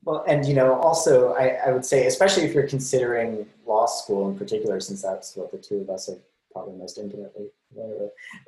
Well, 0.04 0.24
and 0.28 0.46
you 0.46 0.54
know, 0.54 0.74
also, 0.74 1.32
I, 1.32 1.58
I 1.66 1.72
would 1.72 1.84
say, 1.84 2.06
especially 2.06 2.44
if 2.44 2.54
you're 2.54 2.68
considering 2.68 3.46
law 3.66 3.86
school 3.86 4.28
in 4.28 4.38
particular, 4.38 4.78
since 4.78 5.02
that's 5.02 5.34
what 5.34 5.50
the 5.50 5.58
two 5.58 5.78
of 5.78 5.90
us 5.90 6.08
are 6.08 6.18
probably 6.54 6.78
most 6.78 6.98
intimately 6.98 7.48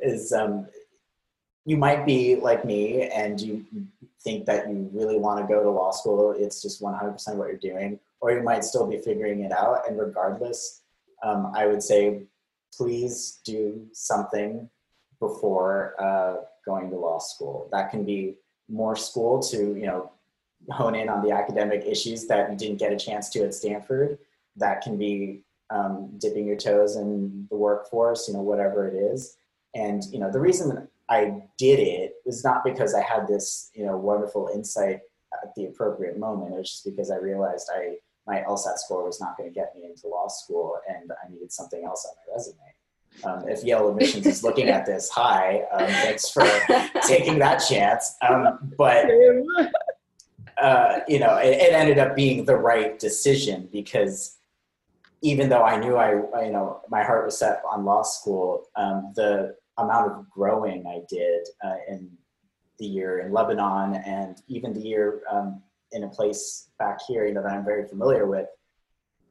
is 0.01 0.33
um, 0.33 0.67
you 1.65 1.77
might 1.77 2.07
be 2.07 2.37
like 2.37 2.65
me 2.65 3.03
and 3.03 3.41
you 3.41 3.67
think 4.23 4.47
that 4.47 4.69
you 4.69 4.89
really 4.93 5.19
want 5.19 5.41
to 5.41 5.53
go 5.53 5.63
to 5.63 5.71
law 5.71 5.91
school. 5.91 6.35
It's 6.39 6.63
just 6.63 6.81
100% 6.81 7.35
what 7.35 7.49
you're 7.49 7.57
doing, 7.57 7.99
or 8.21 8.31
you 8.31 8.43
might 8.43 8.65
still 8.65 8.87
be 8.87 8.99
figuring 8.99 9.41
it 9.41 9.53
out. 9.53 9.89
And 9.89 9.99
regardless, 9.99 10.83
um, 11.23 11.53
I 11.55 11.67
would 11.67 11.83
say, 11.83 12.23
please 12.73 13.41
do 13.45 13.87
something 13.93 14.71
before 15.19 15.95
uh, 16.01 16.37
going 16.65 16.91
to 16.91 16.97
law 16.97 17.19
school. 17.19 17.69
That 17.73 17.91
can 17.91 18.05
be 18.05 18.37
more 18.69 18.97
school 18.97 19.41
to, 19.41 19.57
you 19.57 19.87
know, 19.87 20.13
hone 20.71 20.95
in 20.95 21.09
on 21.09 21.23
the 21.23 21.33
academic 21.33 21.85
issues 21.85 22.27
that 22.27 22.51
you 22.51 22.57
didn't 22.57 22.79
get 22.79 22.93
a 22.93 22.97
chance 22.97 23.29
to 23.31 23.45
at 23.45 23.55
Stanford. 23.55 24.19
That 24.57 24.83
can 24.83 24.97
be 24.97 25.43
um, 25.71 26.11
dipping 26.19 26.47
your 26.47 26.57
toes 26.57 26.97
in 26.97 27.47
the 27.51 27.57
workforce, 27.57 28.29
you 28.29 28.35
know, 28.35 28.43
whatever 28.43 28.89
it 28.89 28.95
is. 28.95 29.37
And 29.75 30.03
you 30.11 30.19
know, 30.19 30.31
the 30.31 30.41
reason 30.41 30.89
I 31.09 31.43
did 31.59 31.79
it 31.81 32.15
was 32.25 32.45
not 32.45 32.65
because 32.65 32.95
I 32.95 33.03
had 33.03 33.29
this, 33.29 33.71
you 33.75 33.85
know, 33.85 33.97
wonderful 33.97 34.51
insight 34.55 35.01
at 35.43 35.55
the 35.55 35.67
appropriate 35.67 36.19
moment. 36.19 36.55
It 36.55 36.59
was 36.59 36.71
just 36.71 36.85
because 36.85 37.11
I 37.11 37.17
realized 37.17 37.69
I 37.75 37.97
my 38.27 38.43
LSAT 38.49 38.79
score 38.79 39.05
was 39.05 39.21
not 39.21 39.37
going 39.37 39.49
to 39.49 39.55
get 39.55 39.73
me 39.77 39.85
into 39.85 40.09
law 40.09 40.27
school, 40.29 40.79
and 40.89 41.13
I 41.13 41.31
needed 41.31 41.53
something 41.53 41.85
else 41.85 42.07
on 42.09 42.15
my 42.17 42.35
resume. 42.35 42.57
Um, 43.25 43.49
if 43.49 43.65
Yale 43.65 43.89
admissions 43.89 44.27
is 44.27 44.43
looking 44.43 44.69
at 44.69 44.85
this, 44.85 45.09
hi, 45.09 45.63
um, 45.73 45.87
thanks 45.87 46.29
for 46.29 46.43
taking 47.07 47.39
that 47.39 47.59
chance. 47.59 48.17
Um, 48.29 48.59
but 48.77 49.07
uh, 50.59 51.01
you 51.09 51.19
know, 51.19 51.37
it, 51.37 51.51
it, 51.51 51.73
ended 51.73 51.99
up 51.99 52.17
being 52.17 52.45
the 52.45 52.57
right 52.57 52.99
decision 52.99 53.69
because 53.73 54.37
even 55.27 55.49
though 55.49 55.65
I 55.65 55.77
knew 55.77 55.97
I, 55.97 56.13
you 56.47 56.53
know, 56.53 56.83
my 56.89 57.03
heart 57.03 57.25
was 57.25 57.37
set 57.37 57.61
on 57.69 57.85
law 57.85 58.03
school, 58.03 58.67
um, 58.77 59.13
the 59.17 59.57
amount 59.77 60.13
of 60.13 60.31
growing 60.31 60.87
I 60.87 61.01
did 61.09 61.49
uh, 61.65 61.79
in 61.89 62.11
the 62.79 62.87
year 62.87 63.19
in 63.19 63.33
Lebanon 63.33 63.97
and 64.07 64.41
even 64.47 64.73
the 64.73 64.81
year 64.81 65.23
um, 65.29 65.63
in 65.91 66.05
a 66.05 66.09
place 66.09 66.69
back 66.79 66.99
here, 67.09 67.27
you 67.27 67.35
know, 67.35 67.43
that 67.43 67.51
I'm 67.51 67.65
very 67.65 67.89
familiar 67.89 68.27
with, 68.27 68.47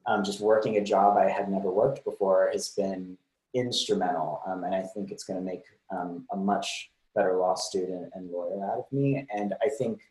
um, 0.06 0.22
just 0.22 0.41
working 0.41 0.76
a 0.76 0.84
job 0.84 1.18
I 1.18 1.30
had 1.30 1.50
never 1.50 1.72
worked 1.72 2.04
before 2.04 2.50
has 2.52 2.70
been 2.70 3.18
instrumental. 3.54 4.41
Um, 4.46 4.66
and 4.66 4.76
I 4.76 4.84
think 4.93 5.12
it's 5.12 5.24
going 5.24 5.39
to 5.39 5.46
make 5.46 5.64
um, 5.96 6.26
a 6.34 6.36
much 6.36 6.91
better 7.16 7.38
law 7.38 7.56
student 7.56 8.12
and 8.16 8.30
lawyer 8.30 8.66
out 8.66 8.80
of 8.80 8.86
me. 8.91 9.26
And 9.34 9.54
I 9.64 9.70
think 9.70 10.02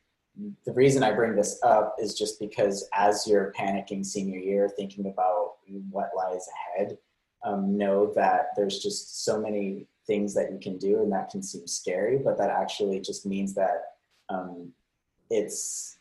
the 0.64 0.72
reason 0.72 1.02
I 1.02 1.12
bring 1.12 1.36
this 1.36 1.60
up 1.62 1.96
is 2.00 2.14
just 2.14 2.40
because 2.40 2.88
as 2.94 3.26
you're 3.26 3.52
panicking 3.58 4.04
senior 4.04 4.38
year, 4.38 4.70
thinking 4.74 5.06
about 5.06 5.53
what 5.90 6.10
lies 6.16 6.46
ahead, 6.76 6.98
um, 7.44 7.76
know 7.76 8.12
that 8.14 8.48
there's 8.56 8.78
just 8.78 9.24
so 9.24 9.40
many 9.40 9.86
things 10.06 10.34
that 10.34 10.52
you 10.52 10.58
can 10.58 10.76
do 10.78 11.00
and 11.00 11.12
that 11.12 11.30
can 11.30 11.42
seem 11.42 11.66
scary, 11.66 12.18
but 12.18 12.38
that 12.38 12.50
actually 12.50 13.00
just 13.00 13.26
means 13.26 13.54
that 13.54 13.82
um, 14.28 14.72
it's 15.30 15.98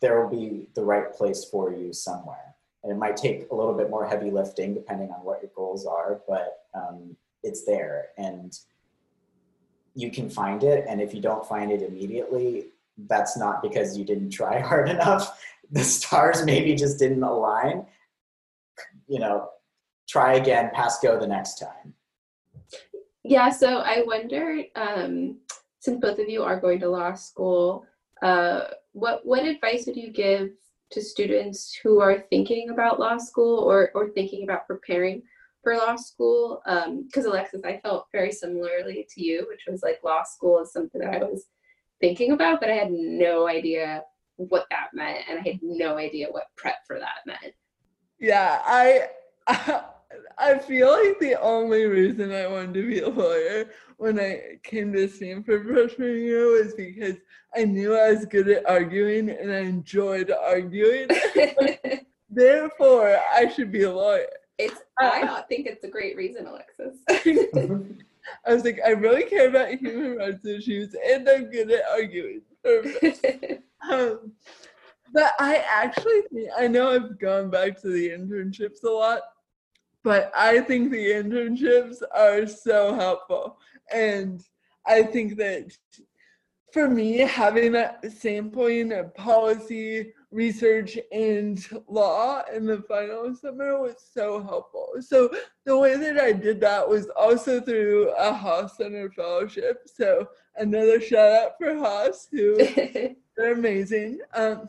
there 0.00 0.22
will 0.22 0.30
be 0.30 0.68
the 0.74 0.84
right 0.84 1.12
place 1.12 1.44
for 1.44 1.72
you 1.72 1.92
somewhere. 1.92 2.54
And 2.82 2.92
it 2.92 2.96
might 2.96 3.16
take 3.16 3.50
a 3.50 3.54
little 3.54 3.74
bit 3.74 3.90
more 3.90 4.06
heavy 4.06 4.30
lifting 4.30 4.74
depending 4.74 5.10
on 5.10 5.24
what 5.24 5.42
your 5.42 5.50
goals 5.56 5.86
are, 5.86 6.20
but 6.28 6.66
um, 6.74 7.16
it's 7.42 7.64
there 7.64 8.08
and 8.16 8.56
you 9.94 10.10
can 10.10 10.30
find 10.30 10.62
it. 10.62 10.84
And 10.88 11.00
if 11.00 11.14
you 11.14 11.20
don't 11.20 11.46
find 11.46 11.72
it 11.72 11.82
immediately, 11.82 12.66
that's 13.08 13.36
not 13.36 13.62
because 13.62 13.96
you 13.96 14.04
didn't 14.04 14.30
try 14.30 14.60
hard 14.68 14.88
enough. 14.88 15.42
The 15.70 15.82
stars 15.82 16.44
maybe 16.44 16.74
just 16.74 16.98
didn't 16.98 17.24
align. 17.24 17.86
You 19.06 19.20
know, 19.20 19.48
try 20.08 20.34
again, 20.34 20.70
pass 20.74 20.98
go 21.00 21.18
the 21.18 21.26
next 21.26 21.58
time. 21.58 21.94
Yeah, 23.24 23.50
so 23.50 23.78
I 23.78 24.02
wonder, 24.06 24.62
um, 24.76 25.38
since 25.80 26.00
both 26.00 26.18
of 26.18 26.28
you 26.28 26.42
are 26.42 26.60
going 26.60 26.78
to 26.80 26.88
law 26.88 27.14
school, 27.14 27.84
uh, 28.22 28.68
what 28.92 29.26
what 29.26 29.44
advice 29.44 29.86
would 29.86 29.96
you 29.96 30.10
give 30.12 30.50
to 30.92 31.02
students 31.02 31.78
who 31.82 32.00
are 32.00 32.24
thinking 32.30 32.70
about 32.70 33.00
law 33.00 33.18
school 33.18 33.58
or 33.58 33.90
or 33.94 34.10
thinking 34.10 34.44
about 34.44 34.66
preparing 34.66 35.22
for 35.62 35.76
law 35.76 35.96
school? 35.96 36.62
Because 36.64 37.26
um, 37.26 37.32
Alexis, 37.32 37.62
I 37.64 37.80
felt 37.80 38.06
very 38.12 38.32
similarly 38.32 39.06
to 39.14 39.22
you, 39.22 39.46
which 39.48 39.64
was 39.68 39.82
like 39.82 40.00
law 40.04 40.22
school 40.22 40.60
is 40.60 40.72
something 40.72 41.00
that 41.00 41.14
I 41.14 41.24
was 41.24 41.46
thinking 42.00 42.32
about, 42.32 42.60
but 42.60 42.70
I 42.70 42.74
had 42.74 42.92
no 42.92 43.48
idea 43.48 44.02
what 44.36 44.66
that 44.70 44.88
meant, 44.92 45.24
and 45.28 45.38
I 45.38 45.42
had 45.42 45.58
no 45.62 45.96
idea 45.96 46.28
what 46.30 46.44
prep 46.56 46.76
for 46.86 46.98
that 46.98 47.26
meant. 47.26 47.54
Yeah, 48.18 48.60
I 48.64 49.08
I 50.38 50.58
feel 50.58 50.90
like 50.90 51.18
the 51.18 51.36
only 51.40 51.84
reason 51.84 52.32
I 52.32 52.46
wanted 52.46 52.74
to 52.74 52.86
be 52.86 53.00
a 53.00 53.08
lawyer 53.08 53.70
when 53.96 54.18
I 54.20 54.58
came 54.62 54.92
to 54.92 55.08
Stanford 55.08 55.66
freshman 55.66 56.18
year 56.18 56.46
was 56.52 56.74
because 56.74 57.16
I 57.54 57.64
knew 57.64 57.96
I 57.96 58.12
was 58.12 58.26
good 58.26 58.48
at 58.48 58.68
arguing 58.68 59.30
and 59.30 59.50
I 59.50 59.60
enjoyed 59.60 60.30
arguing. 60.30 61.08
Therefore, 62.30 63.18
I 63.32 63.48
should 63.48 63.72
be 63.72 63.82
a 63.82 63.92
lawyer. 63.92 64.26
It's 64.58 64.80
I 64.98 65.42
think 65.48 65.66
it's 65.66 65.84
a 65.84 65.88
great 65.88 66.16
reason, 66.16 66.46
Alexis. 66.46 66.98
I 68.44 68.52
was 68.52 68.64
like, 68.64 68.80
I 68.84 68.90
really 68.90 69.24
care 69.24 69.48
about 69.48 69.70
human 69.74 70.16
rights 70.16 70.44
issues 70.44 70.94
and 71.08 71.28
I'm 71.28 71.50
good 71.50 71.70
at 71.70 71.84
arguing. 71.90 72.42
um, 73.90 74.32
but 75.16 75.32
I 75.38 75.64
actually 75.66 76.20
think, 76.30 76.50
I 76.58 76.68
know 76.68 76.90
I've 76.90 77.18
gone 77.18 77.48
back 77.48 77.80
to 77.80 77.88
the 77.88 78.10
internships 78.10 78.84
a 78.84 78.90
lot, 78.90 79.22
but 80.04 80.30
I 80.36 80.60
think 80.60 80.90
the 80.90 81.06
internships 81.06 82.02
are 82.14 82.46
so 82.46 82.94
helpful. 82.94 83.58
And 83.90 84.44
I 84.86 85.04
think 85.04 85.38
that 85.38 85.72
for 86.70 86.86
me, 86.86 87.16
having 87.16 87.76
a 87.76 87.96
sampling 88.10 88.92
of 88.92 89.14
policy, 89.14 90.12
research, 90.30 90.98
and 91.10 91.66
law 91.88 92.42
in 92.54 92.66
the 92.66 92.82
final 92.82 93.34
summer 93.34 93.80
was 93.80 93.94
so 94.12 94.42
helpful. 94.42 94.88
So 95.00 95.30
the 95.64 95.78
way 95.78 95.96
that 95.96 96.18
I 96.18 96.32
did 96.32 96.60
that 96.60 96.86
was 96.86 97.08
also 97.16 97.62
through 97.62 98.10
a 98.18 98.34
Haas 98.34 98.76
Center 98.76 99.10
fellowship. 99.12 99.80
So 99.86 100.28
another 100.56 101.00
shout 101.00 101.32
out 101.32 101.52
for 101.58 101.74
Haas, 101.74 102.28
who 102.30 102.58
they're 103.34 103.54
amazing. 103.54 104.18
Um, 104.34 104.68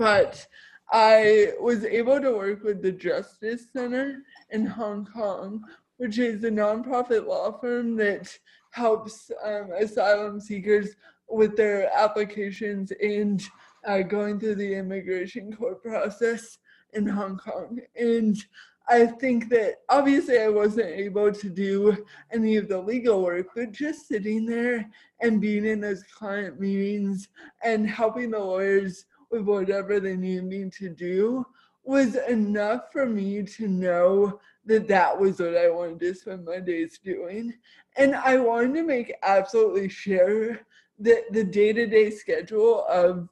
but 0.00 0.46
I 0.90 1.52
was 1.60 1.84
able 1.84 2.22
to 2.22 2.32
work 2.32 2.64
with 2.64 2.80
the 2.80 2.90
Justice 2.90 3.66
Center 3.70 4.22
in 4.48 4.64
Hong 4.64 5.04
Kong, 5.04 5.62
which 5.98 6.18
is 6.18 6.42
a 6.42 6.50
nonprofit 6.50 7.26
law 7.26 7.52
firm 7.60 7.96
that 7.96 8.34
helps 8.70 9.30
um, 9.44 9.72
asylum 9.78 10.40
seekers 10.40 10.96
with 11.28 11.54
their 11.54 11.94
applications 11.94 12.92
and 12.92 13.42
uh, 13.84 14.00
going 14.00 14.40
through 14.40 14.54
the 14.54 14.74
immigration 14.74 15.54
court 15.54 15.82
process 15.82 16.56
in 16.94 17.06
Hong 17.06 17.36
Kong. 17.36 17.78
And 17.94 18.42
I 18.88 19.04
think 19.04 19.50
that 19.50 19.82
obviously 19.90 20.40
I 20.40 20.48
wasn't 20.48 20.86
able 20.86 21.30
to 21.30 21.48
do 21.50 22.06
any 22.32 22.56
of 22.56 22.68
the 22.68 22.80
legal 22.80 23.22
work, 23.22 23.48
but 23.54 23.72
just 23.72 24.08
sitting 24.08 24.46
there 24.46 24.88
and 25.20 25.42
being 25.42 25.66
in 25.66 25.82
those 25.82 26.04
client 26.04 26.58
meetings 26.58 27.28
and 27.62 27.86
helping 27.86 28.30
the 28.30 28.38
lawyers 28.38 29.04
with 29.30 29.42
whatever 29.42 30.00
they 30.00 30.16
needed 30.16 30.44
me 30.44 30.70
to 30.78 30.88
do 30.88 31.46
was 31.82 32.14
enough 32.28 32.92
for 32.92 33.06
me 33.06 33.42
to 33.42 33.66
know 33.66 34.38
that 34.66 34.86
that 34.88 35.18
was 35.18 35.40
what 35.40 35.56
I 35.56 35.70
wanted 35.70 36.00
to 36.00 36.14
spend 36.14 36.44
my 36.44 36.60
days 36.60 36.98
doing. 37.02 37.54
And 37.96 38.14
I 38.14 38.38
wanted 38.38 38.74
to 38.74 38.82
make 38.82 39.12
absolutely 39.22 39.88
sure 39.88 40.60
that 40.98 41.32
the 41.32 41.44
day 41.44 41.72
to 41.72 41.86
day 41.86 42.10
schedule 42.10 42.84
of 42.86 43.28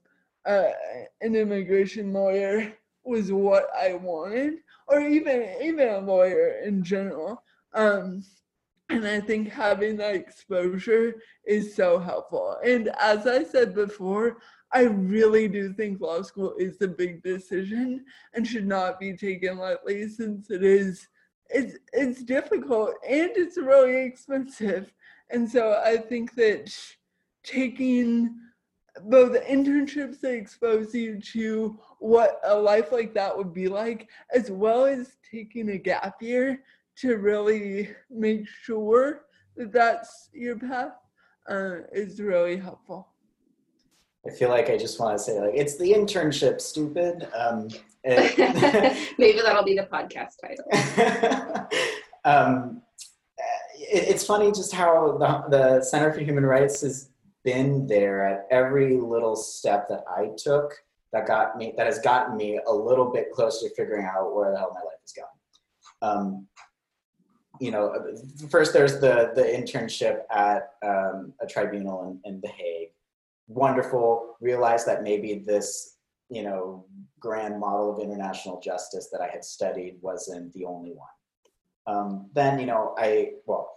uh, 0.46 0.70
an 1.20 1.36
immigration 1.36 2.12
lawyer 2.12 2.72
was 3.04 3.30
what 3.30 3.68
I 3.78 3.94
wanted, 3.94 4.54
or 4.86 5.00
even 5.00 5.54
even 5.62 5.88
a 5.88 5.98
lawyer 5.98 6.60
in 6.64 6.82
general. 6.82 7.42
Um, 7.74 8.24
and 8.90 9.06
I 9.06 9.20
think 9.20 9.50
having 9.50 9.98
that 9.98 10.14
exposure 10.14 11.16
is 11.46 11.74
so 11.74 11.98
helpful. 11.98 12.56
And 12.64 12.88
as 12.98 13.26
I 13.26 13.44
said 13.44 13.74
before, 13.74 14.38
I 14.72 14.82
really 14.82 15.48
do 15.48 15.72
think 15.72 16.00
law 16.00 16.22
school 16.22 16.54
is 16.58 16.80
a 16.82 16.88
big 16.88 17.22
decision 17.22 18.04
and 18.34 18.46
should 18.46 18.66
not 18.66 19.00
be 19.00 19.16
taken 19.16 19.58
lightly 19.58 20.08
since 20.08 20.50
it 20.50 20.62
is 20.62 21.08
it's 21.50 21.78
it's 21.92 22.22
difficult 22.22 22.92
and 23.08 23.30
it's 23.34 23.56
really 23.56 23.96
expensive. 24.04 24.92
And 25.30 25.50
so 25.50 25.80
I 25.84 25.96
think 25.96 26.34
that 26.34 26.74
taking 27.42 28.34
both 29.04 29.32
internships 29.44 30.20
that 30.20 30.34
expose 30.34 30.94
you 30.94 31.20
to 31.20 31.78
what 32.00 32.40
a 32.44 32.54
life 32.54 32.92
like 32.92 33.14
that 33.14 33.36
would 33.36 33.54
be 33.54 33.68
like, 33.68 34.08
as 34.34 34.50
well 34.50 34.84
as 34.84 35.16
taking 35.30 35.70
a 35.70 35.78
gap 35.78 36.20
year 36.20 36.62
to 36.96 37.16
really 37.16 37.90
make 38.10 38.46
sure 38.48 39.22
that 39.56 39.72
that's 39.72 40.30
your 40.32 40.58
path, 40.58 40.92
uh, 41.48 41.76
is 41.92 42.20
really 42.20 42.56
helpful. 42.56 43.08
I 44.26 44.30
feel 44.30 44.48
like 44.48 44.68
I 44.68 44.76
just 44.76 44.98
want 44.98 45.16
to 45.16 45.22
say 45.22 45.40
like 45.40 45.54
it's 45.54 45.76
the 45.76 45.92
internship, 45.92 46.60
stupid. 46.60 47.28
Um, 47.34 47.68
it, 48.04 49.08
Maybe 49.18 49.40
that'll 49.40 49.64
be 49.64 49.76
the 49.76 49.88
podcast 49.90 50.34
title. 50.40 51.68
um, 52.24 52.82
it, 53.74 54.08
it's 54.08 54.26
funny 54.26 54.50
just 54.52 54.72
how 54.72 55.18
the, 55.18 55.56
the 55.56 55.82
Center 55.82 56.12
for 56.12 56.20
Human 56.20 56.44
Rights 56.44 56.80
has 56.82 57.10
been 57.44 57.86
there 57.86 58.26
at 58.26 58.46
every 58.50 58.96
little 58.96 59.36
step 59.36 59.88
that 59.88 60.04
I 60.08 60.30
took 60.36 60.74
that 61.12 61.26
got 61.26 61.56
me 61.56 61.72
that 61.76 61.86
has 61.86 61.98
gotten 62.00 62.36
me 62.36 62.60
a 62.66 62.72
little 62.72 63.10
bit 63.10 63.32
closer 63.32 63.68
to 63.68 63.74
figuring 63.74 64.04
out 64.04 64.34
where 64.34 64.50
the 64.50 64.58
hell 64.58 64.72
my 64.74 64.80
life 64.80 65.00
is 65.04 65.12
going. 65.12 65.28
Um, 66.02 66.46
you 67.60 67.70
know, 67.70 67.94
first 68.50 68.72
there's 68.72 69.00
the 69.00 69.32
the 69.34 69.42
internship 69.42 70.20
at 70.30 70.74
um, 70.84 71.32
a 71.40 71.46
tribunal 71.46 72.20
in, 72.24 72.32
in 72.32 72.40
The 72.40 72.48
Hague. 72.48 72.90
Wonderful. 73.48 74.36
Realized 74.40 74.86
that 74.86 75.02
maybe 75.02 75.42
this 75.46 75.96
you 76.28 76.42
know 76.42 76.84
grand 77.18 77.58
model 77.58 77.92
of 77.92 78.00
international 78.00 78.60
justice 78.60 79.08
that 79.10 79.20
I 79.20 79.28
had 79.28 79.44
studied 79.44 79.98
wasn't 80.00 80.52
the 80.52 80.64
only 80.64 80.92
one. 80.92 81.08
Um, 81.86 82.30
then 82.34 82.58
you 82.58 82.66
know 82.66 82.94
I 82.98 83.32
well 83.46 83.70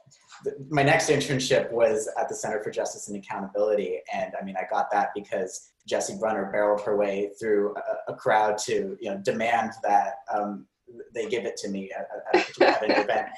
th- 0.44 0.58
my 0.70 0.84
next 0.84 1.10
internship 1.10 1.72
was 1.72 2.10
at 2.20 2.28
the 2.28 2.36
Center 2.36 2.62
for 2.62 2.70
Justice 2.70 3.08
and 3.08 3.18
Accountability, 3.18 4.00
and 4.14 4.34
I 4.40 4.44
mean 4.44 4.56
I 4.58 4.66
got 4.70 4.92
that 4.92 5.12
because 5.16 5.72
Jessie 5.88 6.18
Brunner 6.20 6.52
barreled 6.52 6.82
her 6.82 6.98
way 6.98 7.32
through 7.40 7.74
a, 7.78 8.12
a 8.12 8.16
crowd 8.16 8.58
to 8.66 8.98
you 9.00 9.10
know 9.10 9.18
demand 9.24 9.72
that 9.84 10.16
um, 10.34 10.68
they 11.14 11.28
give 11.30 11.46
it 11.46 11.56
to 11.58 11.70
me 11.70 11.90
at, 11.92 12.08
at, 12.34 12.62
at 12.62 12.84
an 12.84 12.92
event. 13.04 13.30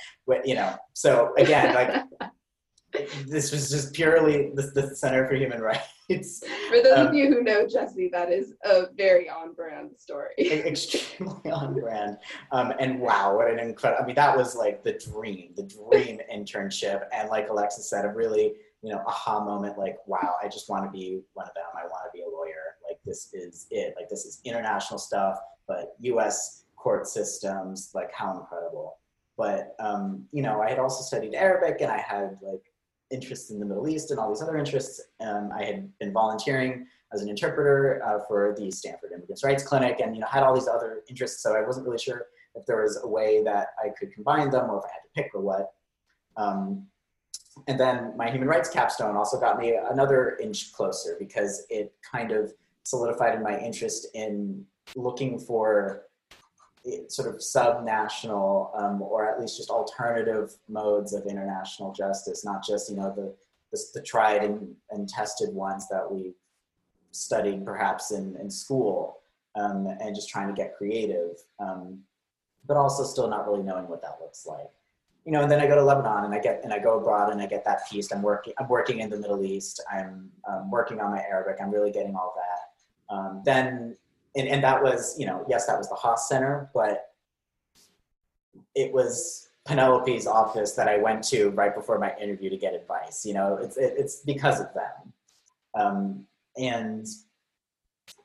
You 0.44 0.56
know, 0.56 0.76
so 0.94 1.34
again, 1.38 1.76
like 1.76 2.32
this 3.28 3.52
was 3.52 3.70
just 3.70 3.94
purely 3.94 4.52
the, 4.56 4.72
the 4.74 4.96
Center 4.96 5.28
for 5.28 5.36
Human 5.36 5.62
Rights. 5.62 5.88
For 6.70 6.82
those 6.82 6.98
um, 6.98 7.08
of 7.08 7.14
you 7.14 7.30
who 7.30 7.44
know 7.44 7.68
Jessie, 7.68 8.10
that 8.12 8.32
is 8.32 8.54
a 8.64 8.88
very 8.96 9.30
on-brand 9.30 9.92
story. 9.98 10.32
extremely 10.38 11.52
on 11.52 11.74
brand. 11.80 12.18
Um, 12.52 12.74
and 12.80 13.00
wow, 13.00 13.36
what 13.36 13.50
an 13.50 13.60
incredible! 13.60 14.04
I 14.04 14.06
mean, 14.06 14.16
that 14.16 14.36
was 14.36 14.56
like 14.56 14.84
the 14.84 14.94
dream, 14.94 15.54
the 15.56 15.64
dream 15.64 16.20
internship. 16.34 17.06
And 17.14 17.30
like 17.30 17.50
Alexis 17.50 17.90
said, 17.90 18.06
a 18.06 18.10
really 18.10 18.54
you 18.82 18.92
know 18.92 19.02
aha 19.08 19.44
moment. 19.44 19.78
Like, 19.78 19.98
wow, 20.06 20.36
I 20.42 20.48
just 20.48 20.70
want 20.70 20.86
to 20.86 20.92
be 20.92 21.22
one 21.34 21.48
of 21.48 21.54
them. 21.54 21.66
I 21.76 21.84
want 21.84 22.04
to 22.06 22.18
be 22.18 22.22
a 22.24 22.30
lawyer. 22.30 22.78
Like, 22.88 23.00
this 23.06 23.34
is 23.34 23.68
it. 23.72 23.94
Like, 23.98 24.10
this 24.10 24.26
is 24.26 24.42
international 24.44 25.00
stuff, 25.00 25.38
but 25.68 25.96
U.S 26.02 26.64
court 26.84 27.08
systems, 27.08 27.92
like 27.96 28.12
how 28.14 28.38
incredible. 28.38 28.98
But 29.38 29.76
um, 29.80 30.26
you 30.32 30.44
know, 30.44 30.62
I 30.62 30.70
had 30.70 30.80
also 30.80 31.02
studied 31.02 31.34
Arabic, 31.34 31.82
and 31.82 31.90
I 31.90 31.98
had 31.98 32.38
like 32.42 32.62
interests 33.14 33.52
in 33.52 33.60
the 33.60 33.66
Middle 33.66 33.88
East 33.88 34.12
and 34.12 34.20
all 34.20 34.30
these 34.30 34.42
other 34.42 34.58
interests. 34.58 35.02
Um, 35.22 35.52
I 35.56 35.64
had 35.64 35.98
been 36.00 36.12
volunteering 36.12 36.88
as 37.14 37.22
an 37.22 37.30
interpreter 37.30 38.02
uh, 38.04 38.20
for 38.28 38.56
the 38.58 38.72
Stanford 38.72 39.12
Immigrants' 39.14 39.44
Rights 39.44 39.64
Clinic, 39.64 40.00
and 40.02 40.16
you 40.16 40.22
know, 40.22 40.28
had 40.28 40.44
all 40.44 40.54
these 40.54 40.68
other 40.68 41.02
interests. 41.08 41.44
So 41.44 41.56
I 41.56 41.66
wasn't 41.66 41.86
really 41.86 42.00
sure 42.00 42.26
if 42.56 42.66
there 42.66 42.82
was 42.82 43.00
a 43.04 43.08
way 43.08 43.44
that 43.44 43.68
I 43.84 43.90
could 43.98 44.12
combine 44.14 44.50
them, 44.50 44.70
or 44.70 44.80
if 44.80 44.86
I 44.86 44.94
had 44.94 45.02
to 45.04 45.24
pick 45.24 45.36
or 45.36 45.42
what. 45.42 45.74
Um, 46.36 46.88
and 47.68 47.80
then 47.80 48.14
my 48.18 48.32
human 48.32 48.48
rights 48.48 48.70
capstone 48.70 49.16
also 49.16 49.40
got 49.40 49.60
me 49.60 49.78
another 49.92 50.38
inch 50.42 50.74
closer 50.74 51.16
because 51.20 51.66
it 51.70 51.94
kind 52.12 52.32
of 52.32 52.52
solidified 52.84 53.36
in 53.36 53.44
my 53.44 53.60
interest 53.60 54.08
in 54.16 54.66
looking 54.96 55.40
for 55.40 56.04
sort 57.08 57.34
of 57.34 57.42
sub-national 57.42 58.72
um, 58.76 59.02
or 59.02 59.30
at 59.30 59.40
least 59.40 59.58
just 59.58 59.70
alternative 59.70 60.54
modes 60.68 61.14
of 61.14 61.26
international 61.26 61.94
justice, 61.94 62.44
not 62.44 62.64
just 62.66 62.90
you 62.90 62.98
know 62.98 63.14
the 63.16 63.34
the, 63.72 64.00
the 64.00 64.02
tried 64.02 64.44
and, 64.44 64.76
and, 64.92 65.10
tested 65.10 65.52
ones 65.52 65.88
that 65.90 66.10
we 66.10 66.34
studied 67.12 67.66
perhaps 67.66 68.12
in, 68.12 68.36
in 68.40 68.48
school 68.50 69.18
um, 69.56 69.88
and 70.00 70.16
just 70.16 70.30
trying 70.30 70.48
to 70.48 70.54
get 70.54 70.76
creative, 70.78 71.32
um, 71.60 72.00
but 72.68 72.78
also 72.78 73.04
still 73.04 73.28
not 73.28 73.48
really 73.48 73.64
knowing 73.64 73.88
what 73.88 74.00
that 74.02 74.18
looks 74.22 74.46
like. 74.46 74.70
You 75.26 75.32
know, 75.32 75.42
and 75.42 75.50
then 75.50 75.60
I 75.60 75.66
go 75.66 75.76
to 75.76 75.84
Lebanon 75.84 76.26
and 76.26 76.34
I 76.36 76.40
get 76.40 76.62
and 76.64 76.74
I 76.74 76.80
go 76.80 77.00
abroad 77.00 77.32
and 77.32 77.42
I 77.42 77.48
get 77.48 77.64
that 77.66 77.90
piece. 77.90 78.12
I'm 78.12 78.22
working. 78.22 78.54
I'm 78.60 78.68
working 78.68 79.00
in 79.00 79.10
the 79.10 79.18
Middle 79.18 79.44
East. 79.44 79.82
I'm 79.92 80.30
um, 80.48 80.70
working 80.70 81.00
on 81.00 81.12
my 81.12 81.22
Arabic. 81.22 81.58
I'm 81.62 81.72
really 81.72 81.92
getting 81.92 82.16
all 82.16 82.36
that. 82.36 83.16
Um, 83.16 83.42
then 83.46 83.96
and, 84.36 84.48
and 84.48 84.64
that 84.64 84.82
was, 84.82 85.16
you 85.20 85.26
know, 85.26 85.46
yes, 85.48 85.68
that 85.68 85.78
was 85.78 85.90
the 85.90 85.96
Haas 85.96 86.28
Center, 86.28 86.70
but 86.74 87.10
it 88.76 88.92
was 88.92 89.50
Penelope's 89.66 90.28
office 90.28 90.74
that 90.74 90.88
I 90.88 90.98
went 90.98 91.24
to 91.26 91.50
right 91.52 91.74
before 91.74 92.00
my 92.00 92.14
interview 92.22 92.50
to 92.50 92.58
get 92.58 92.74
advice. 92.74 93.26
You 93.26 93.34
know, 93.34 93.58
it's 93.58 93.78
it, 93.78 93.94
it's 93.98 94.18
because 94.22 94.60
of 94.60 94.68
them. 94.74 95.14
Um, 95.76 96.28
and 96.58 97.08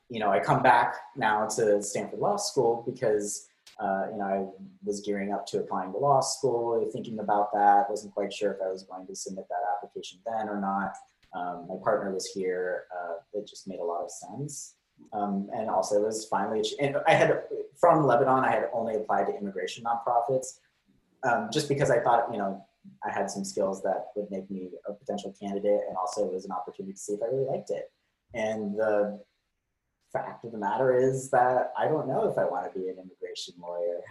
you 0.09 0.19
know, 0.19 0.31
I 0.31 0.39
come 0.39 0.61
back 0.63 0.95
now 1.15 1.47
to 1.47 1.81
Stanford 1.81 2.19
Law 2.19 2.37
School 2.37 2.83
because 2.85 3.47
uh, 3.79 4.07
you 4.11 4.17
know 4.17 4.23
I 4.23 4.63
was 4.83 5.01
gearing 5.01 5.31
up 5.31 5.45
to 5.47 5.59
applying 5.59 5.91
to 5.93 5.97
law 5.97 6.19
school, 6.21 6.89
thinking 6.91 7.19
about 7.19 7.53
that. 7.53 7.89
wasn't 7.89 8.13
quite 8.13 8.33
sure 8.33 8.51
if 8.51 8.61
I 8.61 8.69
was 8.69 8.83
going 8.83 9.07
to 9.07 9.15
submit 9.15 9.45
that 9.49 9.77
application 9.77 10.19
then 10.25 10.49
or 10.49 10.59
not. 10.59 10.95
Um, 11.33 11.67
my 11.69 11.75
partner 11.83 12.11
was 12.11 12.25
here. 12.25 12.85
Uh, 12.91 13.17
it 13.33 13.47
just 13.47 13.67
made 13.67 13.79
a 13.79 13.83
lot 13.83 14.03
of 14.03 14.11
sense. 14.11 14.75
Um, 15.11 15.49
and 15.53 15.69
also 15.69 15.95
it 15.95 16.05
was 16.05 16.25
finally, 16.25 16.63
and 16.79 16.97
I 17.07 17.13
had, 17.13 17.43
from 17.79 18.05
Lebanon, 18.05 18.43
I 18.43 18.51
had 18.51 18.69
only 18.73 18.95
applied 18.95 19.25
to 19.25 19.37
immigration 19.37 19.83
nonprofits 19.83 20.59
um, 21.23 21.49
just 21.51 21.67
because 21.67 21.89
I 21.89 21.99
thought, 21.99 22.31
you 22.31 22.37
know, 22.37 22.63
I 23.03 23.11
had 23.11 23.29
some 23.29 23.43
skills 23.43 23.81
that 23.83 24.07
would 24.15 24.29
make 24.31 24.49
me 24.49 24.69
a 24.87 24.93
potential 24.93 25.35
candidate 25.39 25.81
and 25.87 25.97
also 25.97 26.25
it 26.25 26.33
was 26.33 26.45
an 26.45 26.51
opportunity 26.51 26.93
to 26.93 26.99
see 26.99 27.13
if 27.13 27.21
I 27.21 27.25
really 27.25 27.45
liked 27.45 27.71
it. 27.71 27.91
And 28.33 28.77
the 28.77 29.19
fact 30.13 30.45
of 30.45 30.51
the 30.51 30.57
matter 30.57 30.97
is 30.97 31.29
that 31.31 31.71
I 31.77 31.87
don't 31.87 32.07
know 32.07 32.29
if 32.29 32.37
I 32.37 32.45
want 32.45 32.71
to 32.71 32.79
be 32.79 32.87
an 32.87 32.95
immigration 32.97 33.55
lawyer. 33.61 34.01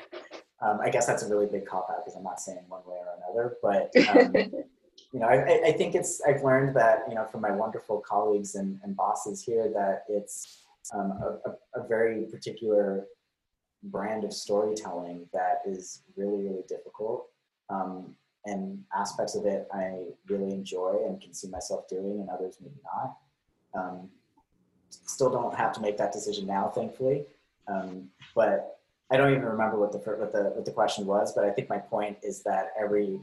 Um, 0.61 0.80
I 0.82 0.91
guess 0.91 1.07
that's 1.07 1.22
a 1.22 1.28
really 1.28 1.47
big 1.47 1.66
cop 1.66 1.89
out 1.91 2.05
because 2.05 2.16
I'm 2.16 2.24
not 2.24 2.41
saying 2.41 2.59
one 2.68 2.82
way 2.84 2.97
or 2.97 3.14
another, 3.16 3.57
but 3.62 3.91
um, 4.09 4.34
you 5.12 5.20
know, 5.20 5.26
I, 5.26 5.68
I, 5.68 5.72
think 5.72 5.95
it's, 5.95 6.20
I've 6.26 6.43
learned 6.43 6.76
that, 6.76 7.05
you 7.09 7.14
know, 7.14 7.24
from 7.24 7.41
my 7.41 7.51
wonderful 7.51 8.01
colleagues 8.01 8.55
and, 8.55 8.78
and 8.82 8.97
bosses 8.97 9.43
here 9.43 9.70
that 9.74 10.05
it's, 10.09 10.64
um, 10.95 11.12
a, 11.45 11.80
a, 11.80 11.86
very 11.86 12.24
particular 12.26 13.07
brand 13.84 14.24
of 14.24 14.32
storytelling 14.32 15.26
that 15.32 15.62
is 15.66 16.03
really, 16.16 16.43
really 16.43 16.64
difficult. 16.68 17.26
Um, 17.70 18.14
and 18.45 18.82
aspects 18.97 19.34
of 19.34 19.45
it 19.45 19.68
I 19.72 20.05
really 20.28 20.53
enjoy 20.53 21.03
and 21.07 21.20
can 21.20 21.34
see 21.34 21.49
myself 21.49 21.89
doing, 21.89 22.20
and 22.20 22.30
others 22.30 22.57
maybe 22.61 22.80
not. 22.84 23.16
Um, 23.74 24.09
still 24.91 25.30
don't 25.30 25.55
have 25.55 25.72
to 25.74 25.80
make 25.80 25.99
that 25.99 26.12
decision 26.12 26.47
now, 26.47 26.68
thankfully. 26.68 27.26
Um, 27.66 28.09
but 28.34 28.78
I 29.11 29.16
don't 29.16 29.30
even 29.30 29.45
remember 29.45 29.78
what 29.78 29.93
the 29.93 29.99
what 29.99 30.32
the 30.32 30.45
what 30.55 30.64
the 30.64 30.70
question 30.70 31.07
was. 31.07 31.34
But 31.34 31.45
I 31.45 31.51
think 31.51 31.68
my 31.68 31.78
point 31.78 32.18
is 32.22 32.43
that 32.45 32.72
every 32.80 33.20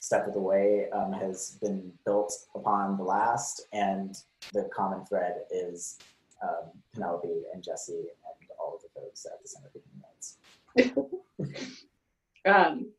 step 0.00 0.26
of 0.26 0.34
the 0.34 0.40
way 0.40 0.88
um, 0.90 1.12
has 1.12 1.56
been 1.62 1.92
built 2.04 2.32
upon 2.54 2.96
the 2.96 3.04
last, 3.04 3.66
and 3.72 4.16
the 4.52 4.68
common 4.74 5.04
thread 5.06 5.42
is 5.50 5.98
um, 6.42 6.70
Penelope 6.92 7.28
and 7.52 7.62
Jessie 7.62 7.92
and 7.92 8.50
all 8.58 8.76
of 8.76 8.82
the 8.82 9.00
folks 9.00 9.26
at 9.26 9.42
the 9.42 9.48
Center 9.48 9.70
for 9.72 9.80
Human 9.80 10.04
Rights. 10.04 11.64
um, 12.46 12.90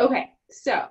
okay, 0.00 0.30
so 0.50 0.86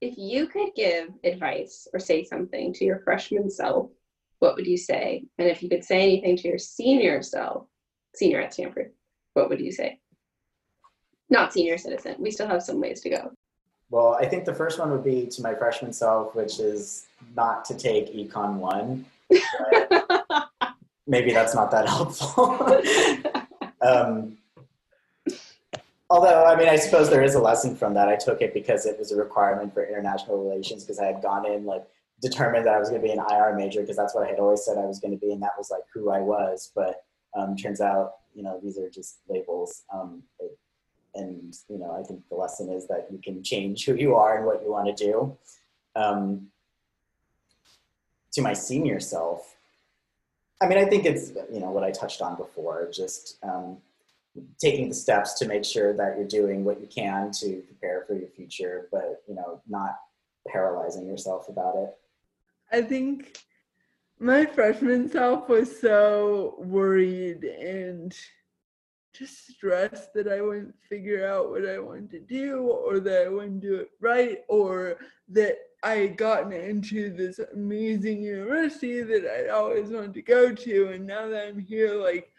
if 0.00 0.18
you 0.18 0.46
could 0.46 0.74
give 0.74 1.08
advice 1.24 1.88
or 1.92 1.98
say 1.98 2.24
something 2.24 2.72
to 2.74 2.84
your 2.84 3.00
freshman 3.00 3.50
self, 3.50 3.90
what 4.38 4.56
would 4.56 4.66
you 4.66 4.76
say? 4.76 5.24
And 5.38 5.48
if 5.48 5.62
you 5.62 5.68
could 5.68 5.84
say 5.84 6.02
anything 6.02 6.36
to 6.36 6.48
your 6.48 6.58
senior 6.58 7.22
self, 7.22 7.66
senior 8.14 8.40
at 8.40 8.52
Stanford, 8.52 8.92
what 9.32 9.48
would 9.48 9.60
you 9.60 9.72
say? 9.72 10.00
Not 11.30 11.52
senior 11.52 11.78
citizen. 11.78 12.16
We 12.18 12.30
still 12.30 12.48
have 12.48 12.62
some 12.62 12.80
ways 12.80 13.00
to 13.02 13.10
go. 13.10 13.32
Well, 13.90 14.16
I 14.20 14.26
think 14.26 14.44
the 14.44 14.54
first 14.54 14.78
one 14.78 14.90
would 14.90 15.04
be 15.04 15.26
to 15.26 15.42
my 15.42 15.54
freshman 15.54 15.92
self, 15.92 16.34
which 16.34 16.58
is 16.58 17.06
not 17.34 17.64
to 17.66 17.74
take 17.76 18.14
Econ 18.14 18.56
1. 18.56 19.06
maybe 21.06 21.32
that's 21.32 21.54
not 21.54 21.70
that 21.70 21.88
helpful. 21.88 22.58
um, 23.80 24.38
although, 26.10 26.44
I 26.44 26.56
mean, 26.56 26.68
I 26.68 26.76
suppose 26.76 27.10
there 27.10 27.22
is 27.22 27.34
a 27.34 27.40
lesson 27.40 27.76
from 27.76 27.94
that. 27.94 28.08
I 28.08 28.16
took 28.16 28.40
it 28.40 28.54
because 28.54 28.86
it 28.86 28.98
was 28.98 29.12
a 29.12 29.16
requirement 29.16 29.74
for 29.74 29.84
international 29.84 30.42
relations 30.42 30.84
because 30.84 30.98
I 30.98 31.06
had 31.06 31.22
gone 31.22 31.46
in 31.46 31.64
like 31.64 31.84
determined 32.22 32.66
that 32.66 32.74
I 32.74 32.78
was 32.78 32.88
going 32.88 33.02
to 33.02 33.06
be 33.06 33.12
an 33.12 33.24
IR 33.30 33.54
major 33.56 33.80
because 33.80 33.96
that's 33.96 34.14
what 34.14 34.24
I 34.24 34.30
had 34.30 34.38
always 34.38 34.64
said 34.64 34.78
I 34.78 34.86
was 34.86 35.00
going 35.00 35.12
to 35.12 35.18
be, 35.18 35.32
and 35.32 35.42
that 35.42 35.52
was 35.58 35.70
like 35.70 35.82
who 35.92 36.10
I 36.10 36.20
was. 36.20 36.70
But 36.74 37.04
um, 37.36 37.56
turns 37.56 37.80
out, 37.80 38.12
you 38.34 38.42
know, 38.42 38.60
these 38.62 38.78
are 38.78 38.88
just 38.88 39.18
labels. 39.28 39.82
Um, 39.92 40.22
it, 40.38 40.58
and 41.14 41.54
you 41.68 41.78
know, 41.78 41.96
I 41.98 42.02
think 42.02 42.22
the 42.28 42.36
lesson 42.36 42.70
is 42.70 42.88
that 42.88 43.08
you 43.10 43.20
can 43.22 43.42
change 43.42 43.84
who 43.84 43.94
you 43.94 44.14
are 44.14 44.36
and 44.36 44.46
what 44.46 44.62
you 44.62 44.70
want 44.70 44.96
to 44.96 45.04
do. 45.04 45.36
Um, 45.96 46.48
to 48.32 48.42
my 48.42 48.52
senior 48.52 48.98
self, 48.98 49.53
I 50.64 50.68
mean, 50.68 50.78
I 50.78 50.86
think 50.86 51.04
it's 51.04 51.30
you 51.52 51.60
know 51.60 51.70
what 51.70 51.84
I 51.84 51.90
touched 51.90 52.22
on 52.22 52.36
before, 52.36 52.90
just 52.90 53.36
um, 53.42 53.76
taking 54.58 54.88
the 54.88 54.94
steps 54.94 55.34
to 55.34 55.46
make 55.46 55.64
sure 55.64 55.94
that 55.94 56.16
you're 56.16 56.26
doing 56.26 56.64
what 56.64 56.80
you 56.80 56.86
can 56.86 57.30
to 57.32 57.62
prepare 57.66 58.04
for 58.06 58.14
your 58.14 58.28
future, 58.28 58.88
but 58.90 59.22
you 59.28 59.34
know, 59.34 59.60
not 59.68 59.98
paralyzing 60.48 61.06
yourself 61.06 61.48
about 61.50 61.76
it. 61.76 61.94
I 62.72 62.80
think 62.80 63.38
my 64.18 64.46
freshman 64.46 65.10
self 65.10 65.50
was 65.50 65.80
so 65.80 66.54
worried 66.58 67.44
and 67.44 68.16
just 69.12 69.46
stressed 69.48 70.14
that 70.14 70.28
I 70.28 70.40
wouldn't 70.40 70.74
figure 70.88 71.26
out 71.26 71.50
what 71.50 71.68
I 71.68 71.78
wanted 71.78 72.10
to 72.12 72.20
do 72.20 72.62
or 72.62 73.00
that 73.00 73.26
I 73.26 73.28
wouldn't 73.28 73.60
do 73.60 73.76
it 73.76 73.90
right 74.00 74.38
or 74.48 74.96
that 75.28 75.58
I 75.84 75.96
had 75.96 76.16
gotten 76.16 76.52
into 76.52 77.10
this 77.10 77.38
amazing 77.38 78.22
university 78.22 79.02
that 79.02 79.26
I'd 79.26 79.50
always 79.50 79.90
wanted 79.90 80.14
to 80.14 80.22
go 80.22 80.50
to. 80.50 80.88
And 80.88 81.06
now 81.06 81.28
that 81.28 81.48
I'm 81.48 81.58
here, 81.58 81.94
like, 81.94 82.32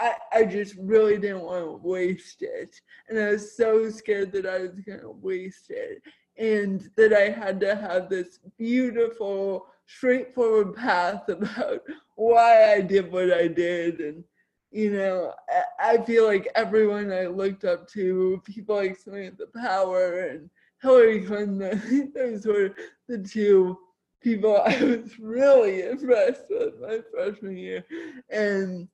I, 0.00 0.14
I 0.32 0.44
just 0.44 0.74
really 0.76 1.16
didn't 1.16 1.42
want 1.42 1.64
to 1.64 1.88
waste 1.88 2.42
it. 2.42 2.80
And 3.08 3.18
I 3.18 3.30
was 3.30 3.56
so 3.56 3.88
scared 3.90 4.32
that 4.32 4.46
I 4.46 4.58
was 4.58 4.80
going 4.80 5.00
to 5.00 5.10
waste 5.10 5.70
it 5.70 6.02
and 6.36 6.90
that 6.96 7.12
I 7.12 7.30
had 7.30 7.60
to 7.60 7.76
have 7.76 8.08
this 8.08 8.40
beautiful, 8.58 9.66
straightforward 9.86 10.74
path 10.74 11.22
about 11.28 11.82
why 12.16 12.72
I 12.72 12.80
did 12.80 13.12
what 13.12 13.32
I 13.32 13.46
did. 13.46 14.00
And, 14.00 14.24
you 14.72 14.90
know, 14.90 15.34
I, 15.80 15.92
I 15.92 16.04
feel 16.04 16.26
like 16.26 16.48
everyone 16.56 17.12
I 17.12 17.26
looked 17.26 17.64
up 17.64 17.88
to, 17.90 18.42
people 18.44 18.74
like 18.74 18.98
Samantha 18.98 19.46
Power 19.54 20.20
and 20.28 20.50
Hillary 20.82 21.22
Clinton, 21.22 22.12
those 22.14 22.46
were 22.46 22.74
the 23.08 23.18
two 23.18 23.78
people 24.22 24.60
I 24.64 24.82
was 24.82 25.18
really 25.18 25.82
impressed 25.82 26.44
with 26.50 26.80
my 26.80 27.00
freshman 27.12 27.56
year. 27.56 27.84
And 28.30 28.88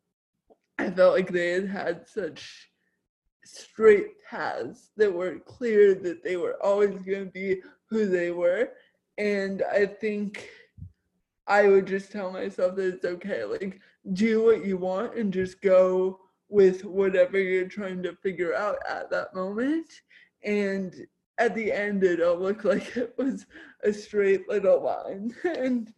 I 0.78 0.90
felt 0.90 1.14
like 1.14 1.30
they 1.30 1.52
had 1.52 1.68
had 1.68 2.08
such 2.08 2.70
straight 3.44 4.20
paths 4.28 4.90
that 4.96 5.12
were 5.12 5.38
clear 5.38 5.94
that 5.94 6.24
they 6.24 6.36
were 6.36 6.62
always 6.62 6.90
going 6.90 7.26
to 7.26 7.30
be 7.32 7.60
who 7.90 8.06
they 8.06 8.30
were. 8.30 8.70
And 9.18 9.62
I 9.70 9.86
think 9.86 10.48
I 11.46 11.68
would 11.68 11.86
just 11.86 12.10
tell 12.10 12.30
myself 12.32 12.76
that 12.76 12.94
it's 12.94 13.04
okay. 13.04 13.44
Like, 13.44 13.80
do 14.12 14.44
what 14.44 14.64
you 14.64 14.76
want 14.76 15.16
and 15.16 15.32
just 15.32 15.60
go 15.60 16.20
with 16.48 16.84
whatever 16.84 17.38
you're 17.38 17.68
trying 17.68 18.02
to 18.02 18.16
figure 18.16 18.54
out 18.54 18.78
at 18.88 19.10
that 19.10 19.34
moment. 19.34 19.90
And 20.42 20.94
at 21.38 21.54
the 21.54 21.72
end, 21.72 22.04
it 22.04 22.22
all 22.22 22.38
looked 22.38 22.64
like 22.64 22.96
it 22.96 23.14
was 23.18 23.46
a 23.82 23.92
straight 23.92 24.48
little 24.48 24.82
line. 24.82 25.34
and, 25.44 25.92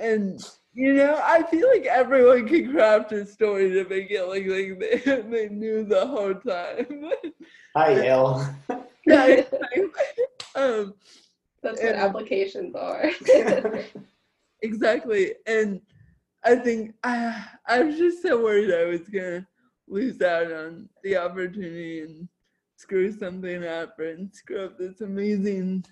and, 0.00 0.40
you 0.72 0.94
know, 0.94 1.20
I 1.22 1.42
feel 1.42 1.68
like 1.68 1.86
everyone 1.86 2.46
can 2.48 2.72
craft 2.72 3.12
a 3.12 3.26
story 3.26 3.70
to 3.70 3.84
make 3.88 4.10
it 4.10 4.24
look 4.26 4.46
like 4.46 5.04
they, 5.04 5.20
they 5.30 5.48
knew 5.48 5.84
the 5.84 6.06
whole 6.06 6.34
time. 6.34 7.10
Hi, 7.76 7.92
Yale. 7.92 8.54
yeah, 9.06 9.42
um, 10.54 10.94
That's 11.62 11.80
what 11.82 11.92
and- 11.92 11.96
applications 12.00 12.74
are. 12.74 13.10
exactly. 14.62 15.34
And 15.46 15.80
I 16.44 16.54
think 16.56 16.94
I, 17.04 17.44
I 17.66 17.82
was 17.82 17.98
just 17.98 18.22
so 18.22 18.42
worried 18.42 18.72
I 18.72 18.84
was 18.84 19.08
going 19.08 19.40
to 19.42 19.46
lose 19.88 20.20
out 20.22 20.52
on 20.52 20.88
the 21.02 21.16
opportunity 21.16 22.00
and 22.02 22.28
screw 22.78 23.10
something 23.10 23.66
up 23.66 23.98
and 23.98 24.32
screw 24.32 24.64
up 24.64 24.78
this 24.78 25.00
amazing 25.00 25.84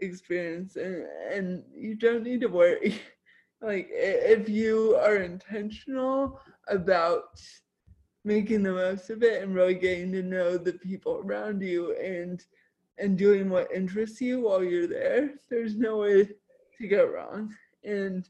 experience. 0.00 0.76
And, 0.76 1.06
and 1.32 1.64
you 1.74 1.94
don't 1.94 2.22
need 2.22 2.42
to 2.42 2.48
worry. 2.48 3.00
like 3.62 3.88
if 3.90 4.46
you 4.46 4.94
are 4.96 5.16
intentional 5.16 6.38
about 6.68 7.40
making 8.24 8.62
the 8.62 8.72
most 8.72 9.08
of 9.08 9.22
it 9.22 9.42
and 9.42 9.54
really 9.54 9.72
getting 9.72 10.12
to 10.12 10.22
know 10.22 10.58
the 10.58 10.74
people 10.74 11.22
around 11.24 11.62
you 11.62 11.96
and 11.96 12.44
and 12.98 13.16
doing 13.16 13.48
what 13.48 13.72
interests 13.72 14.20
you 14.20 14.40
while 14.40 14.62
you're 14.62 14.86
there 14.86 15.30
there's 15.48 15.76
no 15.76 15.98
way 15.98 16.28
to 16.78 16.88
go 16.88 17.06
wrong 17.06 17.54
and 17.84 18.28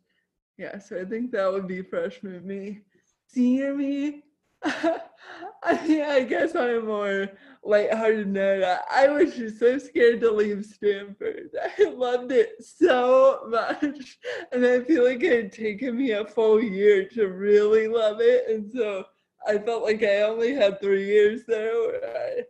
yeah 0.59 0.79
so 0.79 1.01
i 1.01 1.05
think 1.05 1.33
that 1.33 1.51
would 1.51 1.67
be 1.67 1.83
freshman 1.83 2.47
me 2.47 2.81
senior 3.27 3.75
me 3.75 4.23
I 4.63 5.87
mean, 5.87 6.03
I 6.05 6.23
guess 6.23 6.55
I'm 6.55 6.87
more 6.87 7.29
lighthearted 7.67 8.29
now. 8.29 8.79
I 8.91 9.09
was 9.09 9.35
just 9.37 9.59
so 9.59 9.79
scared 9.79 10.21
to 10.21 10.31
leave 10.31 10.65
Stanford. 10.65 11.51
I 11.79 11.85
loved 11.85 12.33
it 12.33 12.55
so 12.65 13.47
much. 13.49 14.19
And 14.53 14.65
I 14.65 14.81
feel 14.81 15.05
like 15.05 15.23
it 15.23 15.45
had 15.45 15.53
taken 15.53 15.97
me 15.97 16.13
a 16.13 16.25
full 16.25 16.63
year 16.63 17.09
to 17.11 17.27
really 17.29 17.89
love 17.89 18.19
it. 18.21 18.49
And 18.49 18.71
so 18.73 19.05
I 19.47 19.59
felt 19.59 19.83
like 19.85 20.03
I 20.03 20.23
only 20.23 20.55
had 20.55 20.81
three 20.81 21.07
years 21.07 21.43
there 21.47 22.45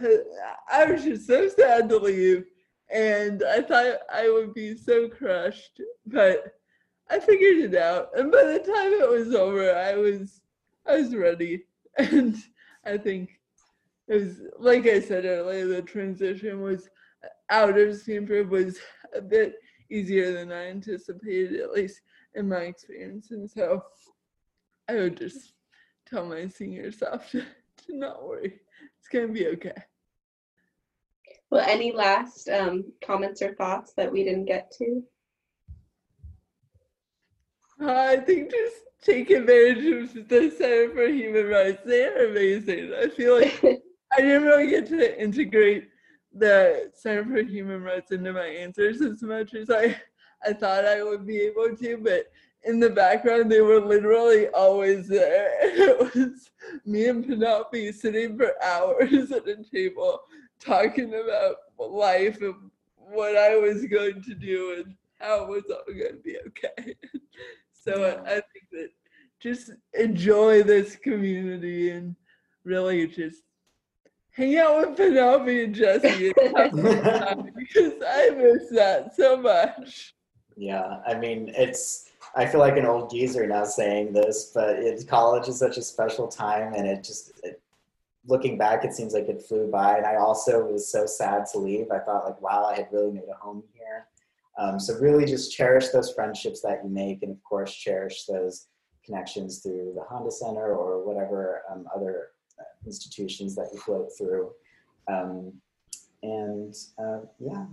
I, 0.00 0.18
I 0.70 0.84
was 0.86 1.04
just 1.04 1.26
so 1.26 1.48
sad 1.48 1.88
to 1.88 1.98
leave. 1.98 2.44
And 2.90 3.42
I 3.42 3.62
thought 3.62 3.98
I 4.12 4.28
would 4.30 4.54
be 4.54 4.76
so 4.76 5.08
crushed. 5.08 5.80
But 6.06 6.54
I 7.10 7.20
figured 7.20 7.58
it 7.58 7.74
out. 7.74 8.08
And 8.16 8.32
by 8.32 8.44
the 8.44 8.58
time 8.58 8.92
it 8.92 9.08
was 9.08 9.34
over, 9.34 9.74
I 9.74 9.94
was 9.94 10.40
I 10.86 10.96
was 10.96 11.14
ready. 11.14 11.64
And 11.98 12.36
I 12.84 12.98
think 12.98 13.35
it 14.08 14.14
was 14.14 14.40
like 14.58 14.86
I 14.86 15.00
said 15.00 15.24
earlier, 15.24 15.66
the 15.66 15.82
transition 15.82 16.62
was 16.62 16.88
out 17.50 17.78
of 17.78 17.96
Stanford 17.96 18.50
was 18.50 18.78
a 19.14 19.20
bit 19.20 19.54
easier 19.90 20.32
than 20.32 20.52
I 20.52 20.68
anticipated, 20.68 21.60
at 21.60 21.72
least 21.72 22.00
in 22.34 22.48
my 22.48 22.62
experience. 22.62 23.30
And 23.30 23.50
so 23.50 23.82
I 24.88 24.94
would 24.94 25.16
just 25.16 25.54
tell 26.06 26.24
my 26.24 26.48
senior 26.48 26.90
self 26.92 27.30
to, 27.30 27.40
to 27.40 27.96
not 27.96 28.24
worry. 28.24 28.60
It's 28.98 29.08
gonna 29.12 29.28
be 29.28 29.48
okay. 29.48 29.74
well, 31.50 31.66
any 31.68 31.92
last 31.92 32.48
um, 32.48 32.84
comments 33.04 33.42
or 33.42 33.54
thoughts 33.54 33.92
that 33.96 34.10
we 34.10 34.24
didn't 34.24 34.46
get 34.46 34.70
to? 34.78 35.02
I 37.78 38.16
think 38.16 38.50
just 38.50 38.76
take 39.02 39.30
advantage 39.30 39.84
of 40.16 40.28
the 40.28 40.50
Center 40.50 40.90
for 40.94 41.06
Human 41.08 41.46
Rights. 41.46 41.82
They 41.84 42.06
are 42.06 42.30
amazing. 42.30 42.92
I 42.94 43.08
feel 43.08 43.38
like 43.40 43.62
I 44.16 44.20
didn't 44.20 44.44
really 44.44 44.68
get 44.68 44.86
to 44.86 45.22
integrate 45.22 45.88
the 46.32 46.90
Center 46.94 47.24
for 47.24 47.42
Human 47.42 47.82
Rights 47.82 48.12
into 48.12 48.32
my 48.32 48.46
answers 48.46 49.02
as 49.02 49.22
much 49.22 49.54
as 49.54 49.68
I, 49.70 50.00
I 50.44 50.52
thought 50.52 50.86
I 50.86 51.02
would 51.02 51.26
be 51.26 51.38
able 51.40 51.76
to, 51.76 51.98
but 51.98 52.26
in 52.64 52.80
the 52.80 52.90
background 52.90 53.50
they 53.50 53.60
were 53.60 53.80
literally 53.80 54.48
always 54.48 55.08
there. 55.08 55.52
It 55.62 56.14
was 56.14 56.50
me 56.84 57.08
and 57.08 57.26
Penelope 57.26 57.92
sitting 57.92 58.36
for 58.36 58.52
hours 58.62 59.30
at 59.32 59.46
a 59.46 59.62
table 59.62 60.20
talking 60.58 61.12
about 61.14 61.56
life 61.78 62.40
and 62.40 62.54
what 62.96 63.36
I 63.36 63.56
was 63.56 63.84
going 63.86 64.22
to 64.22 64.34
do 64.34 64.76
and 64.78 64.94
how 65.20 65.44
it 65.44 65.48
was 65.48 65.64
all 65.70 65.84
going 65.86 66.16
to 66.16 66.22
be 66.22 66.38
okay. 66.48 66.94
So 67.72 68.02
I, 68.02 68.30
I 68.30 68.34
think 68.34 68.66
that 68.72 68.88
just 69.38 69.70
enjoy 69.94 70.64
this 70.64 70.96
community 70.96 71.90
and 71.90 72.16
really 72.64 73.06
just 73.06 73.42
hang 74.36 74.58
out 74.58 74.88
with 74.88 74.96
Penelope 74.96 75.64
and 75.64 75.74
Jessie 75.74 76.32
and 76.40 76.56
have 76.56 76.70
some 76.70 77.02
time 77.02 77.52
because 77.56 77.92
I 78.06 78.30
miss 78.30 78.68
that 78.70 79.14
so 79.16 79.36
much. 79.36 80.14
Yeah, 80.56 81.00
I 81.06 81.14
mean, 81.14 81.52
it's. 81.56 82.10
I 82.34 82.44
feel 82.44 82.60
like 82.60 82.76
an 82.76 82.84
old 82.84 83.10
geezer 83.10 83.46
now 83.46 83.64
saying 83.64 84.12
this, 84.12 84.50
but 84.54 84.76
it's 84.76 85.04
college 85.04 85.48
is 85.48 85.58
such 85.58 85.78
a 85.78 85.82
special 85.82 86.28
time, 86.28 86.74
and 86.74 86.86
it 86.86 87.02
just. 87.02 87.32
It, 87.42 87.60
looking 88.28 88.58
back, 88.58 88.84
it 88.84 88.92
seems 88.92 89.14
like 89.14 89.28
it 89.28 89.40
flew 89.40 89.70
by, 89.70 89.96
and 89.96 90.04
I 90.04 90.16
also 90.16 90.66
was 90.66 90.90
so 90.90 91.06
sad 91.06 91.46
to 91.52 91.58
leave. 91.58 91.92
I 91.92 92.00
thought 92.00 92.24
like, 92.24 92.40
wow, 92.42 92.64
I 92.64 92.74
had 92.74 92.88
really 92.90 93.12
made 93.12 93.28
a 93.32 93.36
home 93.36 93.62
here. 93.72 94.06
Um, 94.58 94.80
so 94.80 94.98
really, 94.98 95.26
just 95.26 95.54
cherish 95.54 95.88
those 95.88 96.12
friendships 96.12 96.60
that 96.62 96.80
you 96.82 96.90
make, 96.90 97.22
and 97.22 97.30
of 97.30 97.42
course, 97.44 97.72
cherish 97.72 98.24
those 98.24 98.66
connections 99.04 99.60
through 99.60 99.92
the 99.94 100.04
Handa 100.10 100.32
Center 100.32 100.74
or 100.74 101.06
whatever 101.06 101.62
um, 101.70 101.86
other 101.94 102.30
institutions 102.84 103.54
that 103.56 103.68
you 103.72 103.80
float 103.80 104.10
through. 104.16 104.50
Um, 105.08 105.52
and 106.22 106.74
uh, 106.98 107.20
yeah, 107.38 107.66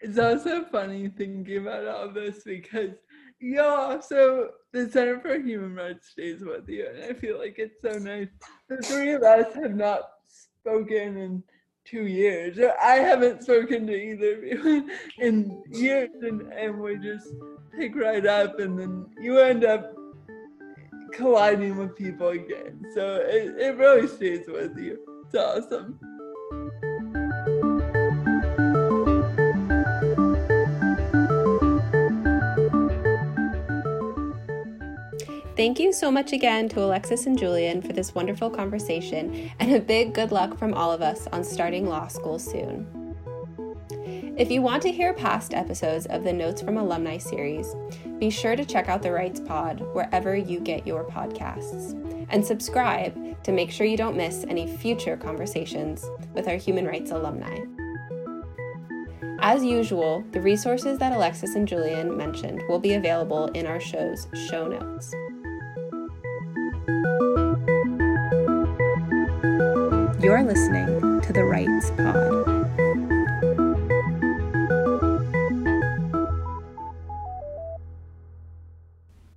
It's 0.00 0.18
also 0.18 0.64
funny 0.64 1.08
thinking 1.08 1.56
about 1.58 1.86
all 1.86 2.10
this 2.10 2.42
because 2.44 2.92
you 3.38 3.62
also 3.62 4.50
the 4.72 4.90
Center 4.90 5.20
for 5.20 5.38
Human 5.38 5.74
Rights 5.74 6.08
stays 6.08 6.42
with 6.42 6.68
you, 6.68 6.88
and 6.88 7.04
I 7.04 7.12
feel 7.14 7.38
like 7.38 7.58
it's 7.58 7.80
so 7.82 7.98
nice. 7.98 8.28
The 8.68 8.78
three 8.78 9.12
of 9.12 9.22
us 9.22 9.54
have 9.54 9.74
not 9.74 10.02
spoken 10.26 11.16
in 11.16 11.42
two 11.86 12.06
years. 12.06 12.58
Or 12.58 12.74
I 12.82 12.96
haven't 12.96 13.44
spoken 13.44 13.86
to 13.86 13.94
either 13.94 14.38
of 14.38 14.44
you 14.44 14.90
in 15.20 15.62
years, 15.70 16.10
and, 16.22 16.52
and 16.52 16.80
we 16.80 16.98
just 16.98 17.28
pick 17.76 17.94
right 17.94 18.26
up, 18.26 18.58
and 18.58 18.78
then 18.78 19.06
you 19.20 19.38
end 19.38 19.64
up 19.64 19.95
colliding 21.16 21.76
with 21.78 21.96
people 21.96 22.28
again. 22.28 22.84
So 22.94 23.16
it, 23.16 23.54
it 23.58 23.76
really 23.76 24.06
stays 24.06 24.46
with 24.46 24.76
you. 24.76 24.98
It's 25.24 25.34
awesome. 25.34 25.98
Thank 35.56 35.80
you 35.80 35.90
so 35.90 36.10
much 36.10 36.34
again 36.34 36.68
to 36.68 36.84
Alexis 36.84 37.24
and 37.24 37.38
Julian 37.38 37.80
for 37.80 37.94
this 37.94 38.14
wonderful 38.14 38.50
conversation, 38.50 39.50
and 39.58 39.74
a 39.74 39.80
big 39.80 40.12
good 40.12 40.30
luck 40.30 40.58
from 40.58 40.74
all 40.74 40.92
of 40.92 41.00
us 41.00 41.26
on 41.32 41.42
starting 41.42 41.88
law 41.88 42.08
school 42.08 42.38
soon. 42.38 43.05
If 44.36 44.50
you 44.50 44.60
want 44.60 44.82
to 44.82 44.92
hear 44.92 45.14
past 45.14 45.54
episodes 45.54 46.04
of 46.04 46.22
the 46.22 46.32
Notes 46.32 46.60
from 46.60 46.76
Alumni 46.76 47.16
series, 47.16 47.74
be 48.18 48.28
sure 48.28 48.54
to 48.54 48.66
check 48.66 48.86
out 48.86 49.00
the 49.00 49.10
Rights 49.10 49.40
Pod 49.40 49.80
wherever 49.94 50.36
you 50.36 50.60
get 50.60 50.86
your 50.86 51.04
podcasts 51.04 51.92
and 52.28 52.44
subscribe 52.44 53.42
to 53.44 53.52
make 53.52 53.70
sure 53.70 53.86
you 53.86 53.96
don't 53.96 54.14
miss 54.14 54.44
any 54.46 54.66
future 54.76 55.16
conversations 55.16 56.04
with 56.34 56.48
our 56.48 56.56
human 56.56 56.84
rights 56.84 57.12
alumni. 57.12 57.60
As 59.40 59.64
usual, 59.64 60.22
the 60.32 60.42
resources 60.42 60.98
that 60.98 61.14
Alexis 61.14 61.54
and 61.54 61.66
Julian 61.66 62.14
mentioned 62.14 62.62
will 62.68 62.78
be 62.78 62.92
available 62.92 63.46
in 63.54 63.66
our 63.66 63.80
show's 63.80 64.28
show 64.50 64.68
notes. 64.68 65.14
You're 70.22 70.42
listening 70.42 71.22
to 71.22 71.32
the 71.32 71.44
Rights 71.44 71.90
Pod. 71.92 72.55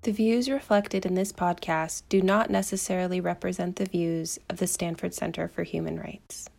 The 0.10 0.16
views 0.16 0.50
reflected 0.50 1.06
in 1.06 1.14
this 1.14 1.32
podcast 1.32 2.02
do 2.10 2.20
not 2.24 2.50
necessarily 2.50 3.22
represent 3.22 3.76
the 3.76 3.86
views 3.86 4.40
of 4.50 4.58
the 4.58 4.66
Stanford 4.66 5.14
Center 5.14 5.48
for 5.48 5.62
Human 5.62 6.00
Rights. 6.00 6.50